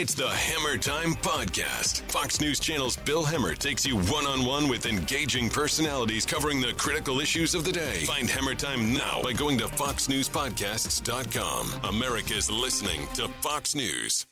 [0.00, 2.02] It's the Hemmer Time Podcast.
[2.02, 6.72] Fox News Channel's Bill Hemmer takes you one on one with engaging personalities covering the
[6.74, 8.04] critical issues of the day.
[8.04, 11.92] Find Hemmer Time now by going to FoxNewsPodcasts.com.
[11.92, 14.24] America's listening to Fox News.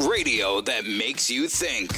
[0.00, 1.96] Radio that makes you think.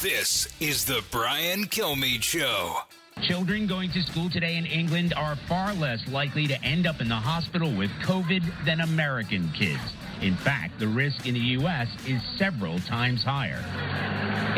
[0.00, 2.78] This is the Brian Kilmeade Show.
[3.22, 7.08] Children going to school today in England are far less likely to end up in
[7.08, 9.80] the hospital with COVID than American kids.
[10.20, 11.88] In fact, the risk in the U.S.
[12.04, 13.62] is several times higher.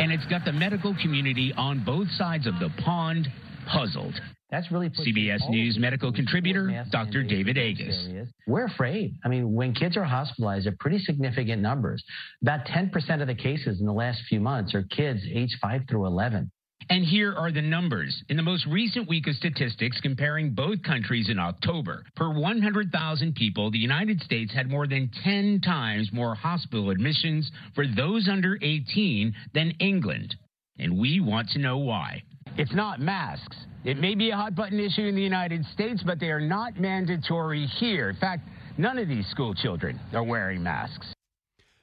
[0.01, 3.31] And it's got the medical community on both sides of the pond
[3.67, 4.19] puzzled.
[4.49, 7.21] That's really CBS News medical contributor Dr.
[7.21, 8.09] David Agus.
[8.47, 9.15] We're afraid.
[9.23, 12.03] I mean, when kids are hospitalized, they're pretty significant numbers.
[12.41, 16.07] About 10% of the cases in the last few months are kids age 5 through
[16.07, 16.51] 11.
[16.89, 18.23] And here are the numbers.
[18.29, 23.71] In the most recent week of statistics comparing both countries in October, per 100,000 people,
[23.71, 29.33] the United States had more than 10 times more hospital admissions for those under 18
[29.55, 30.35] than England.
[30.77, 32.21] And we want to know why.
[32.55, 33.57] It's not masks.
[33.83, 36.79] It may be a hot button issue in the United States, but they are not
[36.79, 38.09] mandatory here.
[38.09, 38.47] In fact,
[38.77, 41.07] none of these school children are wearing masks.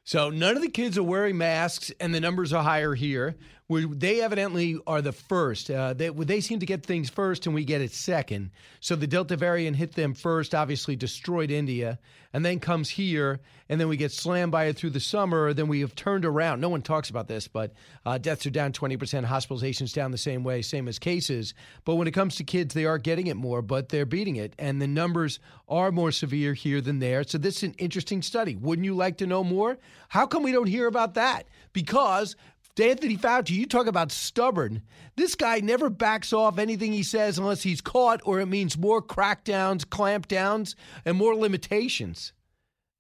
[0.05, 3.37] So none of the kids are wearing masks, and the numbers are higher here.
[3.81, 5.71] They evidently are the first.
[5.71, 8.51] Uh, they, they seem to get things first, and we get it second.
[8.81, 11.99] So the Delta variant hit them first, obviously destroyed India,
[12.33, 15.53] and then comes here, and then we get slammed by it through the summer.
[15.53, 16.61] Then we have turned around.
[16.61, 17.73] No one talks about this, but
[18.07, 21.55] uh, deaths are down 20%, hospitalizations down the same way, same as cases.
[21.85, 24.55] But when it comes to kids, they are getting it more, but they're beating it,
[24.59, 27.25] and the numbers are more severe here than there.
[27.25, 28.57] So this is an interesting study.
[28.57, 29.79] Wouldn't you like to know more?
[30.09, 31.47] How come we don't hear about that?
[31.73, 32.37] Because
[32.81, 34.83] Anthony Fauci, you talk about stubborn.
[35.17, 39.03] This guy never backs off anything he says unless he's caught or it means more
[39.03, 40.75] crackdowns, clampdowns,
[41.05, 42.33] and more limitations.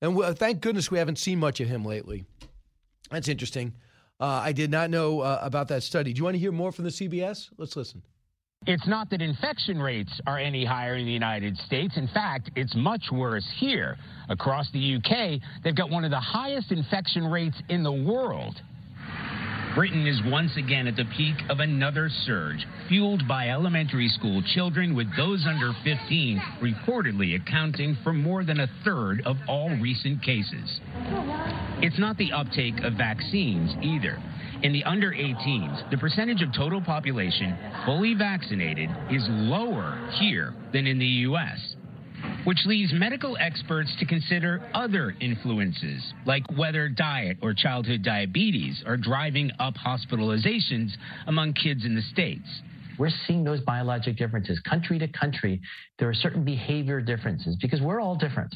[0.03, 2.25] And we, thank goodness we haven't seen much of him lately.
[3.11, 3.75] That's interesting.
[4.21, 6.13] Uh, I did not know uh, about that study.
[6.13, 7.49] Do you want to hear more from the CBS?
[7.57, 8.03] Let's listen.
[8.67, 11.97] It's not that infection rates are any higher in the United States.
[11.97, 13.97] In fact, it's much worse here.
[14.29, 18.61] Across the UK, they've got one of the highest infection rates in the world.
[19.75, 24.95] Britain is once again at the peak of another surge, fueled by elementary school children,
[24.95, 30.81] with those under 15 reportedly accounting for more than a third of all recent cases.
[31.81, 34.19] It's not the uptake of vaccines either.
[34.63, 40.87] In the under 18s, the percentage of total population fully vaccinated is lower here than
[40.87, 41.77] in the U.S.,
[42.45, 48.97] which leaves medical experts to consider other influences, like whether diet or childhood diabetes are
[48.97, 50.91] driving up hospitalizations
[51.27, 52.63] among kids in the States.
[52.99, 54.61] We're seeing those biologic differences.
[54.61, 55.61] Country to country,
[55.99, 58.55] there are certain behavior differences because we're all different.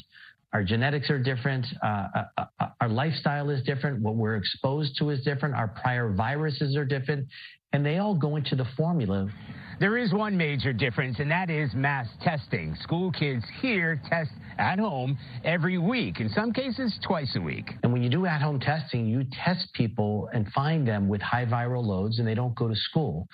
[0.53, 1.65] Our genetics are different.
[1.83, 2.07] Uh,
[2.37, 4.01] uh, uh, our lifestyle is different.
[4.01, 5.55] What we're exposed to is different.
[5.55, 7.27] Our prior viruses are different.
[7.73, 9.29] And they all go into the formula.
[9.79, 12.75] There is one major difference, and that is mass testing.
[12.81, 17.69] School kids here test at home every week, in some cases, twice a week.
[17.83, 21.45] And when you do at home testing, you test people and find them with high
[21.45, 23.27] viral loads, and they don't go to school.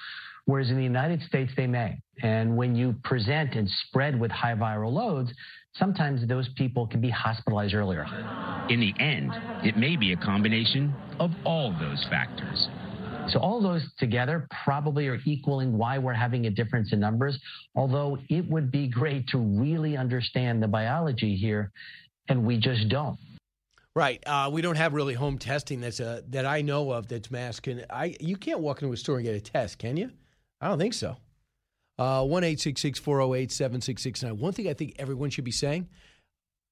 [0.43, 1.97] Whereas in the United States, they may.
[2.21, 5.31] And when you present and spread with high viral loads,
[5.75, 8.05] sometimes those people can be hospitalized earlier.
[8.69, 9.31] In the end,
[9.63, 12.67] it may be a combination of all those factors.
[13.29, 17.39] So all those together probably are equaling why we're having a difference in numbers,
[17.75, 21.71] although it would be great to really understand the biology here,
[22.29, 23.17] and we just don't.
[23.95, 24.23] Right.
[24.25, 27.59] Uh, we don't have really home testing that's a, that I know of that's mass.
[27.59, 28.15] Can I?
[28.19, 30.09] You can't walk into a store and get a test, can you?
[30.59, 31.17] I don't think so.
[31.99, 34.37] Uh, one eight six six four zero oh eight seven six six nine.
[34.39, 35.87] One thing I think everyone should be saying: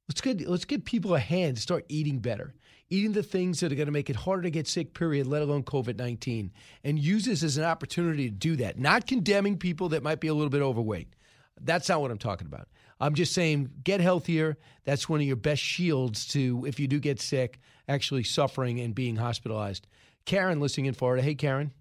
[0.09, 2.55] let's get let's give people a hand to start eating better,
[2.91, 4.93] eating the things that are going to make it harder to get sick.
[4.93, 5.25] Period.
[5.25, 6.51] Let alone COVID nineteen,
[6.83, 8.77] and use this as an opportunity to do that.
[8.77, 11.15] Not condemning people that might be a little bit overweight.
[11.59, 12.67] That's not what I'm talking about.
[12.99, 14.57] I'm just saying get healthier.
[14.83, 18.93] That's one of your best shields to if you do get sick, actually suffering and
[18.93, 19.87] being hospitalized.
[20.25, 21.23] Karen, listening in Florida.
[21.23, 21.71] Hey, Karen.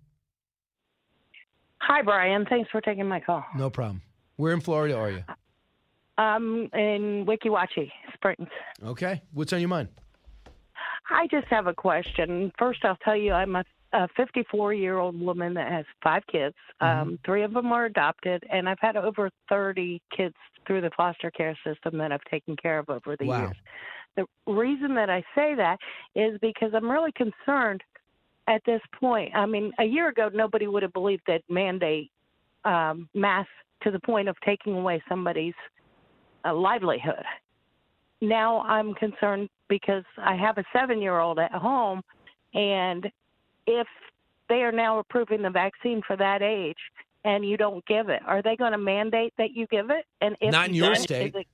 [1.82, 2.46] Hi, Brian.
[2.46, 3.44] Thanks for taking my call.
[3.56, 4.00] No problem.
[4.36, 5.24] Where in Florida are you?
[6.16, 8.48] I'm in Weeki Wachee Springs.
[8.84, 9.22] Okay.
[9.32, 9.88] What's on your mind?
[11.10, 12.52] I just have a question.
[12.58, 16.54] First, I'll tell you I'm a, a 54 year old woman that has five kids.
[16.80, 17.10] Mm-hmm.
[17.10, 21.30] Um, three of them are adopted, and I've had over 30 kids through the foster
[21.30, 23.40] care system that I've taken care of over the Wow.
[23.40, 23.56] years.
[24.16, 25.78] The reason that I say that
[26.14, 27.82] is because I'm really concerned
[28.48, 29.34] at this point.
[29.34, 32.10] I mean, a year ago, nobody would have believed that mandate
[32.64, 33.46] um, mass
[33.82, 35.54] to the point of taking away somebody's
[36.44, 37.24] uh, livelihood.
[38.20, 42.02] Now I'm concerned because I have a seven year old at home,
[42.52, 43.10] and
[43.66, 43.86] if
[44.50, 46.76] they are now approving the vaccine for that age
[47.24, 50.04] and you don't give it, are they going to mandate that you give it?
[50.20, 51.34] And if Not in your state.
[51.34, 51.46] it-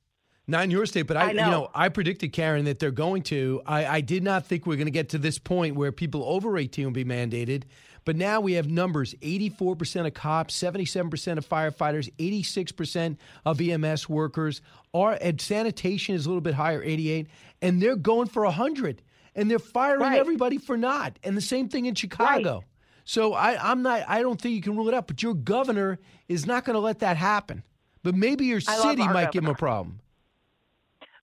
[0.49, 1.45] Not in your state, but I, I know.
[1.45, 3.61] you know, I predicted Karen that they're going to.
[3.67, 6.25] I, I did not think we are going to get to this point where people
[6.25, 7.65] over 18 will be mandated.
[8.07, 14.63] But now we have numbers 84% of cops, 77% of firefighters, 86% of EMS workers.
[14.95, 17.27] Our and sanitation is a little bit higher, 88,
[17.61, 19.03] and they're going for 100.
[19.35, 21.19] And they're firing everybody for not.
[21.23, 22.63] And the same thing in Chicago.
[23.05, 25.99] So I, I'm not I don't think you can rule it out, but your governor
[26.29, 27.63] is not going to let that happen.
[28.03, 30.01] But maybe your city might give him a problem.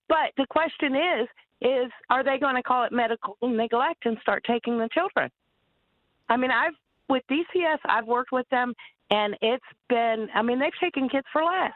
[0.07, 1.27] But the question is,
[1.61, 5.31] is are they going to call it medical neglect and start taking the children?
[6.29, 6.73] I mean, I've
[7.09, 8.73] with DCS, I've worked with them,
[9.09, 10.27] and it's been.
[10.33, 11.73] I mean, they've taken kids for less.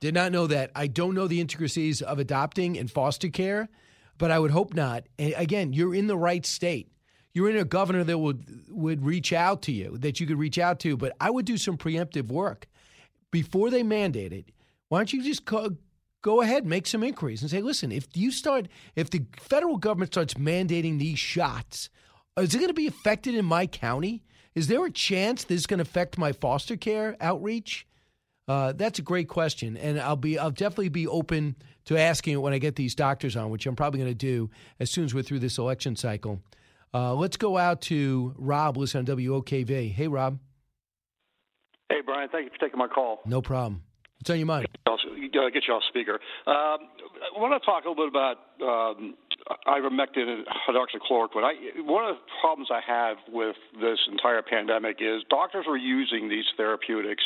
[0.00, 0.70] Did not know that.
[0.74, 3.68] I don't know the intricacies of adopting and foster care,
[4.18, 5.04] but I would hope not.
[5.18, 6.90] And again, you're in the right state.
[7.32, 10.58] You're in a governor that would would reach out to you, that you could reach
[10.58, 10.96] out to.
[10.96, 12.66] But I would do some preemptive work
[13.30, 14.52] before they mandate it.
[14.88, 15.76] Why don't you just go,
[16.22, 20.12] go ahead, make some inquiries, and say, listen, if you start, if the federal government
[20.12, 21.90] starts mandating these shots,
[22.42, 24.22] is it going to be affected in my county?
[24.54, 27.86] Is there a chance this is going to affect my foster care outreach?
[28.48, 31.56] Uh, that's a great question, and I'll be I'll definitely be open
[31.86, 34.50] to asking it when I get these doctors on, which I'm probably going to do
[34.78, 36.40] as soon as we're through this election cycle.
[36.94, 39.92] Uh, let's go out to Rob, listen on WOKV.
[39.92, 40.38] Hey, Rob.
[41.88, 43.20] Hey, Brian, thank you for taking my call.
[43.26, 43.82] No problem.
[44.18, 44.68] What's on your mind?
[44.86, 44.96] I'll
[45.50, 46.14] get you off speaker.
[46.46, 46.88] Um,
[47.36, 49.14] I want to talk a little bit about um,
[49.66, 51.44] ivermectin and hydroxychloroquine.
[51.44, 56.28] I, one of the problems I have with this entire pandemic is doctors were using
[56.28, 57.22] these therapeutics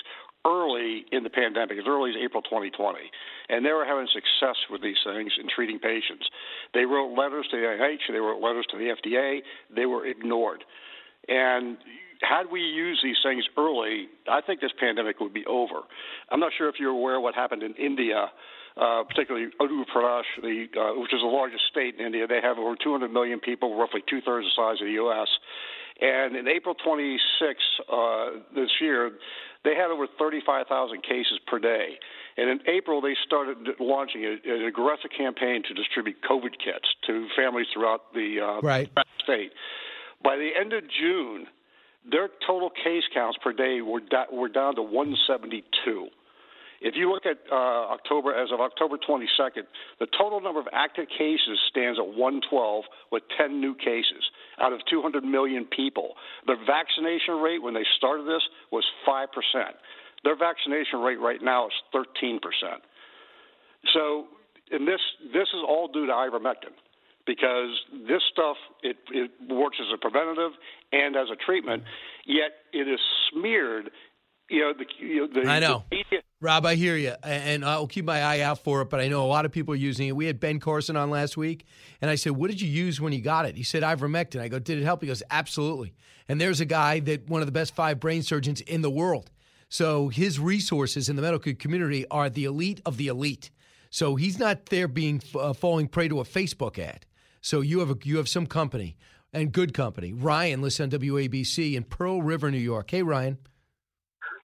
[0.47, 2.99] early in the pandemic, as early as April 2020,
[3.49, 6.29] and they were having success with these things in treating patients.
[6.73, 9.41] They wrote letters to the NIH, they wrote letters to the FDA,
[9.75, 10.65] they were ignored.
[11.29, 11.77] And
[12.23, 15.81] had we used these things early, I think this pandemic would be over.
[16.31, 18.31] I'm not sure if you're aware what happened in India,
[18.77, 22.27] uh, particularly Uttar Pradesh, the, uh, which is the largest state in India.
[22.27, 25.29] They have over 200 million people, roughly two thirds the size of the U.S.
[26.01, 27.21] And in April 26
[27.93, 29.13] uh, this year,
[29.65, 31.99] they had over 35,000 cases per day.
[32.39, 37.27] And in April, they started launching a, an aggressive campaign to distribute COVID kits to
[37.37, 38.89] families throughout the uh, Right.
[39.23, 39.53] state.
[40.25, 41.47] By the end of June,
[42.11, 46.09] their total case counts per day were, da- were down to 172.
[46.81, 51.07] If you look at uh, October, as of October 22nd, the total number of active
[51.09, 54.25] cases stands at 112 with 10 new cases
[54.61, 56.15] out of 200 million people.
[56.47, 58.43] Their vaccination rate when they started this
[58.73, 59.27] was 5%.
[60.25, 62.41] Their vaccination rate right now is 13%.
[63.93, 64.27] So,
[64.71, 65.01] and this,
[65.33, 66.73] this is all due to ivermectin
[67.27, 67.71] because
[68.09, 70.53] this stuff it, it works as a preventative
[70.93, 71.83] and as a treatment,
[72.27, 73.01] yet it is
[73.31, 73.91] smeared.
[74.51, 75.85] You know, the, you know, the, I know.
[75.91, 78.91] the media, Rob, I hear you, and I'll keep my eye out for it.
[78.91, 80.17] But I know a lot of people are using it.
[80.17, 81.67] We had Ben Carson on last week,
[82.03, 84.49] and I said, "What did you use when you got it?" He said, "Ivermectin." I
[84.49, 85.95] go, "Did it help?" He goes, "Absolutely."
[86.29, 89.31] And there's a guy that one of the best five brain surgeons in the world.
[89.69, 93.53] So his resources in the medical community are the elite of the elite.
[93.89, 97.07] So he's not there being uh, falling prey to a Facebook ad.
[97.41, 98.97] So you have a, you have some company
[99.33, 100.13] and good company.
[100.13, 102.91] Ryan, listen on WABC in Pearl River, New York.
[102.91, 103.39] Hey, Ryan.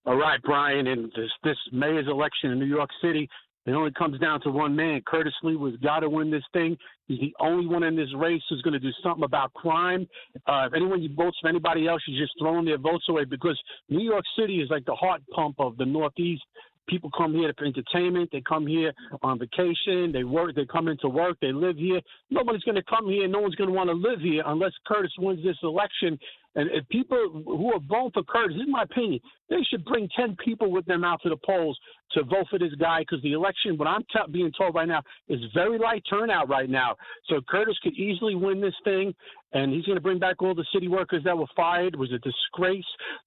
[0.06, 0.86] All right, Brian.
[0.86, 3.28] In this this mayor's election in New York City,
[3.66, 5.02] it only comes down to one man.
[5.04, 6.76] Curtis Sliwa's got to win this thing.
[7.08, 10.06] He's the only one in this race who's going to do something about crime.
[10.46, 14.04] Uh, if anyone votes for anybody else, you're just throwing their votes away because New
[14.04, 16.44] York City is like the heart pump of the Northeast.
[16.88, 18.30] People come here for entertainment.
[18.30, 18.92] They come here
[19.22, 20.12] on vacation.
[20.12, 20.54] They work.
[20.54, 21.36] They come into work.
[21.40, 22.00] They live here.
[22.30, 23.26] Nobody's going to come here.
[23.26, 26.16] No one's going to want to live here unless Curtis wins this election.
[26.56, 29.20] And if people who are voting for Curtis, is my opinion,
[29.50, 31.78] they should bring 10 people with them out to the polls
[32.12, 35.02] to vote for this guy because the election, what I'm t- being told right now,
[35.28, 36.96] is very light turnout right now.
[37.28, 39.14] So Curtis could easily win this thing,
[39.52, 41.94] and he's going to bring back all the city workers that were fired.
[41.94, 42.84] It was a disgrace.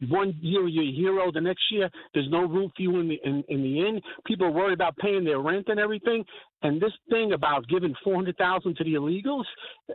[0.10, 3.19] One year you're a hero, the next year there's no room for you in the
[3.23, 4.01] in, in the end.
[4.26, 6.26] People are worried about paying their rent and everything.
[6.61, 9.45] And this thing about giving four hundred thousand to the illegals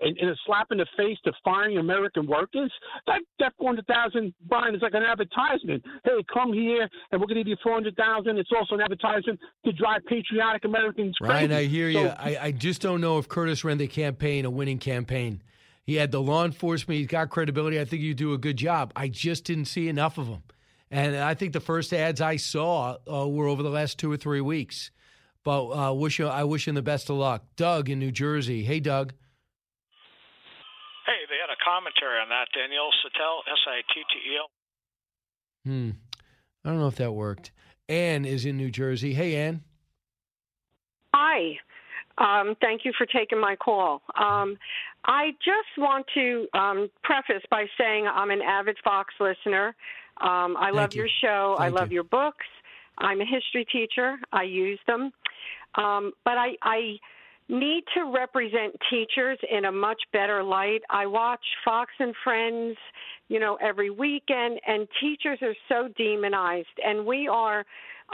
[0.00, 2.72] and, and a slap in the face to firing American workers,
[3.06, 5.84] that that four hundred thousand, Brian, is like an advertisement.
[6.04, 8.38] Hey, come here and we're going to give you four hundred thousand.
[8.38, 11.32] It's also an advertisement to drive patriotic Americans crazy.
[11.34, 12.08] Ryan, I hear So- you.
[12.08, 15.42] I, I just don't know if Curtis ran the campaign a winning campaign.
[15.82, 16.98] He had the law enforcement.
[16.98, 17.78] He's got credibility.
[17.78, 18.90] I think you do a good job.
[18.96, 20.42] I just didn't see enough of him.
[20.90, 24.16] And I think the first ads I saw uh, were over the last two or
[24.16, 24.90] three weeks.
[25.44, 27.44] But uh, wish you, I wish him the best of luck.
[27.56, 28.64] Doug in New Jersey.
[28.64, 29.12] Hey, Doug.
[31.06, 32.48] Hey, they had a commentary on that.
[32.54, 34.50] Daniel Sittel, S I T T E L.
[35.66, 35.90] Hmm.
[36.64, 37.52] I don't know if that worked.
[37.90, 39.12] Ann is in New Jersey.
[39.12, 39.62] Hey, Ann.
[41.14, 41.58] Hi.
[42.16, 44.00] Um, thank you for taking my call.
[44.18, 44.56] Um,
[45.04, 49.74] I just want to um, preface by saying I'm an avid Fox listener.
[50.20, 51.02] Um, I love you.
[51.02, 51.56] your show.
[51.58, 51.96] I love you.
[51.96, 52.46] your books.
[52.98, 54.16] I'm a history teacher.
[54.32, 55.10] I use them.
[55.76, 56.96] Um, but I, I
[57.48, 60.80] need to represent teachers in a much better light.
[60.90, 62.76] I watch Fox and Friends,
[63.28, 66.68] you know, every weekend, and teachers are so demonized.
[66.84, 67.64] And we are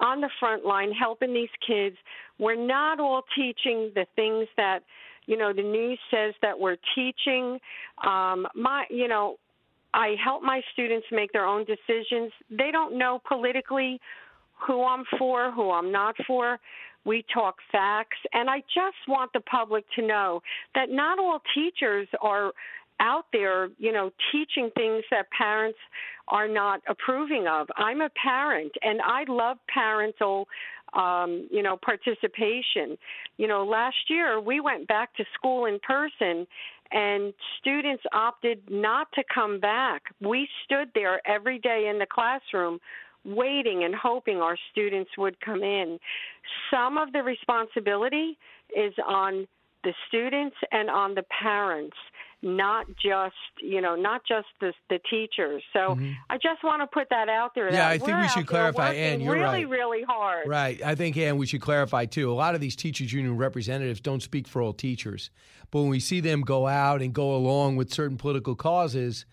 [0.00, 1.96] on the front line helping these kids.
[2.38, 4.80] We're not all teaching the things that,
[5.26, 7.58] you know, the news says that we're teaching.
[8.04, 9.36] Um, my, you know,
[9.94, 12.32] I help my students make their own decisions.
[12.50, 14.00] They don't know politically
[14.66, 16.58] who I'm for, who I'm not for.
[17.04, 20.42] We talk facts, and I just want the public to know
[20.74, 22.52] that not all teachers are
[23.00, 25.78] out there, you know, teaching things that parents
[26.28, 27.66] are not approving of.
[27.76, 30.46] I'm a parent, and I love parental,
[30.92, 32.96] um, you know, participation.
[33.38, 36.46] You know, last year we went back to school in person,
[36.92, 40.02] and students opted not to come back.
[40.20, 42.78] We stood there every day in the classroom
[43.24, 45.98] waiting and hoping our students would come in.
[46.70, 48.38] Some of the responsibility
[48.76, 49.46] is on
[49.84, 51.96] the students and on the parents
[52.42, 55.98] not just you know not just the the teachers so
[56.30, 57.74] i just want to put that out there Mm-hmm.
[57.74, 59.68] Yeah, I think we should clarify, Ann, you're really right.
[59.68, 60.80] really hard Right.
[60.82, 62.30] I think, Ann, we should clarify too.
[62.30, 65.30] A lot of these teachers union representatives don't speak for all teachers.
[65.70, 69.26] But when we see them go out and go along with certain political causes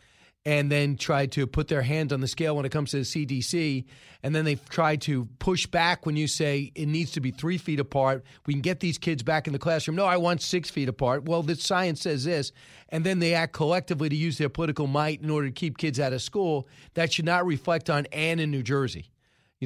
[0.46, 3.04] and then try to put their hands on the scale when it comes to the
[3.04, 3.86] CDC,
[4.24, 7.58] and then they try to push back when you say it needs to be three
[7.58, 9.98] feet apart, we can get these kids back in the classroom.
[9.98, 11.26] No, I want six feet apart.
[11.26, 12.52] Well, the science says this.
[12.90, 16.00] And then they act collectively to use their political might in order to keep kids
[16.00, 16.68] out of school.
[16.94, 19.12] That should not reflect on Ann in New Jersey.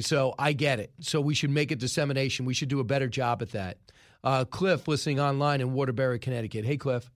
[0.00, 0.92] So I get it.
[1.00, 2.44] So we should make it dissemination.
[2.44, 3.78] We should do a better job at that.
[4.24, 6.64] Uh, Cliff, listening online in Waterbury, Connecticut.
[6.64, 7.10] Hey, Cliff.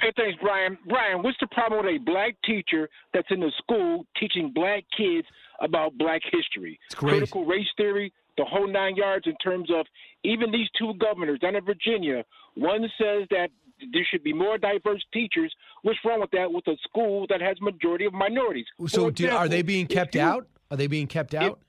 [0.00, 0.78] Hey, thanks, Brian.
[0.88, 5.26] Brian, what's the problem with a black teacher that's in the school teaching black kids
[5.60, 7.10] about black history, great.
[7.10, 9.86] critical race theory, the whole nine yards in terms of
[10.24, 12.24] even these two governors down in Virginia?
[12.54, 13.50] One says that
[13.92, 15.54] there should be more diverse teachers.
[15.82, 18.66] What's wrong with that with a school that has majority of minorities?
[18.88, 20.46] So, For do, are they being kept out?
[20.70, 21.60] Are they being kept out?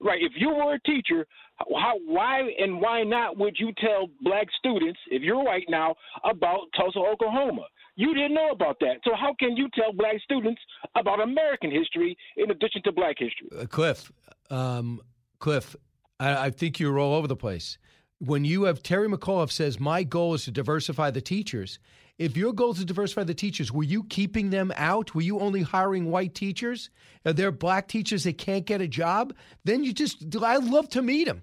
[0.00, 0.20] Right.
[0.20, 1.26] If you were a teacher,
[1.58, 5.94] how, why and why not would you tell black students, if you're white now,
[6.24, 7.62] about Tulsa, Oklahoma?
[7.96, 8.96] You didn't know about that.
[9.04, 10.60] So how can you tell black students
[10.96, 13.48] about American history in addition to black history?
[13.58, 14.12] Uh, Cliff,
[14.50, 15.00] um,
[15.38, 15.74] Cliff,
[16.20, 17.78] I, I think you're all over the place.
[18.18, 21.78] When you have Terry McAuliffe says, My goal is to diversify the teachers.
[22.18, 25.14] If your goal is to diversify the teachers, were you keeping them out?
[25.14, 26.88] Were you only hiring white teachers?
[27.26, 29.34] Are there black teachers that can't get a job?
[29.64, 31.42] Then you just, I love to meet them.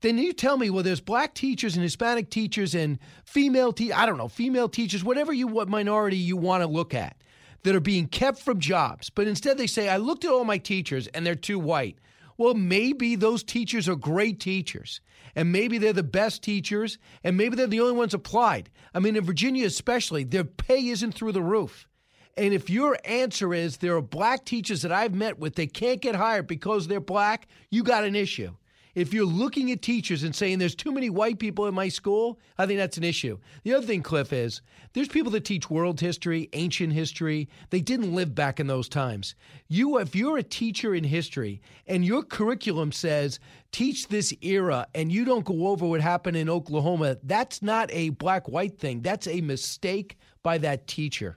[0.00, 4.06] Then you tell me, well, there's black teachers and Hispanic teachers and female te- I
[4.06, 7.16] don't know, female teachers, whatever you what minority you want to look at
[7.62, 9.10] that are being kept from jobs.
[9.10, 11.98] But instead they say, I looked at all my teachers and they're too white.
[12.36, 15.00] Well, maybe those teachers are great teachers.
[15.36, 16.98] And maybe they're the best teachers.
[17.22, 18.70] And maybe they're the only ones applied.
[18.94, 21.88] I mean, in Virginia especially, their pay isn't through the roof.
[22.36, 26.00] And if your answer is there are black teachers that I've met with, they can't
[26.00, 28.54] get hired because they're black, you got an issue.
[28.94, 32.38] If you're looking at teachers and saying there's too many white people in my school,
[32.56, 33.38] I think that's an issue.
[33.64, 34.62] The other thing, Cliff, is
[34.92, 37.48] there's people that teach world history, ancient history.
[37.70, 39.34] They didn't live back in those times.
[39.68, 43.40] You, if you're a teacher in history and your curriculum says
[43.72, 48.10] teach this era and you don't go over what happened in Oklahoma, that's not a
[48.10, 49.02] black white thing.
[49.02, 51.36] That's a mistake by that teacher.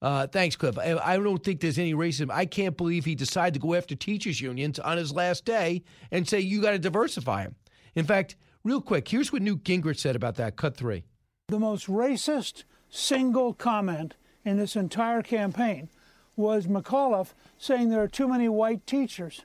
[0.00, 0.78] Uh, thanks, Cliff.
[0.78, 2.30] I, I don't think there's any racism.
[2.30, 6.28] I can't believe he decided to go after teachers' unions on his last day and
[6.28, 7.56] say you got to diversify them.
[7.94, 10.56] In fact, real quick, here's what Newt Gingrich said about that.
[10.56, 11.04] Cut three.
[11.48, 14.14] The most racist single comment
[14.44, 15.88] in this entire campaign
[16.36, 19.42] was McAuliffe saying there are too many white teachers.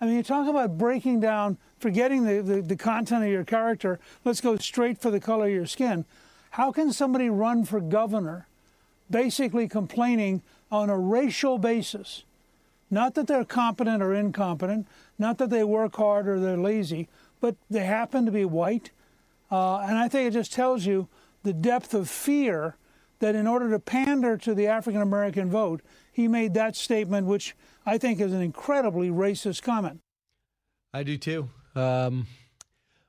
[0.00, 4.00] I mean, you talk about breaking down, forgetting the, the, the content of your character,
[4.24, 6.04] let's go straight for the color of your skin.
[6.50, 8.48] How can somebody run for governor
[9.10, 12.24] basically complaining on a racial basis?
[12.90, 14.86] Not that they're competent or incompetent,
[15.18, 17.08] not that they work hard or they're lazy,
[17.40, 18.90] but they happen to be white.
[19.50, 21.08] Uh, and I think it just tells you
[21.42, 22.76] the depth of fear
[23.18, 25.80] that in order to pander to the African American vote,
[26.12, 27.54] he made that statement, which
[27.84, 30.00] I think is an incredibly racist comment.
[30.92, 31.48] I do too.
[31.74, 32.26] Um,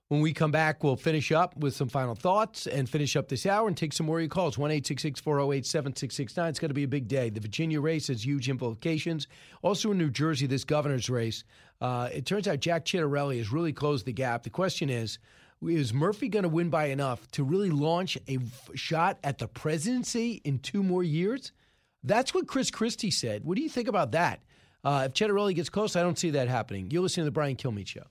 [0.09, 3.45] when we come back, we'll finish up with some final thoughts and finish up this
[3.45, 4.57] hour and take some more of your calls.
[4.57, 6.49] 1 408 7669.
[6.49, 7.29] It's going to be a big day.
[7.29, 9.27] The Virginia race has huge implications.
[9.61, 11.43] Also in New Jersey, this governor's race,
[11.81, 14.43] uh, it turns out Jack Ciattarelli has really closed the gap.
[14.43, 15.19] The question is,
[15.61, 19.47] is Murphy going to win by enough to really launch a f- shot at the
[19.47, 21.51] presidency in two more years?
[22.03, 23.43] That's what Chris Christie said.
[23.43, 24.39] What do you think about that?
[24.85, 26.91] Uh, if Ciattarelli gets close, I don't see that happening.
[26.91, 28.03] You're listening to the Brian Kilmeade Show.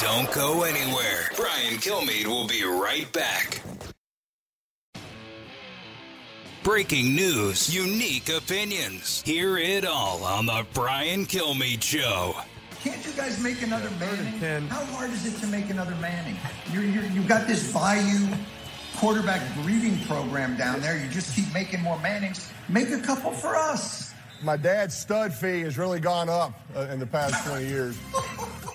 [0.00, 1.30] Don't go anywhere.
[1.36, 3.62] Brian Kilmeade will be right back.
[6.62, 9.22] Breaking news, unique opinions.
[9.22, 12.34] Hear it all on the Brian Kilmeade Show.
[12.80, 14.68] Can't you guys make another Manning?
[14.68, 16.36] How hard is it to make another Manning?
[16.72, 18.28] You're, you're, you've got this Bayou
[18.96, 20.98] quarterback breeding program down there.
[20.98, 22.50] You just keep making more Mannings.
[22.68, 24.12] Make a couple for us.
[24.42, 27.96] My dad's stud fee has really gone up uh, in the past 20 years.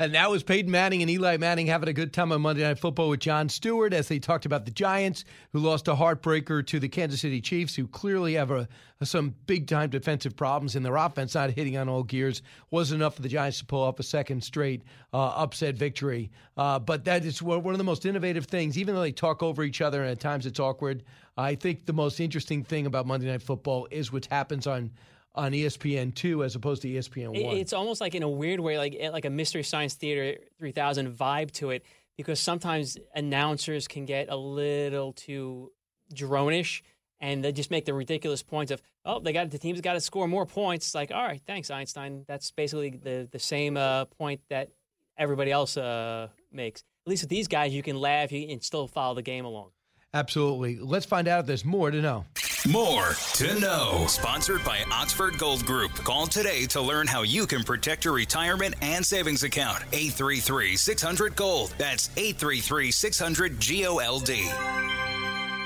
[0.00, 2.78] And that was Peyton Manning and Eli Manning having a good time on Monday Night
[2.78, 6.78] Football with Jon Stewart as they talked about the Giants, who lost a heartbreaker to
[6.78, 8.68] the Kansas City Chiefs, who clearly have a,
[9.02, 12.42] some big time defensive problems in their offense, not hitting on all gears.
[12.70, 16.30] Wasn't enough for the Giants to pull off a second straight uh, upset victory.
[16.56, 19.64] Uh, but that is one of the most innovative things, even though they talk over
[19.64, 21.02] each other and at times it's awkward.
[21.36, 24.92] I think the most interesting thing about Monday Night Football is what happens on
[25.34, 27.56] on ESPN two as opposed to ESPN one.
[27.56, 31.50] It's almost like in a weird way, like like a Mystery Science Theater 3000 vibe
[31.52, 31.84] to it,
[32.16, 35.72] because sometimes announcers can get a little too
[36.14, 36.82] dronish,
[37.20, 40.00] and they just make the ridiculous points of, oh, they got the team's got to
[40.00, 40.86] score more points.
[40.86, 42.24] It's like, all right, thanks, Einstein.
[42.26, 44.70] That's basically the the same uh, point that
[45.16, 46.82] everybody else uh, makes.
[47.06, 49.70] At least with these guys, you can laugh and still follow the game along.
[50.12, 50.78] Absolutely.
[50.78, 52.24] Let's find out if there's more to know.
[52.66, 54.04] More to know.
[54.08, 55.92] Sponsored by Oxford Gold Group.
[55.92, 59.84] Call today to learn how you can protect your retirement and savings account.
[59.92, 61.72] 833 600 Gold.
[61.78, 64.28] That's 833 600 GOLD.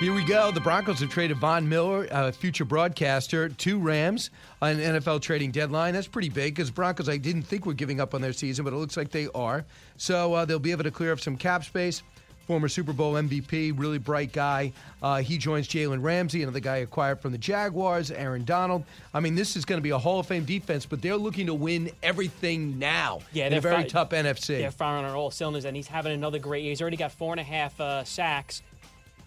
[0.02, 0.50] Here we go.
[0.50, 5.94] The Broncos have traded Von Miller, a future broadcaster, to Rams on NFL trading deadline.
[5.94, 8.74] That's pretty big because Broncos, I didn't think were giving up on their season, but
[8.74, 9.64] it looks like they are.
[9.96, 12.02] So uh, they'll be able to clear up some cap space.
[12.46, 14.72] Former Super Bowl MVP, really bright guy.
[15.02, 18.84] Uh, he joins Jalen Ramsey, another guy acquired from the Jaguars, Aaron Donald.
[19.14, 21.46] I mean, this is going to be a Hall of Fame defense, but they're looking
[21.46, 24.58] to win everything now Yeah, they're very fi- tough NFC.
[24.58, 26.70] They're firing on all cylinders, and he's having another great year.
[26.70, 28.62] He's already got four and a half uh, sacks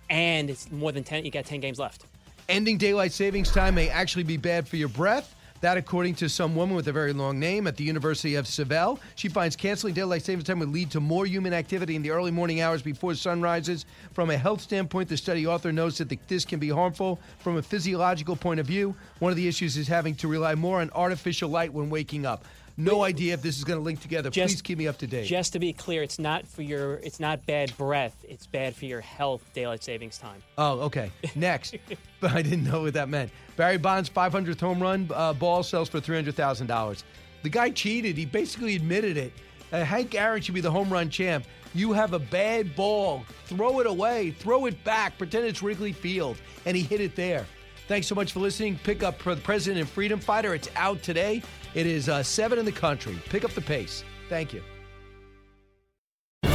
[0.09, 2.05] and it's more than 10, you got 10 games left.
[2.47, 5.34] Ending daylight savings time may actually be bad for your breath.
[5.61, 8.99] That, according to some woman with a very long name at the University of Seville,
[9.15, 12.29] she finds canceling daylight savings time would lead to more human activity in the early
[12.29, 13.85] morning hours before sun rises.
[14.11, 17.57] From a health standpoint, the study author notes that the, this can be harmful from
[17.57, 18.95] a physiological point of view.
[19.19, 22.45] One of the issues is having to rely more on artificial light when waking up.
[22.77, 24.29] No idea if this is going to link together.
[24.29, 25.25] Please keep me up to date.
[25.25, 28.15] Just to be clear, it's not for your, it's not bad breath.
[28.27, 29.41] It's bad for your health.
[29.53, 30.43] Daylight savings time.
[30.57, 31.11] Oh, okay.
[31.35, 31.75] Next,
[32.19, 33.31] but I didn't know what that meant.
[33.55, 37.03] Barry Bonds' 500th home run uh, ball sells for $300,000.
[37.43, 38.17] The guy cheated.
[38.17, 39.31] He basically admitted it.
[39.71, 41.45] Uh, Hank Aaron should be the home run champ.
[41.73, 43.23] You have a bad ball.
[43.45, 44.31] Throw it away.
[44.31, 45.17] Throw it back.
[45.17, 46.37] Pretend it's Wrigley Field.
[46.65, 47.45] And he hit it there.
[47.87, 48.79] Thanks so much for listening.
[48.83, 50.53] Pick up the President and Freedom Fighter.
[50.55, 51.41] It's out today.
[51.73, 53.17] It is uh, seven in the country.
[53.29, 54.03] Pick up the pace.
[54.29, 54.61] Thank you.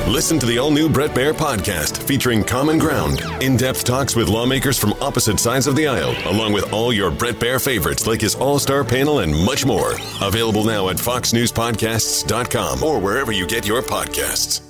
[0.06, 4.28] Listen to the all new Bret Baier podcast featuring Common Ground, in depth talks with
[4.28, 8.20] lawmakers from opposite sides of the aisle, along with all your Bret Baier favorites like
[8.20, 9.92] his all star panel and much more.
[10.20, 14.69] Available now at FoxNewsPodcasts.com or wherever you get your podcasts.